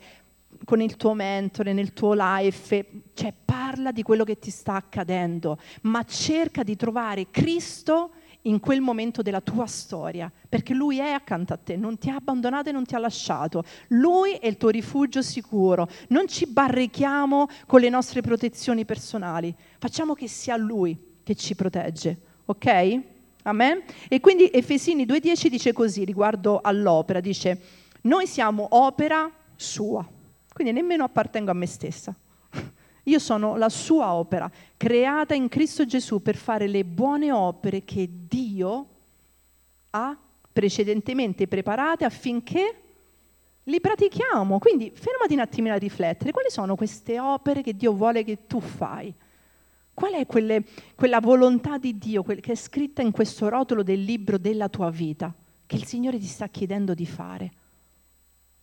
con 0.66 0.82
il 0.82 0.96
tuo 0.96 1.14
mentore, 1.14 1.74
nel 1.74 1.94
tuo 1.94 2.14
life, 2.16 2.86
cioè 3.14 3.34
parla 3.46 3.92
di 3.92 4.04
quello 4.04 4.24
che 4.24 4.38
ti 4.38 4.52
sta 4.52 4.76
accadendo, 4.76 5.58
ma 5.84 6.04
cerca 6.04 6.64
di 6.64 6.76
trovare 6.76 7.32
Cristo 7.32 8.12
in 8.44 8.60
quel 8.60 8.80
momento 8.80 9.22
della 9.22 9.42
tua 9.42 9.66
storia, 9.66 10.32
perché 10.48 10.74
Lui 10.74 11.00
è 11.00 11.10
accanto 11.10 11.54
a 11.54 11.58
te, 11.58 11.76
non 11.76 11.98
ti 11.98 12.10
ha 12.10 12.16
abbandonato 12.16 12.70
e 12.70 12.72
non 12.72 12.86
ti 12.86 12.96
ha 12.96 13.00
lasciato. 13.00 13.64
Lui 13.90 14.34
è 14.34 14.48
il 14.48 14.58
tuo 14.58 14.70
rifugio 14.70 15.22
sicuro. 15.22 15.90
Non 16.10 16.28
ci 16.28 16.48
barrichiamo 16.48 17.48
con 17.66 17.82
le 17.82 17.90
nostre 17.90 18.22
protezioni 18.22 18.86
personali, 18.86 19.54
facciamo 19.78 20.14
che 20.14 20.28
sia 20.28 20.56
Lui 20.56 21.18
che 21.24 21.36
ci 21.36 21.56
protegge, 21.56 22.20
ok? 22.46 23.00
Amen? 23.44 23.84
E 24.08 24.20
quindi 24.20 24.50
Efesini 24.52 25.06
2.10 25.06 25.48
dice 25.48 25.74
così 25.74 26.04
riguardo 26.04 26.60
all'opera, 26.62 27.20
dice, 27.20 27.62
noi 28.02 28.28
siamo 28.28 28.68
opera 28.72 29.30
sua, 29.56 30.08
quindi 30.54 30.74
nemmeno 30.74 31.04
appartengo 31.04 31.52
a 31.52 31.54
me 31.54 31.66
stessa. 31.66 32.16
Io 33.10 33.18
sono 33.18 33.56
la 33.58 33.70
sua 33.70 34.14
opera, 34.14 34.50
creata 34.78 35.34
in 35.34 35.50
Cristo 35.50 35.84
Gesù 35.84 36.22
per 36.22 36.36
fare 36.36 36.68
le 36.68 36.86
buone 36.86 37.32
opere 37.32 37.84
che 37.84 38.08
Dio 38.28 38.86
ha 39.90 40.16
precedentemente 40.54 41.48
preparate 41.48 42.06
affinché 42.06 42.76
li 43.64 43.82
pratichiamo. 43.82 44.60
Quindi 44.60 44.92
fermati 44.94 45.34
un 45.34 45.40
attimino 45.40 45.74
a 45.74 45.78
riflettere, 45.78 46.32
quali 46.32 46.52
sono 46.52 46.76
queste 46.76 47.20
opere 47.20 47.64
che 47.64 47.76
Dio 47.76 47.94
vuole 47.94 48.24
che 48.24 48.46
tu 48.46 48.60
fai? 48.60 49.12
Qual 49.92 50.14
è 50.14 50.28
quelle, 50.28 50.64
quella 50.94 51.20
volontà 51.20 51.80
di 51.80 51.98
Dio 51.98 52.22
che 52.22 52.40
è 52.40 52.56
scritta 52.56 53.02
in 53.02 53.12
questo 53.12 53.50
rotolo 53.50 53.82
del 53.82 54.04
libro 54.04 54.38
della 54.38 54.70
tua 54.70 54.92
vita, 54.92 55.34
che 55.66 55.76
il 55.76 55.86
Signore 55.86 56.20
ti 56.20 56.28
sta 56.28 56.48
chiedendo 56.48 56.94
di 56.94 57.08
fare? 57.08 57.52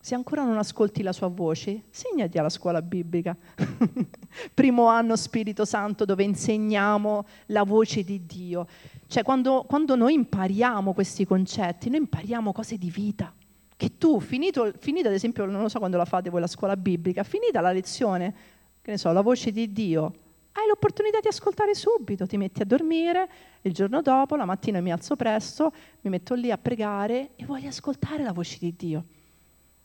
Se 0.07 0.15
ancora 0.15 0.45
non 0.45 0.57
ascolti 0.57 1.03
la 1.03 1.11
sua 1.11 1.27
voce, 1.27 1.81
segnati 1.89 2.37
alla 2.37 2.47
scuola 2.47 2.81
biblica. 2.81 3.35
Primo 4.53 4.85
anno 4.87 5.17
Spirito 5.17 5.65
Santo 5.65 6.05
dove 6.05 6.23
insegniamo 6.23 7.25
la 7.47 7.63
voce 7.63 8.05
di 8.05 8.25
Dio. 8.25 8.67
Cioè 9.05 9.21
quando, 9.21 9.65
quando 9.67 9.97
noi 9.97 10.13
impariamo 10.13 10.93
questi 10.93 11.25
concetti, 11.25 11.89
noi 11.89 11.99
impariamo 11.99 12.53
cose 12.53 12.77
di 12.77 12.89
vita. 12.89 13.33
Che 13.75 13.97
tu, 13.97 14.21
finito, 14.21 14.71
finita 14.79 15.09
ad 15.09 15.13
esempio, 15.13 15.43
non 15.43 15.61
lo 15.61 15.67
so 15.67 15.77
quando 15.79 15.97
la 15.97 16.05
fate 16.05 16.29
voi 16.29 16.39
la 16.39 16.47
scuola 16.47 16.77
biblica, 16.77 17.23
finita 17.23 17.59
la 17.59 17.73
lezione, 17.73 18.33
che 18.81 18.91
ne 18.91 18.97
so, 18.97 19.11
la 19.11 19.19
voce 19.19 19.51
di 19.51 19.73
Dio, 19.73 20.13
hai 20.53 20.67
l'opportunità 20.69 21.19
di 21.19 21.27
ascoltare 21.27 21.75
subito, 21.75 22.25
ti 22.25 22.37
metti 22.37 22.61
a 22.61 22.65
dormire, 22.65 23.29
il 23.59 23.73
giorno 23.73 24.01
dopo, 24.01 24.37
la 24.37 24.45
mattina 24.45 24.79
mi 24.79 24.89
alzo 24.89 25.17
presto, 25.17 25.73
mi 25.99 26.09
metto 26.09 26.33
lì 26.33 26.49
a 26.49 26.57
pregare 26.57 27.31
e 27.35 27.45
voglio 27.45 27.67
ascoltare 27.67 28.23
la 28.23 28.31
voce 28.31 28.57
di 28.57 28.73
Dio 28.73 29.05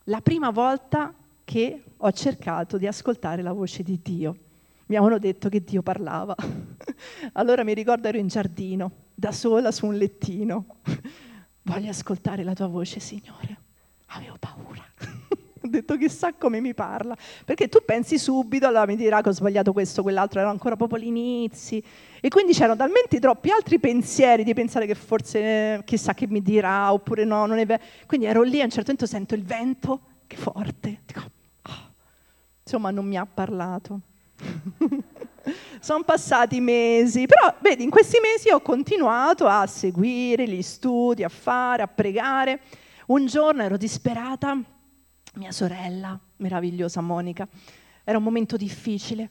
la 0.05 0.21
prima 0.21 0.51
volta 0.51 1.13
che 1.45 1.83
ho 1.97 2.13
cercato 2.13 2.79
di 2.79 2.87
ascoltare 2.87 3.43
la 3.43 3.53
voce 3.53 3.83
di 3.83 4.01
Dio. 4.03 4.37
Mi 4.87 4.97
avevano 4.97 5.19
detto 5.19 5.49
che 5.49 5.63
Dio 5.63 5.83
parlava. 5.83 6.35
allora 7.35 7.63
mi 7.65 7.75
ricordo 7.75 8.09
ero 8.09 8.19
in 8.19 8.29
giardino, 8.29 8.91
da 9.15 9.33
sola 9.33 9.71
su 9.71 9.87
un 9.87 9.97
lettino. 9.97 10.67
Voglio 11.63 11.91
ascoltare 11.91 12.43
la 12.43 12.55
tua 12.55 12.67
voce, 12.67 13.01
Signore. 13.01 13.57
Avevo 14.07 14.37
paura. 14.39 14.83
ho 15.63 15.69
detto 15.69 15.97
chissà 15.97 16.33
come 16.35 16.61
mi 16.61 16.75
parla. 16.75 17.17
Perché 17.45 17.69
tu 17.69 17.79
pensi 17.85 18.19
subito, 18.19 18.67
allora 18.67 18.87
mi 18.87 18.97
dirà 18.97 19.21
che 19.21 19.29
ho 19.29 19.33
sbagliato 19.33 19.73
questo, 19.73 20.03
quell'altro, 20.03 20.41
erano 20.41 20.55
ancora 20.55 20.77
proprio 20.77 20.99
gli 20.99 21.07
inizi. 21.07 21.83
E 22.25 22.29
quindi 22.29 22.53
c'erano 22.53 22.77
talmente 22.77 23.19
troppi 23.19 23.51
altri 23.51 23.81
pensieri 23.81 24.45
di 24.45 24.55
pensare 24.55 24.87
che 24.87 24.95
forse 24.95 25.41
eh, 25.41 25.83
chissà 25.85 26.15
che 26.15 26.29
mi 26.29 26.41
dirà, 26.41 26.93
oppure 26.93 27.25
no, 27.25 27.47
non 27.47 27.59
è 27.59 27.67
vero. 27.67 27.83
Quindi 28.07 28.27
ero 28.27 28.43
lì, 28.43 28.61
a 28.61 28.65
un 28.65 28.71
certo 28.71 28.91
punto 28.91 29.07
sento 29.07 29.35
il 29.35 29.43
vento, 29.43 30.01
che 30.29 30.37
forte. 30.37 31.01
Dico, 31.05 31.21
oh. 31.63 31.93
Insomma, 32.63 32.93
non 32.93 33.07
mi 33.07 33.17
ha 33.17 33.27
parlato. 33.27 33.99
Sono 35.81 36.05
passati 36.05 36.61
mesi, 36.61 37.27
però 37.27 37.53
vedi, 37.59 37.83
in 37.83 37.91
questi 37.91 38.19
mesi 38.21 38.51
ho 38.51 38.61
continuato 38.61 39.49
a 39.49 39.67
seguire 39.67 40.49
gli 40.49 40.63
studi, 40.63 41.25
a 41.25 41.29
fare, 41.29 41.83
a 41.83 41.89
pregare. 41.89 42.61
Un 43.07 43.27
giorno 43.27 43.65
ero 43.65 43.77
disperata, 43.77 44.57
mia 45.35 45.51
sorella, 45.51 46.17
meravigliosa 46.37 47.01
Monica, 47.01 47.49
era 48.05 48.17
un 48.17 48.23
momento 48.23 48.57
difficile 48.57 49.29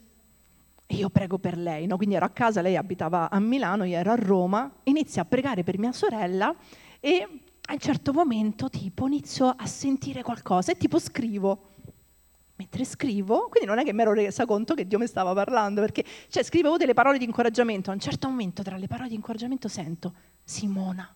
e 0.91 0.95
io 0.95 1.09
prego 1.09 1.37
per 1.37 1.57
lei, 1.57 1.87
no? 1.87 1.95
quindi 1.95 2.15
ero 2.15 2.25
a 2.25 2.29
casa, 2.29 2.59
lei 2.59 2.75
abitava 2.75 3.29
a 3.29 3.39
Milano, 3.39 3.85
io 3.85 3.97
ero 3.97 4.11
a 4.11 4.15
Roma, 4.15 4.69
inizio 4.83 5.21
a 5.21 5.25
pregare 5.25 5.63
per 5.63 5.79
mia 5.79 5.93
sorella 5.93 6.53
e 6.99 7.27
a 7.61 7.71
un 7.71 7.79
certo 7.79 8.11
momento 8.11 8.69
tipo 8.69 9.07
inizio 9.07 9.47
a 9.47 9.65
sentire 9.65 10.21
qualcosa 10.21 10.73
e 10.73 10.77
tipo 10.77 10.99
scrivo. 10.99 11.69
Mentre 12.57 12.83
scrivo, 12.83 13.47
quindi 13.49 13.69
non 13.69 13.79
è 13.79 13.85
che 13.85 13.93
mi 13.93 14.01
ero 14.01 14.11
resa 14.11 14.45
conto 14.45 14.73
che 14.73 14.85
Dio 14.85 14.99
mi 14.99 15.07
stava 15.07 15.33
parlando, 15.33 15.79
perché 15.79 16.03
cioè, 16.27 16.43
scrivevo 16.43 16.75
delle 16.75 16.93
parole 16.93 17.17
di 17.17 17.23
incoraggiamento, 17.23 17.89
a 17.89 17.93
un 17.93 17.99
certo 18.01 18.27
momento 18.27 18.61
tra 18.61 18.75
le 18.75 18.87
parole 18.87 19.07
di 19.07 19.15
incoraggiamento 19.15 19.69
sento 19.69 20.13
Simona. 20.43 21.15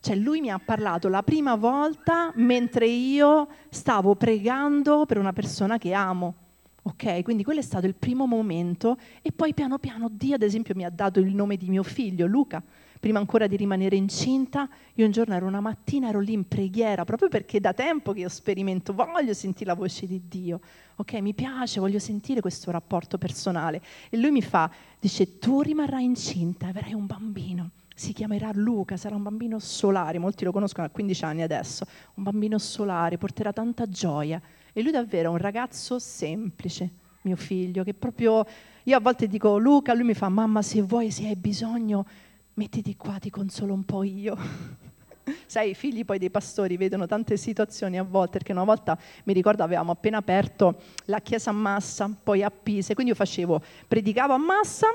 Cioè 0.00 0.14
lui 0.14 0.40
mi 0.40 0.50
ha 0.50 0.58
parlato 0.58 1.08
la 1.08 1.22
prima 1.22 1.56
volta 1.56 2.32
mentre 2.36 2.86
io 2.86 3.48
stavo 3.68 4.14
pregando 4.14 5.04
per 5.04 5.18
una 5.18 5.32
persona 5.32 5.78
che 5.78 5.92
amo. 5.92 6.45
Ok, 6.86 7.24
quindi 7.24 7.42
quello 7.42 7.58
è 7.58 7.64
stato 7.64 7.86
il 7.86 7.96
primo 7.96 8.26
momento 8.26 8.96
e 9.20 9.32
poi 9.32 9.52
piano 9.54 9.76
piano 9.78 10.08
Dio 10.08 10.36
ad 10.36 10.42
esempio 10.42 10.72
mi 10.76 10.84
ha 10.84 10.88
dato 10.88 11.18
il 11.18 11.34
nome 11.34 11.56
di 11.56 11.68
mio 11.68 11.82
figlio, 11.82 12.26
Luca. 12.26 12.62
Prima 13.00 13.18
ancora 13.18 13.48
di 13.48 13.56
rimanere 13.56 13.96
incinta, 13.96 14.68
io 14.94 15.04
un 15.04 15.10
giorno 15.10 15.34
ero 15.34 15.46
una 15.46 15.60
mattina, 15.60 16.08
ero 16.08 16.20
lì 16.20 16.32
in 16.32 16.46
preghiera, 16.46 17.04
proprio 17.04 17.28
perché 17.28 17.58
da 17.58 17.72
tempo 17.72 18.12
che 18.12 18.20
io 18.20 18.28
sperimento, 18.28 18.94
voglio 18.94 19.34
sentire 19.34 19.70
la 19.70 19.74
voce 19.74 20.06
di 20.06 20.22
Dio. 20.28 20.60
Ok, 20.94 21.14
mi 21.14 21.34
piace, 21.34 21.80
voglio 21.80 21.98
sentire 21.98 22.40
questo 22.40 22.70
rapporto 22.70 23.18
personale. 23.18 23.82
E 24.08 24.16
lui 24.16 24.30
mi 24.30 24.42
fa, 24.42 24.70
dice, 25.00 25.40
tu 25.40 25.62
rimarrai 25.62 26.04
incinta 26.04 26.68
avrai 26.68 26.94
un 26.94 27.06
bambino 27.06 27.70
si 27.98 28.12
chiamerà 28.12 28.50
Luca, 28.52 28.98
sarà 28.98 29.16
un 29.16 29.22
bambino 29.22 29.58
solare, 29.58 30.18
molti 30.18 30.44
lo 30.44 30.52
conoscono 30.52 30.86
a 30.86 30.90
15 30.90 31.24
anni 31.24 31.40
adesso, 31.40 31.86
un 32.16 32.24
bambino 32.24 32.58
solare, 32.58 33.16
porterà 33.16 33.54
tanta 33.54 33.88
gioia. 33.88 34.38
E 34.78 34.82
lui 34.82 34.92
davvero 34.92 35.30
è 35.30 35.32
un 35.32 35.38
ragazzo 35.38 35.98
semplice, 35.98 36.90
mio 37.22 37.36
figlio, 37.36 37.82
che 37.82 37.94
proprio 37.94 38.44
io 38.82 38.94
a 38.94 39.00
volte 39.00 39.26
dico 39.26 39.56
Luca, 39.56 39.94
lui 39.94 40.04
mi 40.04 40.12
fa 40.12 40.28
mamma 40.28 40.60
se 40.60 40.82
vuoi, 40.82 41.10
se 41.10 41.26
hai 41.26 41.34
bisogno, 41.34 42.04
mettiti 42.52 42.94
qua, 42.94 43.16
ti 43.18 43.30
consolo 43.30 43.72
un 43.72 43.84
po' 43.86 44.02
io. 44.02 44.36
Sai, 45.46 45.70
i 45.70 45.74
figli 45.74 46.04
poi 46.04 46.18
dei 46.18 46.28
pastori 46.28 46.76
vedono 46.76 47.06
tante 47.06 47.38
situazioni 47.38 47.98
a 47.98 48.02
volte, 48.02 48.32
perché 48.32 48.52
una 48.52 48.64
volta 48.64 48.98
mi 49.24 49.32
ricordo 49.32 49.62
avevamo 49.62 49.92
appena 49.92 50.18
aperto 50.18 50.82
la 51.06 51.20
chiesa 51.20 51.48
a 51.48 51.54
Massa, 51.54 52.14
poi 52.22 52.42
a 52.42 52.50
Pise, 52.50 52.92
quindi 52.92 53.12
io 53.12 53.16
facevo, 53.16 53.62
predicavo 53.88 54.34
a 54.34 54.38
Massa 54.38 54.88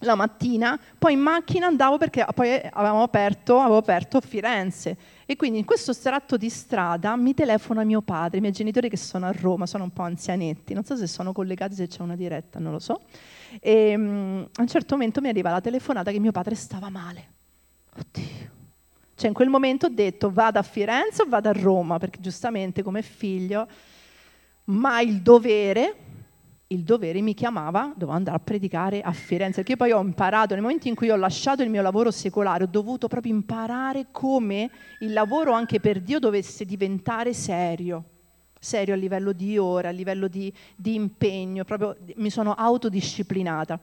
la 0.00 0.14
mattina, 0.14 0.78
poi 0.98 1.14
in 1.14 1.20
macchina 1.20 1.66
andavo 1.66 1.96
perché 1.96 2.26
poi 2.34 2.60
avevamo 2.70 3.02
aperto, 3.02 3.58
avevo 3.58 3.78
aperto 3.78 4.20
Firenze 4.20 4.96
e 5.30 5.36
quindi 5.36 5.60
in 5.60 5.64
questo 5.64 5.92
stratto 5.92 6.36
di 6.36 6.50
strada 6.50 7.14
mi 7.14 7.34
telefona 7.34 7.84
mio 7.84 8.00
padre, 8.02 8.38
i 8.38 8.40
miei 8.40 8.52
genitori 8.52 8.88
che 8.88 8.96
sono 8.96 9.26
a 9.26 9.30
Roma, 9.30 9.64
sono 9.64 9.84
un 9.84 9.92
po' 9.92 10.02
anzianetti, 10.02 10.74
non 10.74 10.82
so 10.82 10.96
se 10.96 11.06
sono 11.06 11.32
collegati, 11.32 11.76
se 11.76 11.86
c'è 11.86 12.02
una 12.02 12.16
diretta, 12.16 12.58
non 12.58 12.72
lo 12.72 12.80
so. 12.80 13.02
E 13.60 13.94
um, 13.94 14.48
a 14.52 14.60
un 14.60 14.66
certo 14.66 14.96
momento 14.96 15.20
mi 15.20 15.28
arriva 15.28 15.52
la 15.52 15.60
telefonata 15.60 16.10
che 16.10 16.18
mio 16.18 16.32
padre 16.32 16.56
stava 16.56 16.88
male. 16.88 17.28
Oddio. 17.96 18.50
Cioè 19.14 19.28
in 19.28 19.32
quel 19.32 19.48
momento 19.48 19.86
ho 19.86 19.90
detto 19.90 20.32
vado 20.32 20.58
a 20.58 20.62
Firenze 20.62 21.22
o 21.22 21.26
vado 21.28 21.48
a 21.48 21.52
Roma, 21.52 22.00
perché 22.00 22.18
giustamente 22.20 22.82
come 22.82 23.00
figlio, 23.00 23.68
ma 24.64 25.00
il 25.00 25.22
dovere 25.22 25.94
il 26.72 26.84
dovere 26.84 27.20
mi 27.20 27.34
chiamava, 27.34 27.92
dovevo 27.94 28.12
andare 28.12 28.36
a 28.36 28.40
predicare 28.40 29.00
a 29.00 29.10
Firenze, 29.10 29.62
perché 29.62 29.76
poi 29.76 29.90
ho 29.90 30.00
imparato, 30.00 30.54
nel 30.54 30.62
momento 30.62 30.86
in 30.86 30.94
cui 30.94 31.10
ho 31.10 31.16
lasciato 31.16 31.62
il 31.64 31.70
mio 31.70 31.82
lavoro 31.82 32.12
secolare, 32.12 32.64
ho 32.64 32.68
dovuto 32.68 33.08
proprio 33.08 33.32
imparare 33.32 34.06
come 34.12 34.70
il 35.00 35.12
lavoro 35.12 35.52
anche 35.52 35.80
per 35.80 36.00
Dio 36.00 36.20
dovesse 36.20 36.64
diventare 36.64 37.32
serio, 37.34 38.04
serio 38.60 38.94
a 38.94 38.96
livello 38.96 39.32
di 39.32 39.58
ore, 39.58 39.88
a 39.88 39.90
livello 39.90 40.28
di, 40.28 40.52
di 40.76 40.94
impegno, 40.94 41.64
proprio 41.64 41.96
mi 42.16 42.30
sono 42.30 42.54
autodisciplinata. 42.54 43.80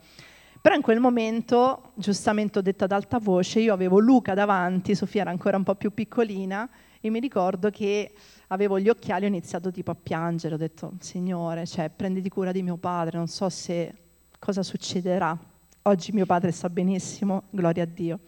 Però 0.62 0.74
in 0.74 0.82
quel 0.82 1.02
momento, 1.02 1.92
giustamente 1.96 2.60
ho 2.60 2.62
detto 2.62 2.86
ad 2.86 2.94
alta 2.94 3.20
voce, 3.20 3.60
io 3.60 3.74
avevo 3.74 4.00
Luca 4.00 4.34
davanti, 4.34 4.96
Sofia 4.96 5.22
era 5.22 5.30
ancora 5.30 5.58
un 5.58 5.64
po' 5.64 5.76
più 5.76 5.94
piccolina, 5.94 6.70
e 7.02 7.10
mi 7.10 7.20
ricordo 7.20 7.70
che 7.70 8.14
avevo 8.48 8.80
gli 8.80 8.90
occhiali 8.90 9.26
ho 9.26 9.28
iniziato 9.28 9.72
tipo 9.72 9.92
a 9.92 9.96
piangere, 9.96 10.56
ho 10.56 10.58
detto, 10.58 10.94
Signore, 11.00 11.66
cioè, 11.66 11.90
prenditi 11.90 12.30
cura 12.30 12.52
di 12.52 12.64
mio 12.64 12.78
padre, 12.78 13.18
non 13.18 13.28
so 13.28 13.50
se 13.50 13.94
cosa 14.40 14.64
succederà. 14.64 15.38
Oggi 15.84 16.12
mio 16.12 16.26
padre 16.26 16.52
sta 16.52 16.70
benissimo, 16.70 17.44
gloria 17.50 17.84
a 17.84 17.88
Dio. 17.88 18.20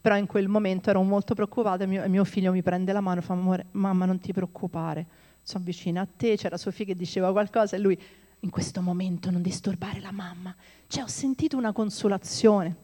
Però 0.00 0.16
in 0.16 0.26
quel 0.26 0.48
momento 0.48 0.90
ero 0.90 1.02
molto 1.02 1.34
preoccupata 1.34 1.84
e 1.84 1.86
mio, 1.86 2.06
mio 2.08 2.24
figlio 2.24 2.52
mi 2.52 2.62
prende 2.62 2.92
la 2.92 3.00
mano 3.00 3.20
e 3.20 3.22
fa, 3.22 3.34
mamma 3.72 4.04
non 4.04 4.18
ti 4.18 4.32
preoccupare, 4.32 5.06
sono 5.42 5.64
vicina 5.64 6.02
a 6.02 6.06
te, 6.06 6.36
c'era 6.36 6.56
Sofia 6.56 6.84
che 6.84 6.94
diceva 6.94 7.32
qualcosa 7.32 7.76
e 7.76 7.78
lui, 7.78 7.98
in 8.40 8.50
questo 8.50 8.82
momento 8.82 9.30
non 9.30 9.40
disturbare 9.40 10.00
la 10.00 10.12
mamma. 10.12 10.54
Cioè 10.86 11.04
ho 11.04 11.08
sentito 11.08 11.56
una 11.56 11.72
consolazione 11.72 12.76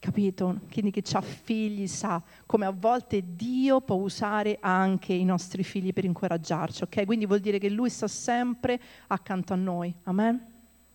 capito? 0.00 0.60
Quindi 0.72 0.90
chi 0.90 1.02
ha 1.14 1.20
figli 1.20 1.86
sa 1.86 2.20
come 2.46 2.66
a 2.66 2.74
volte 2.76 3.22
Dio 3.36 3.80
può 3.80 3.96
usare 3.96 4.56
anche 4.60 5.12
i 5.12 5.24
nostri 5.24 5.62
figli 5.62 5.92
per 5.92 6.04
incoraggiarci, 6.04 6.82
ok? 6.84 7.04
Quindi 7.04 7.26
vuol 7.26 7.40
dire 7.40 7.58
che 7.58 7.68
Lui 7.68 7.90
sta 7.90 8.08
sempre 8.08 8.80
accanto 9.06 9.52
a 9.52 9.56
noi, 9.56 9.94
amen? 10.04 10.48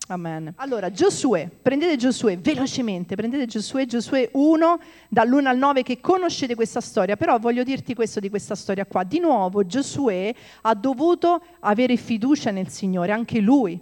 Amen. 0.08 0.54
Allora, 0.58 0.92
Giosuè, 0.92 1.50
prendete 1.50 1.96
Giosuè 1.96 2.38
velocemente, 2.38 3.16
prendete 3.16 3.48
Giosuè, 3.48 3.86
Giosuè 3.86 4.30
1, 4.34 4.80
dall'1 5.10 5.46
al 5.46 5.58
9, 5.58 5.82
che 5.82 6.00
conoscete 6.00 6.54
questa 6.54 6.82
storia, 6.82 7.16
però 7.16 7.40
voglio 7.40 7.64
dirti 7.64 7.96
questo 7.96 8.20
di 8.20 8.30
questa 8.30 8.54
storia 8.54 8.86
qua. 8.86 9.04
Di 9.04 9.20
nuovo, 9.20 9.66
Giosuè 9.66 10.34
ha 10.62 10.76
dovuto 10.76 11.42
avere 11.62 11.96
fiducia 11.96 12.52
nel 12.52 12.70
Signore, 12.70 13.14
anche 13.14 13.40
lui. 13.40 13.80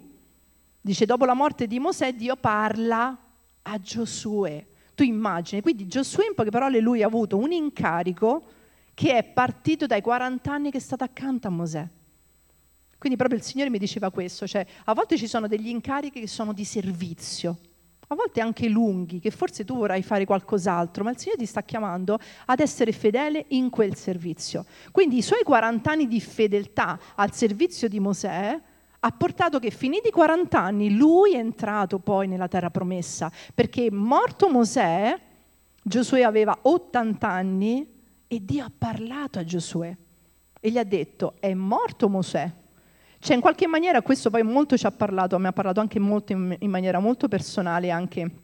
Dice, 0.79 1.05
dopo 1.05 1.25
la 1.25 1.33
morte 1.33 1.67
di 1.67 1.79
Mosè, 1.79 2.13
Dio 2.13 2.37
parla 2.37 3.17
a 3.63 3.79
Giosuè 3.79 4.65
tu 4.95 5.03
immagini, 5.03 5.61
quindi 5.61 5.87
Giosuè 5.87 6.27
in 6.27 6.35
poche 6.35 6.49
parole 6.49 6.79
lui 6.79 7.03
ha 7.03 7.07
avuto 7.07 7.37
un 7.37 7.51
incarico 7.51 8.43
che 8.93 9.17
è 9.17 9.23
partito 9.23 9.85
dai 9.85 10.01
40 10.01 10.51
anni 10.51 10.71
che 10.71 10.77
è 10.77 10.81
stato 10.81 11.03
accanto 11.03 11.47
a 11.47 11.51
Mosè. 11.51 11.87
Quindi 12.97 13.17
proprio 13.17 13.39
il 13.39 13.45
Signore 13.45 13.69
mi 13.69 13.79
diceva 13.79 14.11
questo, 14.11 14.47
cioè 14.47 14.65
a 14.85 14.93
volte 14.93 15.17
ci 15.17 15.27
sono 15.27 15.47
degli 15.47 15.67
incarichi 15.67 16.21
che 16.21 16.27
sono 16.27 16.53
di 16.53 16.63
servizio, 16.63 17.57
a 18.07 18.15
volte 18.15 18.39
anche 18.39 18.69
lunghi, 18.69 19.19
che 19.19 19.29
forse 19.29 19.65
tu 19.65 19.75
vorrai 19.75 20.03
fare 20.03 20.23
qualcos'altro, 20.23 21.03
ma 21.03 21.11
il 21.11 21.17
Signore 21.17 21.39
ti 21.39 21.45
sta 21.45 21.63
chiamando 21.63 22.17
ad 22.45 22.59
essere 22.59 22.93
fedele 22.93 23.45
in 23.49 23.69
quel 23.69 23.95
servizio. 23.95 24.65
Quindi 24.91 25.17
i 25.17 25.21
suoi 25.21 25.43
40 25.43 25.91
anni 25.91 26.07
di 26.07 26.21
fedeltà 26.21 26.97
al 27.15 27.33
servizio 27.33 27.89
di 27.89 27.99
Mosè 27.99 28.61
ha 29.05 29.11
portato 29.11 29.59
che 29.59 29.69
finiti 29.69 30.07
i 30.07 30.11
40 30.11 30.57
anni 30.57 30.95
lui 30.95 31.33
è 31.33 31.37
entrato 31.37 31.99
poi 31.99 32.27
nella 32.27 32.47
terra 32.47 32.69
promessa, 32.69 33.29
perché 33.53 33.91
morto 33.91 34.49
Mosè, 34.49 35.19
Giosuè 35.81 36.21
aveva 36.21 36.57
80 36.61 37.27
anni 37.27 37.85
e 38.27 38.45
Dio 38.45 38.63
ha 38.63 38.71
parlato 38.75 39.39
a 39.39 39.43
Giosuè 39.43 39.93
e 40.59 40.71
gli 40.71 40.77
ha 40.77 40.85
detto 40.85 41.33
è 41.39 41.53
morto 41.53 42.07
Mosè. 42.07 42.49
Cioè 43.19 43.35
in 43.35 43.41
qualche 43.41 43.67
maniera 43.67 44.01
questo 44.01 44.29
poi 44.29 44.43
molto 44.43 44.77
ci 44.77 44.85
ha 44.85 44.91
parlato, 44.91 45.37
mi 45.37 45.47
ha 45.47 45.53
parlato 45.53 45.81
anche 45.81 45.99
molto 45.99 46.31
in, 46.31 46.55
in 46.59 46.69
maniera 46.69 46.99
molto 46.99 47.27
personale 47.27 47.89
anche 47.89 48.42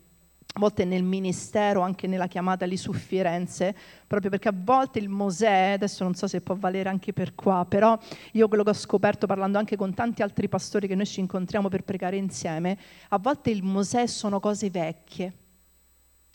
a 0.59 0.61
volte 0.61 0.83
nel 0.83 1.03
ministero, 1.03 1.79
anche 1.81 2.05
nella 2.05 2.27
chiamata 2.27 2.65
lì 2.65 2.75
su 2.75 2.91
Firenze, 2.91 3.73
proprio 4.05 4.29
perché 4.29 4.49
a 4.49 4.53
volte 4.53 4.99
il 4.99 5.07
Mosè, 5.07 5.71
adesso 5.75 6.03
non 6.03 6.13
so 6.13 6.27
se 6.27 6.41
può 6.41 6.55
valere 6.55 6.89
anche 6.89 7.13
per 7.13 7.33
qua, 7.33 7.65
però 7.67 7.97
io 8.33 8.47
quello 8.49 8.63
che 8.63 8.71
ho 8.71 8.73
scoperto 8.73 9.25
parlando 9.25 9.57
anche 9.57 9.77
con 9.77 9.93
tanti 9.93 10.21
altri 10.21 10.49
pastori 10.49 10.87
che 10.87 10.95
noi 10.95 11.05
ci 11.05 11.21
incontriamo 11.21 11.69
per 11.69 11.83
pregare 11.83 12.17
insieme, 12.17 12.77
a 13.07 13.17
volte 13.17 13.49
il 13.49 13.63
Mosè 13.63 14.05
sono 14.05 14.41
cose 14.41 14.69
vecchie. 14.69 15.33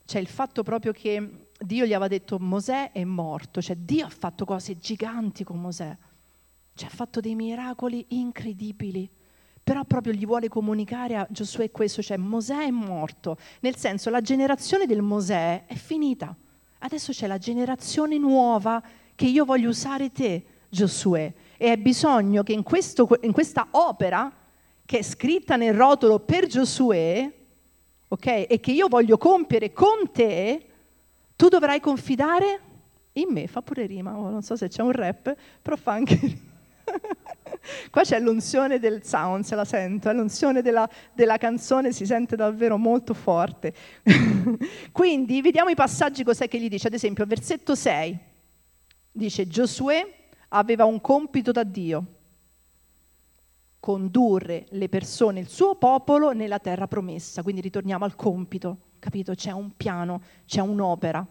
Cioè 0.06 0.20
il 0.20 0.26
fatto 0.26 0.62
proprio 0.62 0.92
che 0.92 1.48
Dio 1.58 1.84
gli 1.84 1.92
aveva 1.92 2.08
detto 2.08 2.38
Mosè 2.38 2.92
è 2.92 3.04
morto, 3.04 3.60
cioè 3.60 3.76
Dio 3.76 4.06
ha 4.06 4.10
fatto 4.10 4.44
cose 4.44 4.78
giganti 4.78 5.44
con 5.44 5.60
Mosè, 5.60 5.96
cioè 6.74 6.88
ha 6.88 6.92
fatto 6.92 7.20
dei 7.20 7.34
miracoli 7.34 8.04
incredibili 8.08 9.08
però 9.64 9.82
proprio 9.84 10.12
gli 10.12 10.26
vuole 10.26 10.48
comunicare 10.48 11.16
a 11.16 11.26
Giosuè 11.28 11.70
questo, 11.70 12.02
cioè 12.02 12.18
Mosè 12.18 12.66
è 12.66 12.70
morto, 12.70 13.38
nel 13.60 13.76
senso 13.76 14.10
la 14.10 14.20
generazione 14.20 14.84
del 14.84 15.00
Mosè 15.00 15.64
è 15.64 15.74
finita, 15.74 16.36
adesso 16.80 17.12
c'è 17.12 17.26
la 17.26 17.38
generazione 17.38 18.18
nuova 18.18 18.82
che 19.14 19.24
io 19.24 19.46
voglio 19.46 19.70
usare 19.70 20.12
te, 20.12 20.44
Giosuè, 20.68 21.32
e 21.56 21.70
hai 21.70 21.78
bisogno 21.78 22.42
che 22.42 22.52
in, 22.52 22.62
questo, 22.62 23.08
in 23.22 23.32
questa 23.32 23.68
opera 23.70 24.30
che 24.84 24.98
è 24.98 25.02
scritta 25.02 25.56
nel 25.56 25.72
rotolo 25.72 26.18
per 26.18 26.46
Giosuè, 26.46 27.32
ok, 28.08 28.26
e 28.26 28.60
che 28.60 28.72
io 28.72 28.88
voglio 28.88 29.16
compiere 29.16 29.72
con 29.72 30.10
te, 30.12 30.66
tu 31.36 31.48
dovrai 31.48 31.80
confidare 31.80 32.60
in 33.12 33.28
me, 33.30 33.46
fa 33.46 33.62
pure 33.62 33.86
rima, 33.86 34.18
oh, 34.18 34.28
non 34.28 34.42
so 34.42 34.56
se 34.56 34.68
c'è 34.68 34.82
un 34.82 34.92
rap, 34.92 35.34
però 35.62 35.76
fa 35.76 35.92
anche. 35.92 36.18
Qua 37.90 38.02
c'è 38.02 38.18
l'unzione 38.20 38.78
del 38.78 39.04
sound, 39.04 39.44
se 39.44 39.54
la 39.54 39.64
sento, 39.64 40.10
eh? 40.10 40.12
l'unzione 40.12 40.62
della, 40.62 40.88
della, 41.12 41.38
canzone 41.38 41.92
si 41.92 42.04
sente 42.04 42.36
davvero 42.36 42.76
molto 42.76 43.14
forte. 43.14 43.74
Quindi 44.92 45.40
vediamo 45.40 45.70
i 45.70 45.74
passaggi, 45.74 46.22
cos'è 46.24 46.48
che 46.48 46.60
gli 46.60 46.68
dice. 46.68 46.88
Ad 46.88 46.94
esempio, 46.94 47.24
versetto 47.26 47.74
6 47.74 48.18
dice 49.10 49.46
Giosuè 49.46 50.06
aveva 50.48 50.84
un 50.84 51.00
compito 51.00 51.52
da 51.52 51.64
Dio, 51.64 52.04
condurre 53.80 54.66
le 54.70 54.88
persone, 54.88 55.40
il 55.40 55.48
suo 55.48 55.76
popolo 55.76 56.32
nella 56.32 56.58
terra 56.58 56.86
promessa. 56.86 57.42
Quindi 57.42 57.60
ritorniamo 57.62 58.04
al 58.04 58.14
compito, 58.14 58.78
capito? 58.98 59.34
C'è 59.34 59.52
un 59.52 59.76
piano, 59.76 60.22
c'è 60.46 60.60
un'opera. 60.60 61.26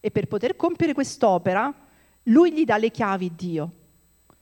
E 0.00 0.10
per 0.10 0.26
poter 0.26 0.56
compiere 0.56 0.92
quest'opera, 0.92 1.72
lui 2.24 2.52
gli 2.52 2.64
dà 2.64 2.76
le 2.76 2.90
chiavi 2.90 3.32
Dio 3.34 3.72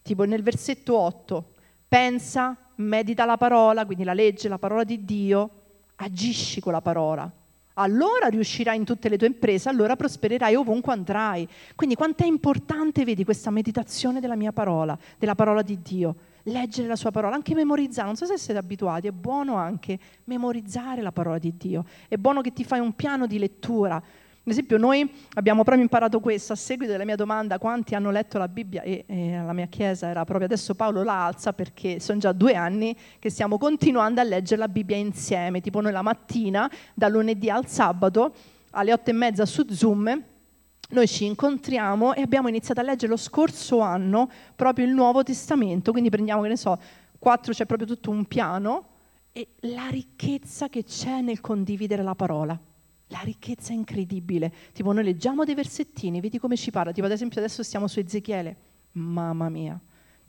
tipo 0.03 0.25
nel 0.25 0.43
versetto 0.43 0.97
8, 0.97 1.53
pensa, 1.89 2.57
medita 2.77 3.25
la 3.25 3.37
parola, 3.37 3.85
quindi 3.85 4.05
la 4.05 4.15
legge, 4.15 4.49
la 4.49 4.59
parola 4.59 4.85
di 4.85 5.05
Dio, 5.05 5.51
agisci 5.97 6.61
con 6.61 6.73
la 6.73 6.81
parola. 6.81 7.31
Allora 7.75 8.29
riuscirai 8.29 8.77
in 8.77 8.85
tutte 8.85 9.09
le 9.09 9.17
tue 9.17 9.29
imprese, 9.29 9.69
allora 9.69 9.97
prospererai 9.97 10.55
ovunque 10.55 10.93
andrai. 10.93 11.49
Quindi 11.75 11.95
quanto 11.95 12.25
è 12.25 12.27
importante, 12.27 13.05
vedi, 13.05 13.25
questa 13.25 13.51
meditazione 13.51 14.21
della 14.21 14.37
mia 14.37 14.53
parola, 14.53 14.99
della 15.19 15.35
parola 15.35 15.63
di 15.63 15.81
Dio. 15.81 16.17
Leggere 16.45 16.89
la 16.89 16.97
sua 16.97 17.11
parola, 17.11 17.35
anche 17.35 17.55
memorizzare. 17.55 18.07
Non 18.07 18.17
so 18.17 18.27
se 18.27 18.37
siete 18.39 18.59
abituati, 18.59 19.07
è 19.07 19.13
buono 19.13 19.55
anche 19.55 19.99
memorizzare 20.25 21.01
la 21.01 21.13
parola 21.13 21.39
di 21.39 21.55
Dio. 21.57 21.85
È 22.09 22.17
buono 22.17 22.41
che 22.41 22.53
ti 22.53 22.65
fai 22.65 22.81
un 22.81 22.95
piano 22.95 23.27
di 23.27 23.39
lettura 23.39 24.03
ad 24.43 24.53
esempio 24.53 24.79
noi 24.79 25.09
abbiamo 25.35 25.63
proprio 25.63 25.85
imparato 25.85 26.19
questo 26.19 26.55
a 26.55 26.57
seguito 26.57 26.93
della 26.93 27.05
mia 27.05 27.15
domanda 27.15 27.59
quanti 27.59 27.95
hanno 27.95 28.11
letto 28.11 28.39
la 28.39 28.49
Bibbia 28.49 28.81
e, 28.83 29.05
e 29.07 29.37
alla 29.37 29.53
mia 29.53 29.67
chiesa 29.67 30.09
era 30.09 30.25
proprio 30.25 30.47
adesso 30.47 30.75
Paolo 30.75 31.03
la 31.03 31.27
alza 31.27 31.53
perché 31.53 32.01
sono 32.01 32.19
già 32.19 32.33
due 32.33 32.55
anni 32.55 32.97
che 33.19 33.29
stiamo 33.29 33.59
continuando 33.59 34.21
a 34.21 34.25
leggere 34.25 34.61
la 34.61 34.69
Bibbia 34.69 34.97
insieme, 34.97 35.61
tipo 35.61 35.81
noi 35.81 35.93
la 35.93 36.03
mattina, 36.03 36.71
dal 36.95 37.13
lunedì 37.13 37.51
al 37.51 37.67
sabato 37.67 38.35
alle 38.71 38.93
otto 38.93 39.11
e 39.11 39.13
mezza 39.13 39.45
su 39.45 39.67
Zoom 39.69 40.25
noi 40.91 41.07
ci 41.07 41.25
incontriamo 41.25 42.15
e 42.15 42.23
abbiamo 42.23 42.49
iniziato 42.49 42.81
a 42.81 42.83
leggere 42.83 43.13
lo 43.13 43.17
scorso 43.17 43.79
anno 43.81 44.29
proprio 44.57 44.87
il 44.87 44.93
Nuovo 44.93 45.23
Testamento, 45.23 45.93
quindi 45.93 46.11
prendiamo, 46.11 46.43
che 46.43 46.49
ne 46.49 46.57
so, 46.57 46.81
quattro, 47.19 47.53
c'è 47.53 47.65
proprio 47.65 47.87
tutto 47.87 48.11
un 48.11 48.25
piano 48.25 48.87
e 49.31 49.49
la 49.61 49.87
ricchezza 49.89 50.69
che 50.69 50.83
c'è 50.83 51.21
nel 51.21 51.41
condividere 51.41 52.03
la 52.03 52.17
parola. 52.17 52.59
La 53.11 53.21
ricchezza 53.23 53.73
è 53.73 53.77
incredibile. 53.77 54.53
Tipo, 54.73 54.93
noi 54.93 55.05
leggiamo 55.05 55.45
dei 55.45 55.55
versettini, 55.55 56.21
vedi 56.21 56.39
come 56.39 56.57
ci 56.57 56.71
parla. 56.71 56.93
Tipo, 56.93 57.07
ad 57.07 57.13
esempio, 57.13 57.41
adesso 57.41 57.63
stiamo 57.63 57.87
su 57.87 57.99
Ezechiele. 57.99 58.57
Mamma 58.93 59.49
mia, 59.49 59.79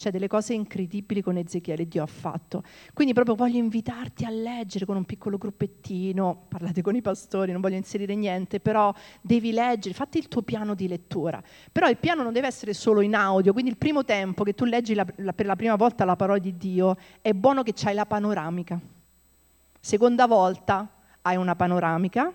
c'è 0.01 0.09
delle 0.09 0.27
cose 0.27 0.55
incredibili 0.55 1.21
con 1.21 1.37
Ezechiele, 1.37 1.87
Dio 1.87 2.01
ha 2.01 2.07
fatto. 2.07 2.63
Quindi 2.91 3.13
proprio 3.13 3.35
voglio 3.35 3.59
invitarti 3.59 4.25
a 4.25 4.31
leggere 4.31 4.85
con 4.85 4.95
un 4.95 5.05
piccolo 5.05 5.37
gruppettino, 5.37 6.45
parlate 6.47 6.81
con 6.81 6.95
i 6.95 7.03
pastori, 7.03 7.51
non 7.51 7.61
voglio 7.61 7.75
inserire 7.75 8.15
niente, 8.15 8.59
però 8.59 8.91
devi 9.21 9.51
leggere, 9.51 9.93
fatti 9.93 10.17
il 10.17 10.27
tuo 10.27 10.41
piano 10.41 10.73
di 10.73 10.87
lettura. 10.87 11.41
Però 11.71 11.87
il 11.87 11.97
piano 11.97 12.23
non 12.23 12.33
deve 12.33 12.47
essere 12.47 12.73
solo 12.73 13.01
in 13.01 13.13
audio, 13.13 13.53
quindi 13.53 13.69
il 13.69 13.77
primo 13.77 14.03
tempo 14.03 14.43
che 14.43 14.55
tu 14.55 14.65
leggi 14.65 14.95
la, 14.95 15.05
la, 15.17 15.33
per 15.33 15.45
la 15.45 15.55
prima 15.55 15.75
volta 15.75 16.03
la 16.03 16.15
parola 16.15 16.39
di 16.39 16.57
Dio, 16.57 16.97
è 17.21 17.33
buono 17.33 17.61
che 17.61 17.73
c'hai 17.75 17.93
la 17.93 18.07
panoramica. 18.07 18.79
Seconda 19.79 20.25
volta 20.25 20.87
hai 21.21 21.35
una 21.35 21.55
panoramica 21.55 22.33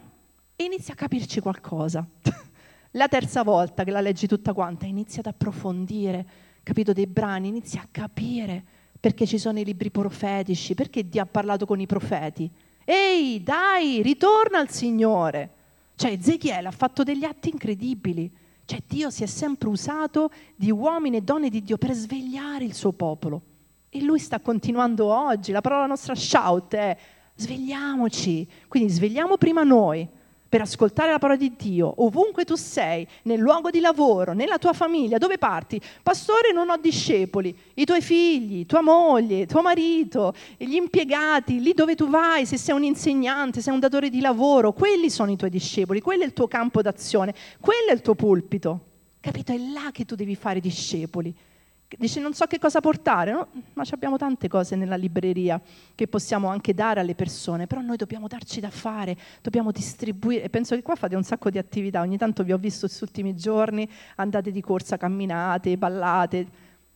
e 0.57 0.65
inizi 0.65 0.91
a 0.91 0.95
capirci 0.95 1.41
qualcosa. 1.41 2.05
la 2.93 3.09
terza 3.09 3.43
volta 3.43 3.85
che 3.85 3.91
la 3.91 4.01
leggi 4.01 4.27
tutta 4.27 4.53
quanta, 4.53 4.87
inizi 4.87 5.21
ad 5.21 5.27
approfondire 5.27 6.27
capito, 6.67 6.93
dei 6.93 7.07
brani, 7.07 7.47
inizi 7.47 7.79
a 7.79 7.87
capire 7.89 8.61
perché 8.99 9.25
ci 9.25 9.39
sono 9.39 9.61
i 9.61 9.65
libri 9.65 9.93
profetici, 9.93 10.75
perché 10.75 11.09
Dio 11.09 11.23
ha 11.23 11.27
parlato 11.27 11.65
con 11.65 11.79
i 11.79 11.87
profeti. 11.87 12.51
Ehi, 12.85 13.41
dai, 13.41 14.03
ritorna 14.03 14.59
al 14.59 14.69
Signore. 14.69 15.51
Cioè, 15.95 16.11
Ezechiele 16.11 16.67
ha 16.67 16.73
fatto 16.73 17.05
degli 17.05 17.23
atti 17.23 17.51
incredibili. 17.51 18.29
Cioè, 18.65 18.83
Dio 18.85 19.11
si 19.11 19.23
è 19.23 19.27
sempre 19.27 19.69
usato 19.69 20.33
di 20.57 20.73
uomini 20.73 21.19
e 21.19 21.23
donne 21.23 21.51
di 21.51 21.63
Dio 21.63 21.79
per 21.79 21.93
svegliare 21.93 22.65
il 22.65 22.75
suo 22.75 22.91
popolo. 22.91 23.43
E 23.89 24.03
lui 24.03 24.19
sta 24.19 24.41
continuando 24.41 25.07
oggi. 25.07 25.53
La 25.53 25.61
parola 25.61 25.87
nostra 25.87 26.17
shout 26.17 26.75
è 26.75 26.97
svegliamoci. 27.37 28.45
Quindi 28.67 28.91
svegliamo 28.91 29.37
prima 29.37 29.63
noi, 29.63 30.09
per 30.49 30.61
ascoltare 30.61 31.11
la 31.11 31.19
parola 31.19 31.39
di 31.39 31.55
Dio, 31.57 31.93
ovunque 32.05 32.45
tu 32.45 32.55
sei, 32.55 33.07
nel 33.23 33.41
luogo 33.41 33.71
di 33.71 33.81
lavoro, 33.81 34.33
nella 34.33 34.59
tua 34.59 34.73
famiglia, 34.73 35.19
dove 35.19 35.39
parti? 35.39 35.81
Pastore, 36.03 36.53
non 36.53 36.71
ho 36.71 36.77
discepoli, 36.77 37.57
i 37.75 37.85
tuoi 37.85 38.01
figli, 38.01 38.67
tua 38.67 38.81
moglie, 38.81 39.47
tuo 39.47 39.63
marito, 39.63 40.35
gli 40.57 40.75
impiegati, 40.75 41.61
lì 41.61 41.73
dove 41.73 41.95
tu 41.95 42.09
vai, 42.09 42.47
se 42.47 42.57
sei 42.57 42.75
un 42.75 42.85
insegnante, 42.85 43.61
sei 43.61 43.75
un 43.75 43.81
datore 43.81 44.09
di 44.09 44.21
lavoro, 44.21 44.73
quelli 44.73 45.11
sono 45.11 45.31
i 45.31 45.37
tuoi 45.37 45.51
discepoli, 45.51 46.01
quello 46.01 46.23
è 46.23 46.27
il 46.27 46.33
tuo 46.33 46.47
campo 46.47 46.83
d'azione, 46.83 47.35
quello 47.61 47.89
è 47.89 47.93
il 47.93 48.01
tuo 48.01 48.15
pulpito. 48.15 48.81
Capito? 49.21 49.53
È 49.53 49.59
là 49.59 49.91
che 49.91 50.05
tu 50.05 50.15
devi 50.15 50.37
fare 50.37 50.61
discepoli. 50.61 51.35
Dice 51.89 52.18
non 52.18 52.34
so 52.34 52.47
che 52.47 52.59
cosa 52.59 52.80
portare, 52.80 53.30
no? 53.30 53.47
ma 53.74 53.84
abbiamo 53.91 54.16
tante 54.16 54.49
cose 54.49 54.74
nella 54.74 54.97
libreria 54.97 55.61
che 55.95 56.09
possiamo 56.09 56.49
anche 56.49 56.74
dare 56.74 56.99
alle 56.99 57.14
persone, 57.14 57.68
però 57.68 57.80
noi 57.80 57.97
dobbiamo 57.97 58.26
darci 58.26 58.59
da 58.59 58.70
fare, 58.70 59.16
dobbiamo 59.41 59.70
distribuire. 59.70 60.49
Penso 60.51 60.74
che 60.74 60.82
qua 60.82 60.97
fate 60.97 61.14
un 61.14 61.22
sacco 61.22 61.49
di 61.49 61.59
attività, 61.59 62.01
ogni 62.01 62.18
tanto 62.18 62.43
vi 62.43 62.53
ho 62.53 62.59
visto 62.59 62.87
questi 62.87 63.05
ultimi 63.05 63.37
giorni, 63.37 63.89
andate 64.16 64.51
di 64.51 64.61
corsa, 64.61 64.97
camminate, 64.97 65.76
ballate, 65.76 66.47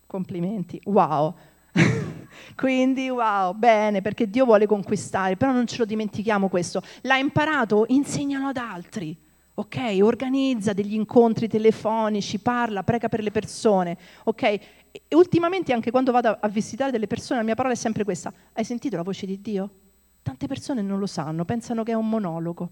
complimenti, 0.06 0.80
wow. 0.86 1.34
Quindi 2.56 3.08
wow, 3.08 3.52
bene, 3.54 4.02
perché 4.02 4.28
Dio 4.28 4.44
vuole 4.44 4.66
conquistare, 4.66 5.36
però 5.36 5.52
non 5.52 5.68
ce 5.68 5.78
lo 5.78 5.84
dimentichiamo 5.84 6.48
questo. 6.48 6.82
L'ha 7.02 7.16
imparato, 7.16 7.84
insegnalo 7.88 8.48
ad 8.48 8.56
altri 8.56 9.16
ok? 9.60 9.98
Organizza 10.02 10.72
degli 10.72 10.94
incontri 10.94 11.48
telefonici, 11.48 12.38
parla, 12.38 12.82
prega 12.82 13.08
per 13.08 13.22
le 13.22 13.30
persone, 13.30 13.96
ok? 14.24 14.42
E 14.42 15.14
ultimamente 15.14 15.72
anche 15.72 15.90
quando 15.90 16.12
vado 16.12 16.36
a 16.40 16.48
visitare 16.48 16.90
delle 16.90 17.06
persone, 17.06 17.40
la 17.40 17.44
mia 17.44 17.54
parola 17.54 17.74
è 17.74 17.76
sempre 17.76 18.04
questa, 18.04 18.32
hai 18.54 18.64
sentito 18.64 18.96
la 18.96 19.02
voce 19.02 19.26
di 19.26 19.40
Dio? 19.40 19.70
Tante 20.22 20.46
persone 20.46 20.82
non 20.82 20.98
lo 20.98 21.06
sanno, 21.06 21.44
pensano 21.44 21.82
che 21.82 21.92
è 21.92 21.94
un 21.94 22.08
monologo. 22.08 22.70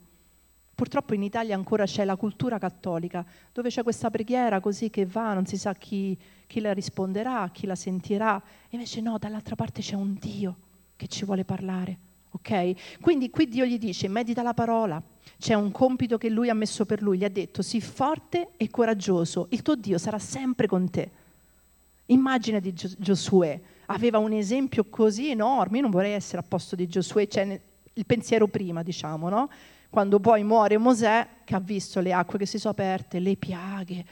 Purtroppo 0.74 1.14
in 1.14 1.22
Italia 1.22 1.56
ancora 1.56 1.84
c'è 1.84 2.04
la 2.04 2.16
cultura 2.16 2.58
cattolica, 2.58 3.24
dove 3.52 3.68
c'è 3.68 3.82
questa 3.82 4.10
preghiera 4.10 4.60
così 4.60 4.90
che 4.90 5.06
va, 5.06 5.34
non 5.34 5.44
si 5.44 5.56
sa 5.56 5.74
chi, 5.74 6.16
chi 6.46 6.60
la 6.60 6.72
risponderà, 6.72 7.50
chi 7.52 7.66
la 7.66 7.74
sentirà. 7.74 8.40
E 8.68 8.76
invece 8.76 9.00
no, 9.00 9.18
dall'altra 9.18 9.56
parte 9.56 9.82
c'è 9.82 9.96
un 9.96 10.16
Dio 10.20 10.54
che 10.96 11.08
ci 11.08 11.24
vuole 11.24 11.44
parlare. 11.44 12.07
Ok? 12.30 12.98
Quindi 13.00 13.30
qui 13.30 13.48
Dio 13.48 13.64
gli 13.64 13.78
dice, 13.78 14.08
medita 14.08 14.42
la 14.42 14.54
parola, 14.54 15.02
c'è 15.38 15.54
un 15.54 15.70
compito 15.70 16.18
che 16.18 16.28
lui 16.28 16.50
ha 16.50 16.54
messo 16.54 16.84
per 16.84 17.02
lui, 17.02 17.18
gli 17.18 17.24
ha 17.24 17.30
detto, 17.30 17.62
sii 17.62 17.80
forte 17.80 18.50
e 18.56 18.70
coraggioso, 18.70 19.46
il 19.50 19.62
tuo 19.62 19.76
Dio 19.76 19.98
sarà 19.98 20.18
sempre 20.18 20.66
con 20.66 20.90
te. 20.90 21.10
Immagina 22.06 22.58
di 22.58 22.72
Giosuè, 22.72 23.60
aveva 23.86 24.18
un 24.18 24.32
esempio 24.32 24.84
così 24.88 25.30
enorme, 25.30 25.76
io 25.76 25.82
non 25.82 25.90
vorrei 25.90 26.12
essere 26.12 26.38
a 26.38 26.44
posto 26.46 26.76
di 26.76 26.86
Giosuè, 26.86 27.28
c'è 27.28 27.60
il 27.92 28.06
pensiero 28.06 28.46
prima, 28.46 28.82
diciamo, 28.82 29.28
no? 29.28 29.50
Quando 29.90 30.20
poi 30.20 30.44
muore 30.44 30.76
Mosè, 30.76 31.26
che 31.44 31.54
ha 31.54 31.60
visto 31.60 32.00
le 32.00 32.12
acque 32.12 32.38
che 32.38 32.46
si 32.46 32.58
sono 32.58 32.72
aperte, 32.72 33.20
le 33.20 33.36
piaghe, 33.36 34.04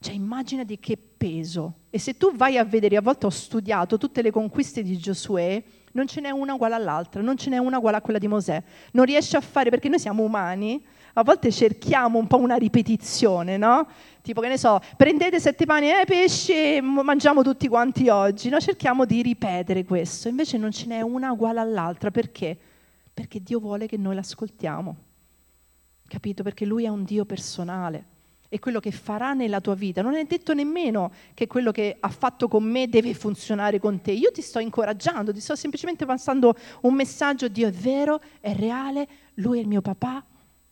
cioè 0.00 0.14
immagina 0.14 0.64
di 0.64 0.78
che 0.78 0.96
peso. 0.96 1.74
E 1.90 1.98
se 1.98 2.16
tu 2.16 2.34
vai 2.34 2.56
a 2.56 2.64
vedere, 2.64 2.96
a 2.96 3.02
volte 3.02 3.26
ho 3.26 3.30
studiato 3.30 3.98
tutte 3.98 4.22
le 4.22 4.30
conquiste 4.30 4.82
di 4.82 4.96
Giosuè, 4.96 5.62
non 5.98 6.06
ce 6.06 6.20
n'è 6.20 6.30
una 6.30 6.54
uguale 6.54 6.74
all'altra, 6.74 7.20
non 7.20 7.36
ce 7.36 7.50
n'è 7.50 7.58
una 7.58 7.78
uguale 7.78 7.96
a 7.96 8.00
quella 8.00 8.18
di 8.18 8.28
Mosè. 8.28 8.62
Non 8.92 9.04
riesce 9.04 9.36
a 9.36 9.40
fare, 9.40 9.68
perché 9.68 9.88
noi 9.88 9.98
siamo 9.98 10.22
umani, 10.22 10.82
a 11.14 11.24
volte 11.24 11.50
cerchiamo 11.50 12.18
un 12.18 12.28
po' 12.28 12.38
una 12.38 12.54
ripetizione, 12.54 13.56
no? 13.56 13.86
Tipo 14.22 14.40
che 14.40 14.48
ne 14.48 14.58
so, 14.58 14.80
prendete 14.96 15.40
sette 15.40 15.66
pani 15.66 15.90
e 15.90 16.04
pesci 16.06 16.52
e 16.52 16.80
mangiamo 16.80 17.42
tutti 17.42 17.66
quanti 17.66 18.08
oggi, 18.08 18.48
no? 18.48 18.60
Cerchiamo 18.60 19.04
di 19.04 19.22
ripetere 19.22 19.84
questo, 19.84 20.28
invece 20.28 20.56
non 20.56 20.70
ce 20.70 20.86
n'è 20.86 21.00
una 21.00 21.32
uguale 21.32 21.58
all'altra, 21.58 22.10
perché? 22.12 22.56
Perché 23.12 23.42
Dio 23.42 23.58
vuole 23.58 23.88
che 23.88 23.96
noi 23.96 24.14
l'ascoltiamo, 24.14 24.96
capito? 26.06 26.44
Perché 26.44 26.64
Lui 26.64 26.84
è 26.84 26.88
un 26.88 27.02
Dio 27.02 27.24
personale 27.24 28.16
e 28.48 28.58
quello 28.58 28.80
che 28.80 28.90
farà 28.90 29.34
nella 29.34 29.60
tua 29.60 29.74
vita. 29.74 30.00
Non 30.02 30.14
è 30.14 30.24
detto 30.24 30.54
nemmeno 30.54 31.12
che 31.34 31.46
quello 31.46 31.70
che 31.70 31.96
ha 32.00 32.08
fatto 32.08 32.48
con 32.48 32.64
me 32.64 32.88
deve 32.88 33.12
funzionare 33.14 33.78
con 33.78 34.00
te. 34.00 34.12
Io 34.12 34.32
ti 34.32 34.40
sto 34.40 34.58
incoraggiando, 34.58 35.32
ti 35.32 35.40
sto 35.40 35.54
semplicemente 35.54 36.06
passando 36.06 36.54
un 36.82 36.94
messaggio, 36.94 37.48
Dio 37.48 37.68
è 37.68 37.72
vero, 37.72 38.20
è 38.40 38.54
reale, 38.54 39.06
Lui 39.34 39.58
è 39.58 39.60
il 39.60 39.68
mio 39.68 39.82
papà, 39.82 40.24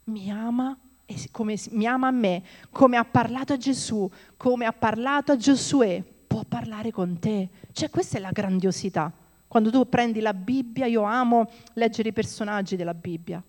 mi 0.05 0.31
ama 0.31 0.77
e 1.05 1.15
come 1.31 1.57
mi 1.71 1.87
ama 1.87 2.09
a 2.09 2.13
me, 2.13 2.43
come 2.71 2.97
ha 2.97 3.05
parlato 3.05 3.53
a 3.53 3.57
Gesù, 3.57 4.11
come 4.37 4.65
ha 4.65 4.73
parlato 4.73 5.33
a 5.33 5.37
Giosuè, 5.37 6.03
può 6.27 6.43
parlare 6.49 6.91
con 6.91 7.19
te. 7.19 7.49
Cioè 7.73 7.91
questa 7.91 8.17
è 8.17 8.21
la 8.21 8.31
grandiosità. 8.33 9.13
Quando 9.47 9.71
tu 9.71 9.89
prendi 9.89 10.21
la 10.21 10.35
Bibbia, 10.35 10.87
io 10.87 11.03
amo 11.03 11.51
leggere 11.75 12.09
i 12.09 12.13
personaggi 12.13 12.75
della 12.75 12.95
Bibbia, 12.95 13.43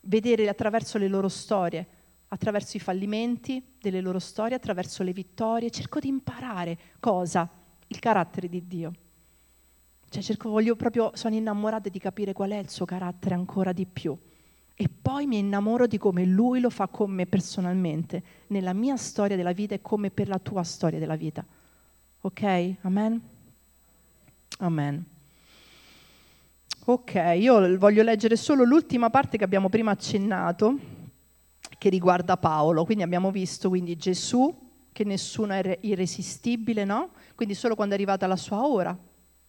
vedere 0.00 0.48
attraverso 0.48 0.98
le 0.98 1.08
loro 1.08 1.28
storie 1.28 1.86
attraverso 2.28 2.76
i 2.76 2.80
fallimenti 2.80 3.62
delle 3.80 4.00
loro 4.00 4.18
storie, 4.18 4.56
attraverso 4.56 5.02
le 5.02 5.12
vittorie, 5.12 5.70
cerco 5.70 5.98
di 5.98 6.08
imparare 6.08 6.78
cosa? 7.00 7.48
Il 7.86 7.98
carattere 7.98 8.48
di 8.48 8.66
Dio. 8.66 8.92
Cioè 10.10 10.22
cerco, 10.22 10.50
voglio 10.50 10.76
proprio, 10.76 11.10
sono 11.14 11.34
innamorata 11.34 11.88
di 11.88 11.98
capire 11.98 12.32
qual 12.32 12.50
è 12.50 12.56
il 12.56 12.70
suo 12.70 12.84
carattere 12.84 13.34
ancora 13.34 13.72
di 13.72 13.86
più. 13.86 14.16
E 14.74 14.88
poi 14.88 15.26
mi 15.26 15.38
innamoro 15.38 15.86
di 15.86 15.98
come 15.98 16.24
lui 16.24 16.60
lo 16.60 16.70
fa 16.70 16.86
con 16.86 17.10
me 17.10 17.26
personalmente, 17.26 18.22
nella 18.48 18.72
mia 18.72 18.96
storia 18.96 19.36
della 19.36 19.52
vita 19.52 19.74
e 19.74 19.82
come 19.82 20.10
per 20.10 20.28
la 20.28 20.38
tua 20.38 20.62
storia 20.62 20.98
della 20.98 21.16
vita. 21.16 21.44
Ok? 22.20 22.74
Amen? 22.82 23.20
Amen. 24.58 25.04
Ok, 26.84 27.14
io 27.36 27.76
voglio 27.76 28.02
leggere 28.02 28.36
solo 28.36 28.64
l'ultima 28.64 29.10
parte 29.10 29.36
che 29.36 29.44
abbiamo 29.44 29.68
prima 29.68 29.90
accennato, 29.90 30.78
che 31.78 31.88
riguarda 31.88 32.36
Paolo. 32.36 32.84
Quindi 32.84 33.04
abbiamo 33.04 33.30
visto 33.30 33.68
quindi 33.68 33.96
Gesù, 33.96 34.54
che 34.92 35.04
nessuno 35.04 35.52
è 35.54 35.78
irresistibile, 35.82 36.84
no? 36.84 37.10
Quindi 37.34 37.54
solo 37.54 37.74
quando 37.76 37.94
è 37.94 37.96
arrivata 37.96 38.26
la 38.26 38.36
sua 38.36 38.66
ora, 38.66 38.96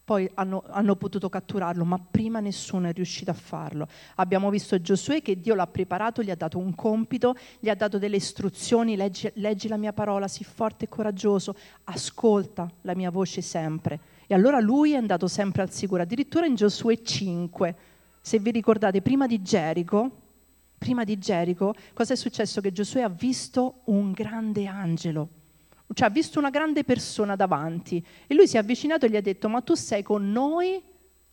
poi 0.09 0.30
hanno, 0.36 0.63
hanno, 0.67 0.95
potuto 0.95 1.30
catturarlo, 1.30 1.86
ma 1.86 1.99
prima 1.99 2.39
nessuno 2.39 2.88
è 2.88 2.93
riuscito 2.93 3.30
a 3.30 3.36
farlo. 3.36 3.88
Abbiamo 4.15 4.49
visto 4.49 4.82
Giosuè 4.82 5.21
che 5.21 5.39
Dio 5.39 5.53
l'ha 5.53 5.67
preparato, 5.67 6.23
gli 6.23 6.32
ha 6.32 6.36
dato 6.36 6.57
un 6.57 6.73
compito, 6.73 7.36
gli 7.59 7.69
ha 7.69 7.75
dato 7.75 7.99
delle 7.99 8.15
istruzioni, 8.15 8.95
leggi, 8.95 9.30
leggi 9.36 9.67
la 9.67 9.77
mia 9.77 9.93
parola, 9.93 10.27
sii 10.27 10.45
forte 10.45 10.86
e 10.86 10.88
coraggioso, 10.89 11.55
ascolta 11.84 12.67
la 12.82 12.95
mia 12.95 13.11
voce 13.11 13.41
sempre. 13.41 13.99
E 14.25 14.34
allora 14.34 14.59
lui 14.59 14.93
è 14.93 14.97
andato 14.97 15.27
sempre 15.27 15.61
al 15.61 15.71
sicuro, 15.71 16.01
addirittura 16.01 16.47
in 16.47 16.55
Giosuè 16.55 16.99
5. 16.99 17.75
Se 18.19 18.39
vi 18.39 18.49
ricordate, 18.49 19.03
prima 19.03 19.27
di 19.27 19.43
Gerico, 19.43 20.28
prima 20.80 21.03
di 21.03 21.19
Gerico, 21.19 21.75
cosa 21.93 22.13
è 22.13 22.15
successo? 22.15 22.61
Che 22.61 22.71
Giosuè 22.71 23.03
ha 23.03 23.09
visto 23.09 23.82
un 23.86 24.11
grande 24.11 24.65
angelo, 24.65 25.30
cioè 25.93 26.07
ha 26.07 26.11
visto 26.11 26.39
una 26.39 26.49
grande 26.49 26.84
persona 26.84 27.36
davanti 27.36 28.03
e 28.25 28.34
lui 28.34 28.47
si 28.47 28.55
è 28.55 28.59
avvicinato 28.59 29.05
e 29.05 29.09
gli 29.09 29.15
ha 29.15 29.21
detto 29.21 29.47
ma 29.49 29.61
tu 29.61 29.75
sei 29.75 30.01
con 30.01 30.32
noi 30.32 30.82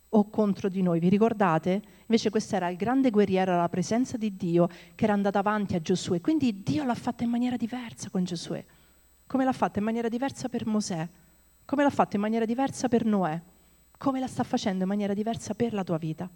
o 0.09 0.29
contro 0.29 0.69
di 0.69 0.81
noi? 0.83 0.99
Vi 0.99 1.09
ricordate? 1.09 1.81
Invece 2.01 2.29
questo 2.29 2.55
era 2.55 2.69
il 2.69 2.77
grande 2.77 3.09
guerriero, 3.09 3.55
la 3.55 3.69
presenza 3.69 4.17
di 4.17 4.35
Dio 4.35 4.67
che 4.93 5.03
era 5.05 5.13
andata 5.13 5.39
avanti 5.39 5.75
a 5.75 5.81
Giosuè, 5.81 6.21
quindi 6.21 6.61
Dio 6.61 6.83
l'ha 6.83 6.95
fatta 6.95 7.23
in 7.23 7.29
maniera 7.29 7.57
diversa 7.57 8.09
con 8.09 8.23
Giosuè, 8.23 8.63
come 9.25 9.43
l'ha 9.43 9.53
fatta 9.53 9.79
in 9.79 9.85
maniera 9.85 10.09
diversa 10.09 10.49
per 10.49 10.65
Mosè, 10.67 11.07
come 11.65 11.83
l'ha 11.83 11.89
fatta 11.89 12.15
in 12.15 12.21
maniera 12.21 12.45
diversa 12.45 12.87
per 12.87 13.05
Noè. 13.05 13.41
come 13.97 14.19
la 14.19 14.27
sta 14.27 14.43
facendo 14.43 14.83
in 14.83 14.89
maniera 14.89 15.13
diversa 15.13 15.53
per 15.53 15.73
la 15.73 15.83
tua 15.83 15.97
vita. 15.97 16.29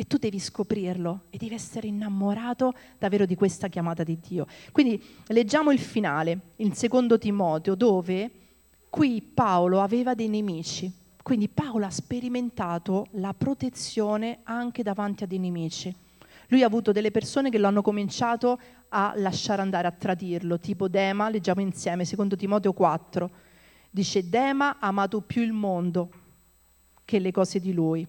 E 0.00 0.06
tu 0.06 0.16
devi 0.16 0.38
scoprirlo 0.38 1.22
e 1.28 1.38
devi 1.38 1.56
essere 1.56 1.88
innamorato 1.88 2.72
davvero 3.00 3.26
di 3.26 3.34
questa 3.34 3.66
chiamata 3.66 4.04
di 4.04 4.16
Dio. 4.20 4.46
Quindi 4.70 5.02
leggiamo 5.26 5.72
il 5.72 5.80
finale, 5.80 6.38
il 6.58 6.72
secondo 6.74 7.18
Timoteo, 7.18 7.74
dove 7.74 8.30
qui 8.88 9.20
Paolo 9.20 9.80
aveva 9.80 10.14
dei 10.14 10.28
nemici. 10.28 10.88
Quindi 11.20 11.48
Paolo 11.48 11.84
ha 11.84 11.90
sperimentato 11.90 13.08
la 13.14 13.34
protezione 13.36 14.38
anche 14.44 14.84
davanti 14.84 15.24
a 15.24 15.26
dei 15.26 15.40
nemici. 15.40 15.92
Lui 16.46 16.62
ha 16.62 16.66
avuto 16.66 16.92
delle 16.92 17.10
persone 17.10 17.50
che 17.50 17.58
lo 17.58 17.66
hanno 17.66 17.82
cominciato 17.82 18.56
a 18.90 19.14
lasciare 19.16 19.62
andare, 19.62 19.88
a 19.88 19.90
tradirlo, 19.90 20.60
tipo 20.60 20.86
Dema, 20.86 21.28
leggiamo 21.28 21.60
insieme, 21.60 22.04
secondo 22.04 22.36
Timoteo 22.36 22.72
4. 22.72 23.30
Dice 23.90 24.28
Dema 24.28 24.78
ha 24.78 24.86
amato 24.86 25.22
più 25.22 25.42
il 25.42 25.52
mondo 25.52 26.08
che 27.04 27.18
le 27.18 27.32
cose 27.32 27.58
di 27.58 27.72
lui 27.72 28.06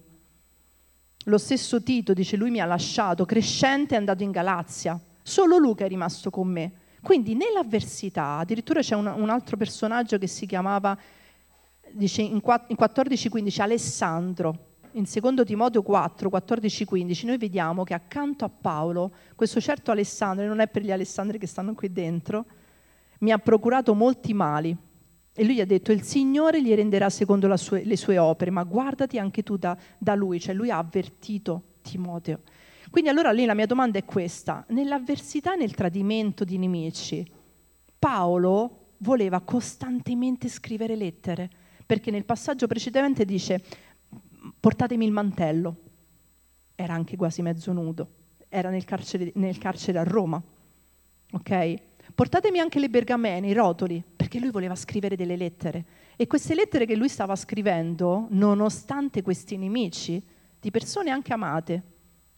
lo 1.24 1.38
stesso 1.38 1.82
Tito 1.82 2.14
dice, 2.14 2.36
lui 2.36 2.50
mi 2.50 2.60
ha 2.60 2.64
lasciato, 2.64 3.26
crescente 3.26 3.94
è 3.94 3.98
andato 3.98 4.22
in 4.22 4.30
Galazia, 4.30 4.98
solo 5.22 5.58
Luca 5.58 5.84
è 5.84 5.88
rimasto 5.88 6.30
con 6.30 6.48
me. 6.48 6.72
Quindi 7.02 7.34
nell'avversità, 7.34 8.38
addirittura 8.38 8.80
c'è 8.80 8.94
un, 8.94 9.06
un 9.06 9.28
altro 9.28 9.56
personaggio 9.56 10.18
che 10.18 10.26
si 10.26 10.46
chiamava, 10.46 10.96
dice 11.92 12.22
in, 12.22 12.40
in 12.40 12.76
14-15, 12.78 13.60
Alessandro, 13.60 14.68
in 14.92 15.04
2 15.04 15.44
Timoteo 15.44 15.82
4, 15.82 16.28
14-15, 16.28 17.26
noi 17.26 17.38
vediamo 17.38 17.84
che 17.84 17.94
accanto 17.94 18.44
a 18.44 18.48
Paolo, 18.50 19.12
questo 19.34 19.60
certo 19.60 19.90
Alessandro, 19.90 20.44
e 20.44 20.48
non 20.48 20.60
è 20.60 20.68
per 20.68 20.82
gli 20.82 20.90
Alessandri 20.90 21.38
che 21.38 21.46
stanno 21.46 21.74
qui 21.74 21.92
dentro, 21.92 22.44
mi 23.20 23.30
ha 23.30 23.38
procurato 23.38 23.94
molti 23.94 24.32
mali 24.32 24.76
e 25.32 25.44
lui 25.44 25.60
ha 25.60 25.66
detto, 25.66 25.92
il 25.92 26.02
Signore 26.02 26.62
gli 26.62 26.74
renderà 26.74 27.08
secondo 27.08 27.54
sue, 27.56 27.84
le 27.84 27.96
sue 27.96 28.18
opere, 28.18 28.50
ma 28.50 28.64
guardati 28.64 29.18
anche 29.18 29.42
tu 29.42 29.56
da, 29.56 29.76
da 29.96 30.14
lui, 30.14 30.40
cioè 30.40 30.54
lui 30.54 30.70
ha 30.70 30.78
avvertito 30.78 31.62
Timoteo. 31.82 32.40
Quindi 32.90 33.08
allora 33.08 33.30
lì 33.30 33.44
la 33.44 33.54
mia 33.54 33.66
domanda 33.66 33.98
è 33.98 34.04
questa, 34.04 34.64
nell'avversità 34.68 35.54
nel 35.54 35.74
tradimento 35.74 36.44
di 36.44 36.58
nemici, 36.58 37.24
Paolo 37.98 38.88
voleva 38.98 39.40
costantemente 39.40 40.48
scrivere 40.48 40.96
lettere, 40.96 41.48
perché 41.86 42.10
nel 42.10 42.24
passaggio 42.24 42.66
precedente 42.66 43.24
dice, 43.24 43.62
portatemi 44.58 45.04
il 45.04 45.12
mantello, 45.12 45.76
era 46.74 46.94
anche 46.94 47.16
quasi 47.16 47.42
mezzo 47.42 47.72
nudo, 47.72 48.08
era 48.48 48.70
nel 48.70 48.84
carcere, 48.84 49.30
nel 49.36 49.58
carcere 49.58 49.98
a 49.98 50.02
Roma, 50.02 50.42
ok? 51.32 51.74
Portatemi 52.14 52.58
anche 52.58 52.80
le 52.80 52.88
bergamene, 52.88 53.48
i 53.48 53.52
rotoli, 53.52 54.02
perché 54.30 54.38
lui 54.38 54.52
voleva 54.52 54.76
scrivere 54.76 55.16
delle 55.16 55.34
lettere. 55.34 55.84
E 56.14 56.28
queste 56.28 56.54
lettere 56.54 56.86
che 56.86 56.94
lui 56.94 57.08
stava 57.08 57.34
scrivendo, 57.34 58.28
nonostante 58.30 59.22
questi 59.22 59.56
nemici, 59.56 60.22
di 60.60 60.70
persone 60.70 61.10
anche 61.10 61.32
amate, 61.32 61.82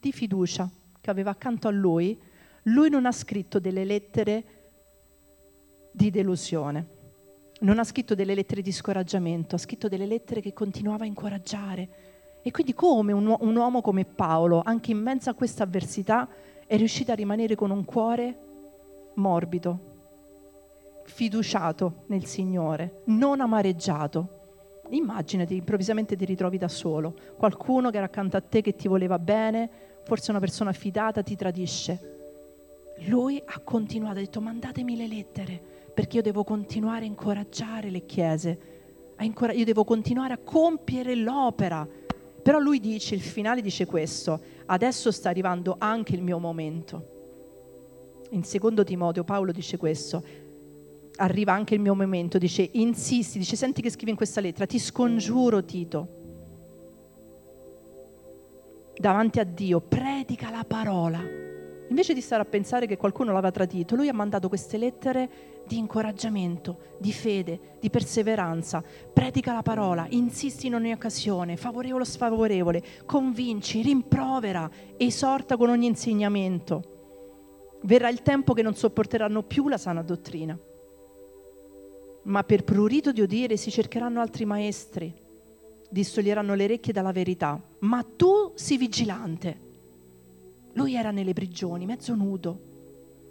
di 0.01 0.11
fiducia, 0.11 0.66
che 0.99 1.11
aveva 1.11 1.32
accanto 1.32 1.68
a 1.68 1.70
lui, 1.70 2.18
lui 2.62 2.88
non 2.88 3.05
ha 3.05 3.12
scritto 3.12 3.59
delle 3.59 3.84
lettere 3.84 4.45
di 5.93 6.09
delusione, 6.09 6.86
non 7.61 7.78
ha 7.78 7.84
scritto 7.84 8.14
delle 8.14 8.34
lettere 8.34 8.62
di 8.62 8.72
scoraggiamento, 8.72 9.57
ha 9.57 9.59
scritto 9.59 9.88
delle 9.88 10.07
lettere 10.07 10.40
che 10.40 10.55
continuava 10.55 11.05
a 11.05 11.09
incoraggiare. 11.09 11.88
E 12.40 12.51
quindi 12.53 12.72
come 12.72 13.12
un, 13.12 13.36
un 13.38 13.55
uomo 13.55 13.82
come 13.82 14.07
Paolo, 14.07 14.62
anche 14.64 14.93
in 14.93 14.99
mezzo 14.99 15.28
a 15.28 15.34
questa 15.34 15.64
avversità, 15.64 16.26
è 16.66 16.74
riuscito 16.78 17.12
a 17.12 17.16
rimanere 17.16 17.55
con 17.55 17.70
un 17.70 17.84
cuore 17.84 18.38
morbido, 19.16 19.91
fiduciato 21.05 22.05
nel 22.07 22.24
Signore, 22.24 23.03
non 23.07 23.40
amareggiato. 23.40 24.40
Immaginati, 24.90 25.57
improvvisamente 25.57 26.16
ti 26.16 26.24
ritrovi 26.24 26.59
da 26.59 26.68
solo, 26.68 27.14
qualcuno 27.36 27.90
che 27.90 27.96
era 27.96 28.07
accanto 28.07 28.36
a 28.36 28.40
te 28.40 28.61
che 28.61 28.74
ti 28.74 28.88
voleva 28.88 29.18
bene, 29.18 29.70
forse 30.05 30.30
una 30.30 30.40
persona 30.40 30.72
fidata 30.72 31.22
ti 31.22 31.36
tradisce. 31.36 32.11
Lui 33.07 33.42
ha 33.44 33.61
continuato, 33.61 34.18
ha 34.18 34.20
detto 34.20 34.40
mandatemi 34.40 34.96
le 34.96 35.07
lettere 35.07 35.61
perché 35.94 36.16
io 36.16 36.22
devo 36.22 36.44
continuare 36.44 37.05
a 37.05 37.09
incoraggiare 37.09 37.90
le 37.90 38.05
chiese, 38.05 38.59
io 39.18 39.64
devo 39.64 39.84
continuare 39.84 40.34
a 40.34 40.38
compiere 40.38 41.14
l'opera. 41.14 41.86
Però 42.42 42.59
lui 42.59 42.80
dice, 42.80 43.14
il 43.14 43.20
finale 43.20 43.61
dice 43.61 43.86
questo, 43.86 44.40
adesso 44.66 45.11
sta 45.11 45.28
arrivando 45.28 45.76
anche 45.78 46.14
il 46.14 46.22
mio 46.22 46.38
momento 46.38 47.12
in 48.32 48.44
secondo 48.44 48.84
Timoteo 48.84 49.24
Paolo 49.24 49.53
dice 49.53 49.76
questo, 49.76 50.22
arriva 51.16 51.52
anche 51.52 51.74
il 51.74 51.80
mio 51.80 51.94
momento, 51.94 52.38
dice 52.38 52.68
insisti, 52.72 53.38
dice 53.38 53.56
senti 53.56 53.82
che 53.82 53.90
scrivi 53.90 54.10
in 54.10 54.16
questa 54.16 54.40
lettera, 54.40 54.66
ti 54.66 54.78
scongiuro 54.78 55.64
Tito, 55.64 56.08
davanti 58.96 59.40
a 59.40 59.44
Dio, 59.44 59.80
predica 59.80 60.50
la 60.50 60.64
parola. 60.66 61.40
Invece 61.88 62.14
di 62.14 62.22
stare 62.22 62.42
a 62.42 62.46
pensare 62.46 62.86
che 62.86 62.96
qualcuno 62.96 63.32
l'aveva 63.32 63.50
tradito, 63.50 63.94
lui 63.94 64.08
ha 64.08 64.14
mandato 64.14 64.48
queste 64.48 64.78
lettere 64.78 65.30
di 65.66 65.76
incoraggiamento, 65.76 66.96
di 66.98 67.12
fede, 67.12 67.76
di 67.80 67.90
perseveranza. 67.90 68.82
Predica 69.12 69.52
la 69.52 69.62
parola, 69.62 70.06
insisti 70.08 70.68
in 70.68 70.74
ogni 70.74 70.92
occasione, 70.92 71.58
favorevole 71.58 72.04
o 72.04 72.06
sfavorevole, 72.06 72.82
convinci, 73.04 73.82
rimprovera, 73.82 74.70
esorta 74.96 75.58
con 75.58 75.68
ogni 75.68 75.86
insegnamento 75.86 76.92
verrà 77.82 78.08
il 78.08 78.22
tempo 78.22 78.52
che 78.52 78.62
non 78.62 78.74
sopporteranno 78.74 79.42
più 79.42 79.68
la 79.68 79.78
sana 79.78 80.02
dottrina, 80.02 80.58
ma 82.24 82.44
per 82.44 82.64
prurito 82.64 83.12
di 83.12 83.20
udire 83.20 83.56
si 83.56 83.70
cercheranno 83.70 84.20
altri 84.20 84.44
maestri, 84.44 85.12
distoglieranno 85.88 86.54
le 86.54 86.64
orecchie 86.64 86.92
dalla 86.92 87.12
verità, 87.12 87.60
ma 87.80 88.04
tu 88.16 88.52
sii 88.54 88.76
vigilante. 88.76 89.70
Lui 90.74 90.94
era 90.94 91.10
nelle 91.10 91.32
prigioni, 91.32 91.84
mezzo 91.84 92.14
nudo, 92.14 92.70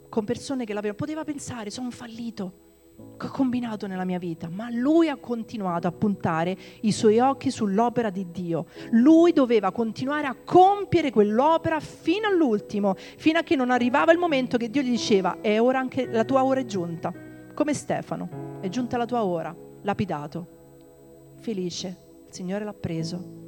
con 0.10 0.26
persone 0.26 0.66
che 0.66 0.74
l'avevano, 0.74 1.00
poteva 1.00 1.24
pensare, 1.24 1.72
sono 1.72 1.90
fallito, 1.90 2.70
che 3.18 3.28
ho 3.28 3.32
combinato 3.32 3.88
nella 3.88 4.04
mia 4.04 4.20
vita, 4.20 4.48
ma 4.48 4.70
lui 4.70 5.10
ha 5.10 5.16
continuato 5.16 5.88
a 5.88 5.92
puntare 5.92 6.56
i 6.82 6.92
suoi 6.92 7.20
occhi 7.20 7.50
sull'opera 7.50 8.10
di 8.10 8.28
Dio. 8.30 8.68
Lui 8.92 9.32
doveva 9.32 9.72
continuare 9.72 10.28
a 10.28 10.36
compiere 10.36 11.10
quell'opera 11.10 11.80
fino 11.80 12.28
all'ultimo, 12.28 12.96
fino 12.96 13.40
a 13.40 13.44
che 13.44 13.56
non 13.56 13.72
arrivava 13.72 14.12
il 14.12 14.20
momento 14.20 14.58
che 14.58 14.70
Dio 14.70 14.82
gli 14.84 14.92
diceva, 14.92 15.38
è 15.42 15.60
ora 15.60 15.80
anche 15.80 16.06
la 16.06 16.26
tua 16.26 16.44
ora 16.44 16.60
è 16.60 16.66
giunta, 16.66 17.12
come 17.54 17.74
Stefano, 17.74 18.60
è 18.60 18.70
giunta 18.70 18.98
la 18.98 19.06
tua 19.06 19.24
ora, 19.24 19.56
lapidato, 19.82 20.48
felice, 21.40 21.88
il 22.28 22.34
Signore 22.34 22.64
l'ha 22.64 22.74
preso 22.74 23.40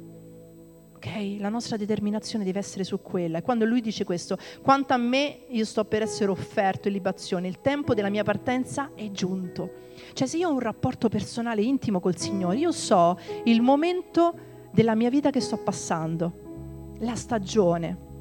ok? 1.04 1.36
La 1.38 1.50
nostra 1.50 1.76
determinazione 1.76 2.44
deve 2.44 2.58
essere 2.58 2.82
su 2.82 3.00
quella. 3.02 3.38
E 3.38 3.42
quando 3.42 3.66
lui 3.66 3.82
dice 3.82 4.04
questo, 4.04 4.38
quanto 4.62 4.94
a 4.94 4.96
me 4.96 5.40
io 5.48 5.64
sto 5.66 5.84
per 5.84 6.00
essere 6.00 6.30
offerto 6.30 6.88
in 6.88 6.94
libazione, 6.94 7.46
il 7.46 7.60
tempo 7.60 7.92
della 7.92 8.08
mia 8.08 8.24
partenza 8.24 8.92
è 8.94 9.10
giunto. 9.10 9.82
Cioè 10.14 10.26
se 10.26 10.38
io 10.38 10.48
ho 10.48 10.52
un 10.52 10.60
rapporto 10.60 11.08
personale 11.08 11.62
intimo 11.62 12.00
col 12.00 12.16
Signore, 12.16 12.56
io 12.56 12.72
so 12.72 13.18
il 13.44 13.60
momento 13.60 14.52
della 14.72 14.94
mia 14.94 15.10
vita 15.10 15.30
che 15.30 15.40
sto 15.40 15.58
passando, 15.58 16.94
la 17.00 17.14
stagione, 17.14 18.12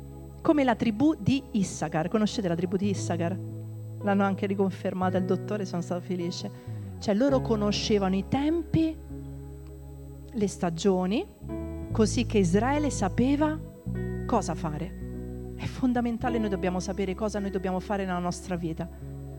come 0.42 0.64
la 0.64 0.76
tribù 0.76 1.16
di 1.18 1.42
Issachar. 1.52 2.10
Conoscete 2.10 2.48
la 2.48 2.56
tribù 2.56 2.76
di 2.76 2.90
Issachar? 2.90 3.40
L'hanno 4.04 4.24
anche 4.24 4.46
riconfermata 4.46 5.18
il 5.18 5.26
dottore, 5.26 5.66
sono 5.66 5.82
stata 5.82 6.02
felice. 6.02 6.52
Cioè 7.00 7.16
loro 7.16 7.42
conoscevano 7.42 8.16
i 8.16 8.26
tempi, 8.28 8.96
le 10.32 10.48
stagioni, 10.48 11.26
così 11.92 12.26
che 12.26 12.38
Israele 12.38 12.90
sapeva 12.90 13.60
cosa 14.26 14.56
fare. 14.56 15.54
È 15.56 15.66
fondamentale, 15.66 16.38
noi 16.38 16.50
dobbiamo 16.50 16.80
sapere 16.80 17.14
cosa 17.16 17.40
noi 17.40 17.52
dobbiamo 17.52 17.80
fare 17.80 18.06
nella 18.06 18.20
nostra 18.20 18.56
vita. 18.56 18.90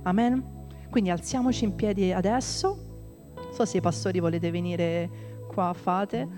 Amen? 0.02 0.42
Quindi 0.90 1.10
alziamoci 1.10 1.64
in 1.64 1.74
piedi 1.74 2.12
adesso. 2.12 3.32
Non 3.34 3.52
so 3.52 3.64
se 3.64 3.78
i 3.78 3.80
pastori 3.80 4.20
volete 4.20 4.50
venire 4.50 5.10
qua, 5.48 5.72
fate. 5.74 6.28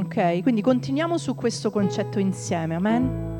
Ok, 0.00 0.42
quindi 0.42 0.62
continuiamo 0.62 1.18
su 1.18 1.34
questo 1.34 1.70
concetto 1.70 2.18
insieme. 2.18 2.74
Amen? 2.74 3.37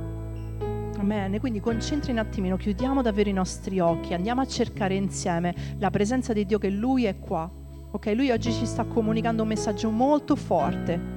Amen. 0.99 1.39
Quindi 1.39 1.61
concentri 1.61 2.11
un 2.11 2.19
attimino, 2.19 2.57
chiudiamo 2.57 3.03
davvero 3.03 3.29
i 3.29 3.33
nostri 3.33 3.79
occhi, 3.79 4.15
andiamo 4.15 4.41
a 4.41 4.47
cercare 4.47 4.95
insieme 4.95 5.55
la 5.79 5.91
presenza 5.91 6.33
di 6.33 6.45
Dio 6.45 6.59
che 6.59 6.71
Lui 6.71 7.05
è 7.05 7.19
qua. 7.21 7.49
Ok, 7.91 8.07
Lui 8.17 8.31
oggi 8.31 8.53
ci 8.53 8.67
sta 8.67 8.85
comunicando 8.85 9.43
un 9.43 9.49
messaggio 9.49 9.91
molto 9.91 10.35
forte 10.35 11.17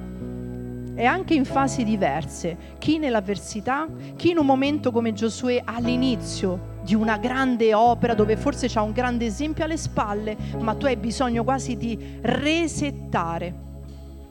e 0.94 1.04
anche 1.04 1.34
in 1.34 1.44
fasi 1.44 1.84
diverse, 1.84 2.76
chi 2.78 2.98
nell'avversità, 2.98 3.88
chi 4.14 4.30
in 4.30 4.38
un 4.38 4.46
momento 4.46 4.92
come 4.92 5.12
Giosuè 5.12 5.60
all'inizio 5.64 6.70
di 6.84 6.94
una 6.94 7.16
grande 7.16 7.74
opera 7.74 8.14
dove 8.14 8.36
forse 8.36 8.68
c'è 8.68 8.80
un 8.80 8.92
grande 8.92 9.26
esempio 9.26 9.64
alle 9.64 9.76
spalle, 9.76 10.36
ma 10.60 10.74
tu 10.74 10.86
hai 10.86 10.96
bisogno 10.96 11.44
quasi 11.44 11.76
di 11.76 11.98
resettare, 12.20 13.54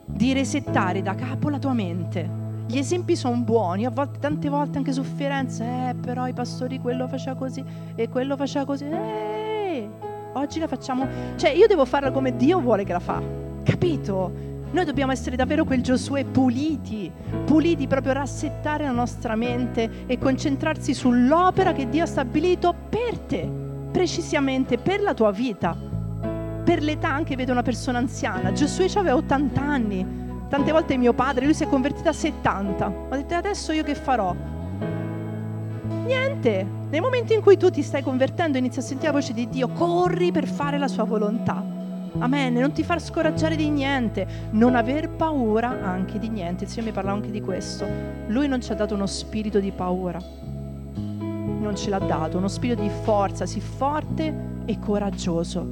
di 0.06 0.32
resettare 0.32 1.02
da 1.02 1.14
capo 1.14 1.50
la 1.50 1.58
tua 1.58 1.74
mente. 1.74 2.41
Gli 2.66 2.78
esempi 2.78 3.16
sono 3.16 3.36
buoni, 3.38 3.84
a 3.84 3.90
volte, 3.90 4.18
tante 4.18 4.48
volte 4.48 4.78
anche 4.78 4.92
sofferenze, 4.92 5.64
eh, 5.64 5.94
però 5.94 6.26
i 6.26 6.32
pastori 6.32 6.78
quello 6.78 7.08
faceva 7.08 7.36
così 7.36 7.64
e 7.94 8.08
quello 8.08 8.36
faceva 8.36 8.64
così. 8.64 8.84
Eh, 8.84 9.88
oggi 10.34 10.58
la 10.58 10.66
facciamo, 10.66 11.06
cioè 11.36 11.50
io 11.50 11.66
devo 11.66 11.84
farla 11.84 12.10
come 12.10 12.36
Dio 12.36 12.60
vuole 12.60 12.84
che 12.84 12.92
la 12.92 13.00
fa, 13.00 13.20
capito? 13.64 14.50
Noi 14.72 14.86
dobbiamo 14.86 15.12
essere 15.12 15.36
davvero 15.36 15.64
quel 15.64 15.82
Giosuè 15.82 16.24
puliti, 16.24 17.12
puliti 17.44 17.86
proprio 17.86 18.14
rassettare 18.14 18.84
la 18.84 18.92
nostra 18.92 19.36
mente 19.36 20.06
e 20.06 20.16
concentrarsi 20.16 20.94
sull'opera 20.94 21.72
che 21.74 21.90
Dio 21.90 22.04
ha 22.04 22.06
stabilito 22.06 22.74
per 22.88 23.18
te, 23.18 23.46
precisamente 23.92 24.78
per 24.78 25.02
la 25.02 25.12
tua 25.12 25.30
vita. 25.30 25.76
Per 26.64 26.82
l'età 26.82 27.12
anche 27.12 27.36
vedo 27.36 27.52
una 27.52 27.62
persona 27.62 27.98
anziana. 27.98 28.52
Giosuè 28.52 28.88
aveva 28.94 29.16
80 29.16 29.60
anni. 29.60 30.06
Tante 30.52 30.70
volte 30.70 30.98
mio 30.98 31.14
padre, 31.14 31.46
lui 31.46 31.54
si 31.54 31.64
è 31.64 31.66
convertito 31.66 32.10
a 32.10 32.12
70. 32.12 32.86
Ho 33.08 33.16
detto 33.16 33.34
adesso 33.34 33.72
io 33.72 33.82
che 33.82 33.94
farò? 33.94 34.36
Niente. 36.04 36.66
Nel 36.90 37.00
momento 37.00 37.32
in 37.32 37.40
cui 37.40 37.56
tu 37.56 37.70
ti 37.70 37.80
stai 37.80 38.02
convertendo, 38.02 38.58
inizi 38.58 38.80
a 38.80 38.82
sentire 38.82 39.12
la 39.12 39.18
voce 39.18 39.32
di 39.32 39.48
Dio, 39.48 39.68
corri 39.68 40.30
per 40.30 40.46
fare 40.46 40.76
la 40.76 40.88
sua 40.88 41.04
volontà. 41.04 41.64
Amen, 42.18 42.52
non 42.52 42.72
ti 42.72 42.84
far 42.84 43.00
scoraggiare 43.00 43.56
di 43.56 43.70
niente, 43.70 44.26
non 44.50 44.74
aver 44.74 45.08
paura 45.08 45.70
anche 45.70 46.18
di 46.18 46.28
niente. 46.28 46.64
Il 46.64 46.68
Signore 46.68 46.90
mi 46.90 46.96
parla 46.96 47.12
anche 47.12 47.30
di 47.30 47.40
questo. 47.40 47.86
Lui 48.26 48.46
non 48.46 48.60
ci 48.60 48.72
ha 48.72 48.74
dato 48.74 48.92
uno 48.92 49.06
spirito 49.06 49.58
di 49.58 49.70
paura, 49.70 50.18
non 50.52 51.72
ce 51.74 51.88
l'ha 51.88 51.98
dato, 51.98 52.36
uno 52.36 52.48
spirito 52.48 52.82
di 52.82 52.90
forza, 52.90 53.46
sii 53.46 53.62
forte 53.62 54.34
e 54.66 54.78
coraggioso. 54.78 55.66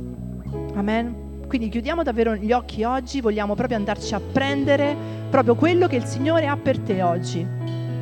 Amen. 0.72 1.29
Quindi 1.50 1.68
chiudiamo 1.68 2.04
davvero 2.04 2.36
gli 2.36 2.52
occhi 2.52 2.84
oggi, 2.84 3.20
vogliamo 3.20 3.56
proprio 3.56 3.76
andarci 3.76 4.14
a 4.14 4.20
prendere 4.20 4.94
proprio 5.28 5.56
quello 5.56 5.88
che 5.88 5.96
il 5.96 6.04
Signore 6.04 6.46
ha 6.46 6.56
per 6.56 6.78
te 6.78 7.02
oggi. 7.02 7.44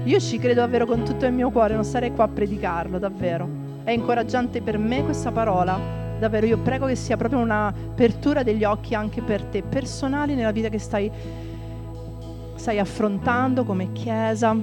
Io 0.05 0.20
ci 0.20 0.38
credo 0.38 0.61
davvero 0.61 0.84
con 0.84 1.03
tutto 1.03 1.24
il 1.24 1.32
mio 1.32 1.51
cuore, 1.51 1.72
non 1.72 1.82
sarei 1.82 2.12
qua 2.12 2.24
a 2.24 2.28
predicarlo, 2.28 2.99
davvero. 2.99 3.49
È 3.84 3.90
incoraggiante 3.90 4.61
per 4.61 4.76
me 4.76 5.03
questa 5.03 5.32
parola 5.32 5.80
davvero 6.18 6.44
io 6.44 6.59
prego 6.59 6.84
che 6.88 6.94
sia 6.94 7.16
proprio 7.16 7.40
un'apertura 7.40 8.42
degli 8.42 8.64
occhi 8.64 8.94
anche 8.94 9.22
per 9.22 9.42
te, 9.44 9.62
personali 9.62 10.34
nella 10.34 10.53
vita 10.53 10.68
che 10.68 10.78
stai, 10.78 11.11
stai 12.55 12.78
affrontando 12.78 13.64
come 13.64 13.92
Chiesa, 13.92 14.55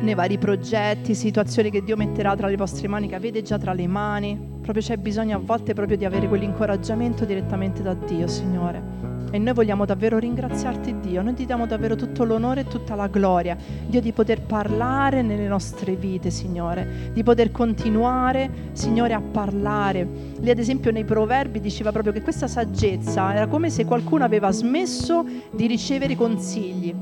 nei 0.00 0.14
vari 0.14 0.36
progetti, 0.36 1.14
situazioni 1.14 1.70
che 1.70 1.82
Dio 1.82 1.96
metterà 1.96 2.36
tra 2.36 2.48
le 2.48 2.56
vostre 2.56 2.86
mani, 2.86 3.08
che 3.08 3.14
avete 3.14 3.40
già 3.40 3.56
tra 3.56 3.72
le 3.72 3.86
mani. 3.86 4.53
Proprio 4.64 4.82
c'è 4.82 4.96
bisogno 4.96 5.36
a 5.36 5.40
volte 5.44 5.74
proprio 5.74 5.98
di 5.98 6.06
avere 6.06 6.26
quell'incoraggiamento 6.26 7.26
direttamente 7.26 7.82
da 7.82 7.92
Dio, 7.92 8.26
Signore. 8.26 8.82
E 9.30 9.38
noi 9.38 9.52
vogliamo 9.52 9.84
davvero 9.84 10.16
ringraziarti 10.16 11.00
Dio, 11.00 11.20
noi 11.20 11.34
ti 11.34 11.44
diamo 11.44 11.66
davvero 11.66 11.96
tutto 11.96 12.24
l'onore 12.24 12.62
e 12.62 12.66
tutta 12.66 12.94
la 12.94 13.06
gloria, 13.08 13.58
Dio 13.86 14.00
di 14.00 14.12
poter 14.12 14.40
parlare 14.40 15.20
nelle 15.20 15.46
nostre 15.48 15.96
vite, 15.96 16.30
Signore, 16.30 17.10
di 17.12 17.22
poter 17.22 17.50
continuare, 17.50 18.70
Signore, 18.72 19.12
a 19.12 19.20
parlare. 19.20 20.08
Lì 20.40 20.48
ad 20.48 20.58
esempio 20.58 20.90
nei 20.90 21.04
proverbi 21.04 21.60
diceva 21.60 21.92
proprio 21.92 22.14
che 22.14 22.22
questa 22.22 22.46
saggezza 22.46 23.34
era 23.34 23.46
come 23.46 23.68
se 23.68 23.84
qualcuno 23.84 24.24
aveva 24.24 24.50
smesso 24.50 25.26
di 25.52 25.66
ricevere 25.66 26.16
consigli, 26.16 26.94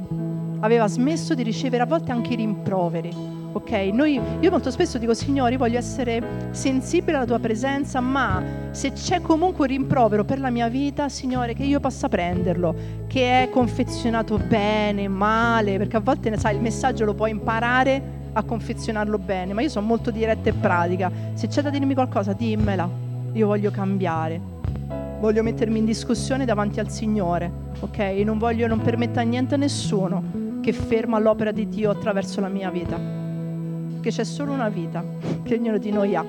aveva 0.58 0.88
smesso 0.88 1.34
di 1.34 1.44
ricevere 1.44 1.84
a 1.84 1.86
volte 1.86 2.10
anche 2.10 2.32
i 2.32 2.36
rimproveri 2.36 3.41
ok? 3.52 3.70
Noi, 3.92 4.20
io 4.40 4.50
molto 4.50 4.70
spesso 4.70 4.98
dico, 4.98 5.14
Signore, 5.14 5.56
voglio 5.56 5.78
essere 5.78 6.50
sensibile 6.50 7.16
alla 7.16 7.26
tua 7.26 7.38
presenza, 7.38 8.00
ma 8.00 8.42
se 8.70 8.92
c'è 8.92 9.20
comunque 9.20 9.66
un 9.66 9.70
rimprovero 9.70 10.24
per 10.24 10.40
la 10.40 10.50
mia 10.50 10.68
vita, 10.68 11.08
Signore, 11.08 11.54
che 11.54 11.64
io 11.64 11.80
possa 11.80 12.08
prenderlo, 12.08 12.74
che 13.06 13.42
è 13.42 13.50
confezionato 13.50 14.38
bene, 14.38 15.08
male, 15.08 15.76
perché 15.78 15.96
a 15.96 16.00
volte, 16.00 16.36
sai, 16.38 16.56
il 16.56 16.62
messaggio 16.62 17.04
lo 17.04 17.14
puoi 17.14 17.30
imparare 17.30 18.20
a 18.32 18.42
confezionarlo 18.42 19.18
bene, 19.18 19.52
ma 19.52 19.60
io 19.60 19.68
sono 19.68 19.86
molto 19.86 20.10
diretta 20.10 20.48
e 20.48 20.54
pratica. 20.54 21.10
Se 21.34 21.48
c'è 21.48 21.60
da 21.62 21.70
dirmi 21.70 21.94
qualcosa, 21.94 22.32
dimmela. 22.32 22.88
Io 23.32 23.46
voglio 23.46 23.70
cambiare. 23.70 24.40
Voglio 25.20 25.42
mettermi 25.42 25.78
in 25.78 25.84
discussione 25.84 26.44
davanti 26.44 26.80
al 26.80 26.90
Signore, 26.90 27.50
ok? 27.80 27.98
Non 28.24 28.38
voglio 28.38 28.66
non 28.66 28.80
permettere 28.80 29.20
a 29.20 29.24
niente 29.28 29.54
a 29.54 29.58
nessuno 29.58 30.40
che 30.60 30.72
ferma 30.72 31.18
l'opera 31.18 31.52
di 31.52 31.68
Dio 31.68 31.90
attraverso 31.90 32.40
la 32.40 32.48
mia 32.48 32.70
vita 32.70 33.21
che 34.02 34.10
c'è 34.10 34.24
solo 34.24 34.52
una 34.52 34.68
vita 34.68 35.02
che 35.42 35.54
ognuno 35.54 35.78
di 35.78 35.90
noi 35.90 36.14
ha, 36.14 36.26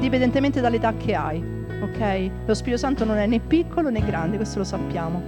dipendentemente 0.00 0.60
dall'età 0.60 0.94
che 0.94 1.14
hai. 1.14 1.54
Ok? 1.80 2.30
Lo 2.46 2.54
Spirito 2.54 2.78
Santo 2.78 3.04
non 3.04 3.18
è 3.18 3.26
né 3.26 3.38
piccolo 3.38 3.90
né 3.90 4.00
grande, 4.00 4.36
questo 4.36 4.58
lo 4.58 4.64
sappiamo. 4.64 5.22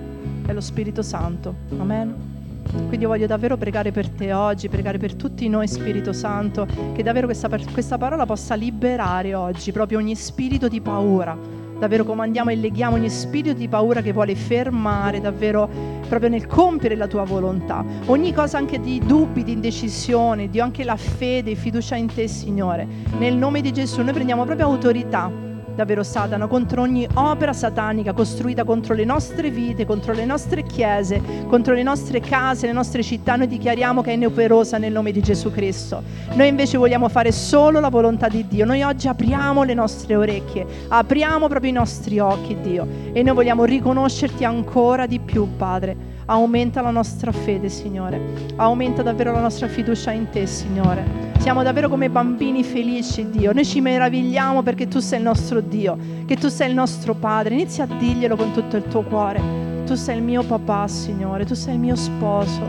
È 0.45 0.53
lo 0.53 0.61
Spirito 0.61 1.03
Santo. 1.03 1.55
Amen. 1.79 2.37
Quindi 2.71 2.99
io 2.99 3.09
voglio 3.09 3.27
davvero 3.27 3.57
pregare 3.57 3.93
per 3.93 4.09
te 4.09 4.33
oggi, 4.33 4.69
pregare 4.69 4.99
per 4.99 5.15
tutti 5.15 5.49
noi, 5.49 5.69
Spirito 5.69 6.13
Santo, 6.13 6.67
che 6.95 7.03
davvero 7.03 7.27
questa, 7.27 7.49
questa 7.73 7.97
parola 7.97 8.27
possa 8.27 8.55
liberare 8.55 9.35
oggi 9.35 9.73
proprio 9.73 9.99
ogni 9.99 10.15
spirito 10.15 10.69
di 10.69 10.81
paura 10.81 11.37
davvero 11.79 12.05
comandiamo 12.05 12.51
e 12.51 12.57
leghiamo 12.57 12.97
ogni 12.97 13.11
spirito 13.11 13.55
di 13.55 13.69
paura 13.69 14.03
che 14.03 14.13
vuole 14.13 14.35
fermare 14.35 15.21
davvero 15.21 15.69
proprio 16.09 16.29
nel 16.31 16.47
compiere 16.47 16.97
la 16.97 17.07
tua 17.07 17.25
volontà. 17.25 17.85
Ogni 18.07 18.33
cosa 18.33 18.59
anche 18.59 18.81
di 18.81 19.01
dubbi, 19.05 19.45
di 19.45 19.53
indecisione, 19.53 20.49
di 20.49 20.61
anche 20.61 20.85
la 20.85 20.97
fede, 20.97 21.55
fiducia 21.55 21.97
in 21.97 22.13
te, 22.13 22.27
Signore. 22.29 22.87
Nel 23.19 23.37
nome 23.37 23.61
di 23.61 23.73
Gesù 23.73 24.03
noi 24.03 24.13
prendiamo 24.13 24.45
proprio 24.45 24.67
autorità 24.67 25.47
davvero 25.79 26.03
Satana, 26.03 26.49
contro 26.49 26.83
ogni 26.83 27.07
opera 27.15 27.53
satanica 27.53 28.13
costruita 28.13 28.65
contro 28.65 28.95
le 28.95 29.05
nostre 29.05 29.49
vite, 29.49 29.87
contro 29.87 30.13
le 30.13 30.25
nostre 30.25 30.65
chiese, 30.65 31.23
contro 31.47 31.73
le 31.73 31.85
nostre 31.85 32.19
case, 32.19 32.67
le 32.67 32.73
nostre 32.73 33.05
città. 33.05 33.37
Noi 33.37 33.47
dichiariamo 33.47 34.03
che 34.03 34.11
è 34.11 34.15
inoperosa 34.15 34.77
nel 34.79 34.91
nome 34.91 35.13
di 35.13 35.21
Gesù 35.21 35.53
Cristo. 35.53 36.03
Noi 36.35 36.49
invece 36.49 36.79
vogliamo 36.79 37.09
fare 37.09 37.31
solo 37.31 37.79
la 37.79 37.91
volontà 37.91 38.27
di 38.27 38.45
Dio. 38.49 38.65
Noi 38.65 38.83
oggi 38.83 39.07
apriamo 39.07 39.63
le 39.63 39.75
nostre 39.75 40.17
orecchie, 40.17 40.67
apriamo 40.89 41.47
proprio 41.47 41.71
i 41.71 41.75
nostri 41.75 42.19
occhi, 42.19 42.57
Dio, 42.61 42.85
e 43.13 43.23
noi 43.23 43.35
vogliamo 43.37 43.63
riconoscerti 43.63 44.43
ancora 44.43 45.07
di 45.07 45.21
più, 45.21 45.47
Padre. 45.57 46.17
Aumenta 46.25 46.81
la 46.81 46.91
nostra 46.91 47.31
fede, 47.31 47.69
Signore. 47.69 48.21
Aumenta 48.57 49.03
davvero 49.03 49.31
la 49.31 49.41
nostra 49.41 49.69
fiducia 49.69 50.11
in 50.11 50.29
te, 50.29 50.45
Signore. 50.45 51.28
Siamo 51.39 51.63
davvero 51.63 51.89
come 51.89 52.11
bambini 52.11 52.63
felici, 52.63 53.31
Dio. 53.31 53.53
Noi 53.53 53.65
ci 53.65 53.81
meravigliamo 53.81 54.63
perché 54.63 54.87
tu 54.87 54.99
sei 54.99 55.19
il 55.19 55.25
nostro 55.25 55.61
Dio, 55.61 55.97
che 56.27 56.37
tu 56.37 56.49
sei 56.49 56.69
il 56.69 56.75
nostro 56.75 57.15
Padre. 57.15 57.55
Inizia 57.55 57.85
a 57.85 57.87
dirglielo 57.87 58.37
con 58.37 58.53
tutto 58.53 58.77
il 58.77 58.83
tuo 58.89 59.03
cuore. 59.03 59.41
Tu 59.87 59.95
sei 59.95 60.19
il 60.19 60.23
mio 60.23 60.43
papà, 60.43 60.87
Signore, 60.89 61.47
tu 61.47 61.55
sei 61.55 61.75
il 61.75 61.81
mio 61.81 61.97
sposo. 61.97 62.61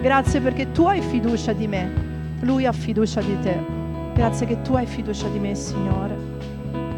Grazie 0.00 0.40
perché 0.40 0.72
tu 0.72 0.82
hai 0.86 1.00
fiducia 1.00 1.52
di 1.52 1.68
me, 1.68 1.92
lui 2.40 2.66
ha 2.66 2.72
fiducia 2.72 3.20
di 3.20 3.38
te. 3.40 3.56
Grazie 4.14 4.46
che 4.46 4.62
tu 4.62 4.74
hai 4.74 4.86
fiducia 4.86 5.28
di 5.28 5.38
me, 5.38 5.54
Signore. 5.54 6.16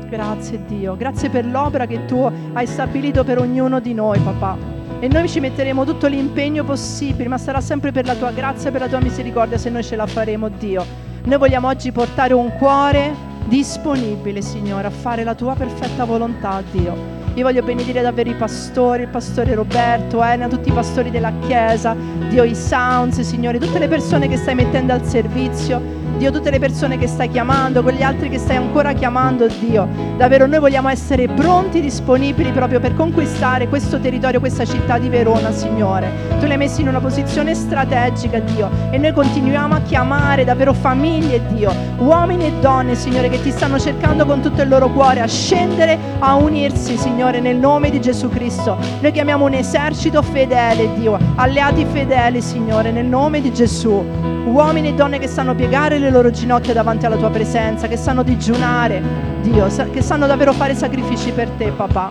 Grazie 0.09 0.65
Dio, 0.67 0.97
grazie 0.97 1.29
per 1.29 1.45
l'opera 1.45 1.87
che 1.87 2.05
tu 2.07 2.31
hai 2.53 2.67
stabilito 2.67 3.25
per 3.25 3.39
ognuno 3.39 3.81
di 3.81 3.93
noi, 3.93 4.19
papà. 4.21 4.57
E 5.01 5.09
noi 5.09 5.29
ci 5.29 5.41
metteremo 5.41 5.85
tutto 5.85 6.07
l'impegno 6.07 6.65
possibile, 6.65 7.29
ma 7.29 7.37
sarà 7.37 7.61
sempre 7.61 7.93
per 7.93 8.07
la 8.07 8.15
tua 8.15 8.31
grazia 8.31 8.71
per 8.71 8.81
la 8.81 8.89
tua 8.89 9.01
misericordia 9.01 9.59
se 9.59 9.69
noi 9.69 9.85
ce 9.85 9.97
la 9.97 10.07
faremo, 10.07 10.49
Dio. 10.49 11.06
Noi 11.27 11.39
vogliamo 11.39 11.67
oggi 11.67 11.91
portare 11.91 12.35
un 12.35 12.53
cuore 12.53 13.13
disponibile, 13.47 14.41
Signore, 14.43 14.87
a 14.87 14.91
fare 14.91 15.25
la 15.25 15.35
tua 15.35 15.57
perfetta 15.57 16.05
volontà, 16.05 16.63
Dio. 16.71 16.95
Io 17.35 17.43
voglio 17.43 17.65
benedire 17.65 18.01
davvero 18.01 18.31
i 18.31 18.35
pastori, 18.35 19.03
il 19.03 19.09
pastore 19.09 19.53
Roberto, 19.57 20.23
Ena, 20.23 20.47
tutti 20.47 20.69
i 20.69 20.73
pastori 20.73 21.11
della 21.11 21.33
Chiesa, 21.45 21.97
Dio, 22.29 22.45
i 22.45 22.55
sounds, 22.55 23.19
Signore, 23.23 23.59
tutte 23.59 23.81
le 23.81 23.89
persone 23.89 24.29
che 24.29 24.37
stai 24.37 24.55
mettendo 24.55 24.93
al 24.93 25.05
servizio. 25.05 26.06
Dio, 26.17 26.33
tutte 26.33 26.51
le 26.51 26.59
persone 26.59 26.97
che 26.97 27.07
stai 27.07 27.29
chiamando, 27.29 27.83
quegli 27.83 28.03
altri 28.03 28.31
che 28.31 28.39
stai 28.39 28.57
ancora 28.57 28.95
chiamando, 28.95 29.47
Dio. 29.49 29.87
Davvero 30.17 30.47
noi 30.47 30.59
vogliamo 30.61 30.89
essere 30.89 31.29
pronti, 31.29 31.81
disponibili 31.81 32.53
proprio 32.53 32.81
per 32.81 32.95
conquistare 32.95 33.69
questo 33.69 34.01
territorio, 34.01 34.41
questa 34.41 34.65
città 34.65 34.99
di 34.99 35.11
Verona, 35.11 35.53
Signore. 35.53 36.11
Tu 36.41 36.47
li 36.47 36.53
hai 36.53 36.59
messi 36.59 36.81
in 36.81 36.89
una 36.89 37.01
posizione 37.01 37.55
strategica, 37.55 38.39
Dio, 38.39 38.71
e 38.91 38.97
noi 38.97 39.13
continuiamo 39.13 39.75
a 39.75 39.81
chiamare 39.81 40.45
davvero 40.45 40.73
famiglie, 40.73 41.43
Dio, 41.49 41.71
uomini 41.99 42.47
e 42.47 42.53
donne, 42.61 42.95
Signore, 42.95 43.29
che 43.29 43.43
ti 43.43 43.51
stanno 43.51 43.79
cercando 43.79 44.25
con 44.25 44.41
tutto 44.41 44.63
il 44.63 44.69
loro 44.69 44.89
cuore 44.89 45.21
a 45.21 45.27
scendere, 45.27 45.99
a 46.19 46.35
unirsi, 46.35 46.97
Signore, 46.97 47.41
nel 47.41 47.57
nome 47.57 47.91
di 47.91 48.01
Gesù 48.01 48.31
Cristo. 48.31 48.79
Noi 49.01 49.13
chiamiamo 49.13 49.45
un 49.45 49.53
esercito 49.53 50.23
fedele, 50.23 50.95
Dio, 50.95 51.19
alleati 51.35 51.85
fedeli, 51.85 52.41
Signore, 52.41 52.91
nel 52.91 53.07
nome 53.07 53.43
di 53.43 53.53
Gesù 53.53 54.35
uomini 54.47 54.89
e 54.89 54.95
donne 54.95 55.19
che 55.19 55.27
sanno 55.27 55.55
piegare 55.55 55.99
le 56.07 56.13
loro 56.13 56.31
ginocchia 56.31 56.73
davanti 56.73 57.05
alla 57.07 57.17
tua 57.17 57.31
presenza, 57.31 57.89
che 57.89 57.97
sanno 57.97 58.23
digiunare, 58.23 59.03
Dio, 59.43 59.67
che 59.91 60.03
sanno 60.03 60.27
davvero 60.27 60.53
fare 60.53 60.75
sacrifici 60.75 61.33
per 61.33 61.51
te, 61.51 61.71
papà. 61.71 62.11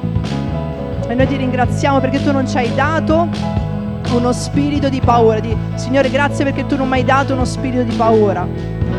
E 1.08 1.14
noi 1.14 1.28
ti 1.28 1.36
ringraziamo 1.38 2.00
perché 2.00 2.22
tu 2.24 2.32
non 2.32 2.48
ci 2.48 2.58
hai 2.58 2.74
dato 2.74 3.28
uno 4.14 4.32
spirito 4.32 4.89
di 4.89 5.00
paura. 5.00 5.39
Di, 5.39 5.56
Signore, 5.76 6.10
grazie 6.10 6.43
perché 6.43 6.66
tu 6.66 6.76
non 6.76 6.88
mi 6.88 6.96
hai 6.96 7.04
dato 7.04 7.34
uno 7.34 7.46
spirito 7.46 7.84
di 7.84 7.96
paura, 7.96 8.48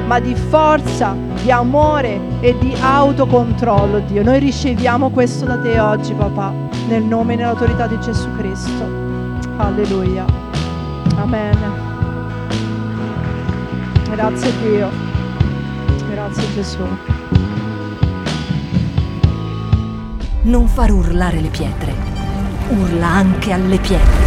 ma 0.07 0.19
di 0.19 0.35
forza, 0.35 1.15
di 1.43 1.51
amore 1.51 2.19
e 2.41 2.57
di 2.59 2.75
autocontrollo, 2.81 4.01
Dio. 4.01 4.23
Noi 4.23 4.39
riceviamo 4.39 5.11
questo 5.11 5.45
da 5.45 5.59
te 5.59 5.79
oggi, 5.79 6.15
papà, 6.15 6.53
nel 6.89 7.03
nome 7.03 7.35
e 7.35 7.37
nell'autorità 7.37 7.87
di 7.87 7.99
Gesù 8.01 8.29
Cristo. 8.37 8.85
Alleluia. 9.59 10.25
Amen. 11.17 11.86
Grazie 14.17 14.51
Dio. 14.63 14.91
Grazie 16.09 16.55
Gesù. 16.55 16.83
Non 20.45 20.67
far 20.69 20.91
urlare 20.91 21.39
le 21.39 21.49
pietre. 21.49 21.95
Urla 22.71 23.09
anche 23.09 23.53
alle 23.53 23.79
pietre. 23.79 24.25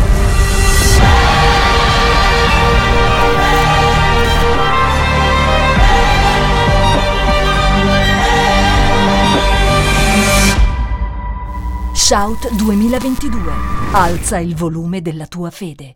Shout 11.94 12.54
2022. 12.54 13.40
Alza 13.94 14.38
il 14.38 14.56
volume 14.56 15.02
della 15.02 15.26
tua 15.26 15.50
fede. 15.50 15.96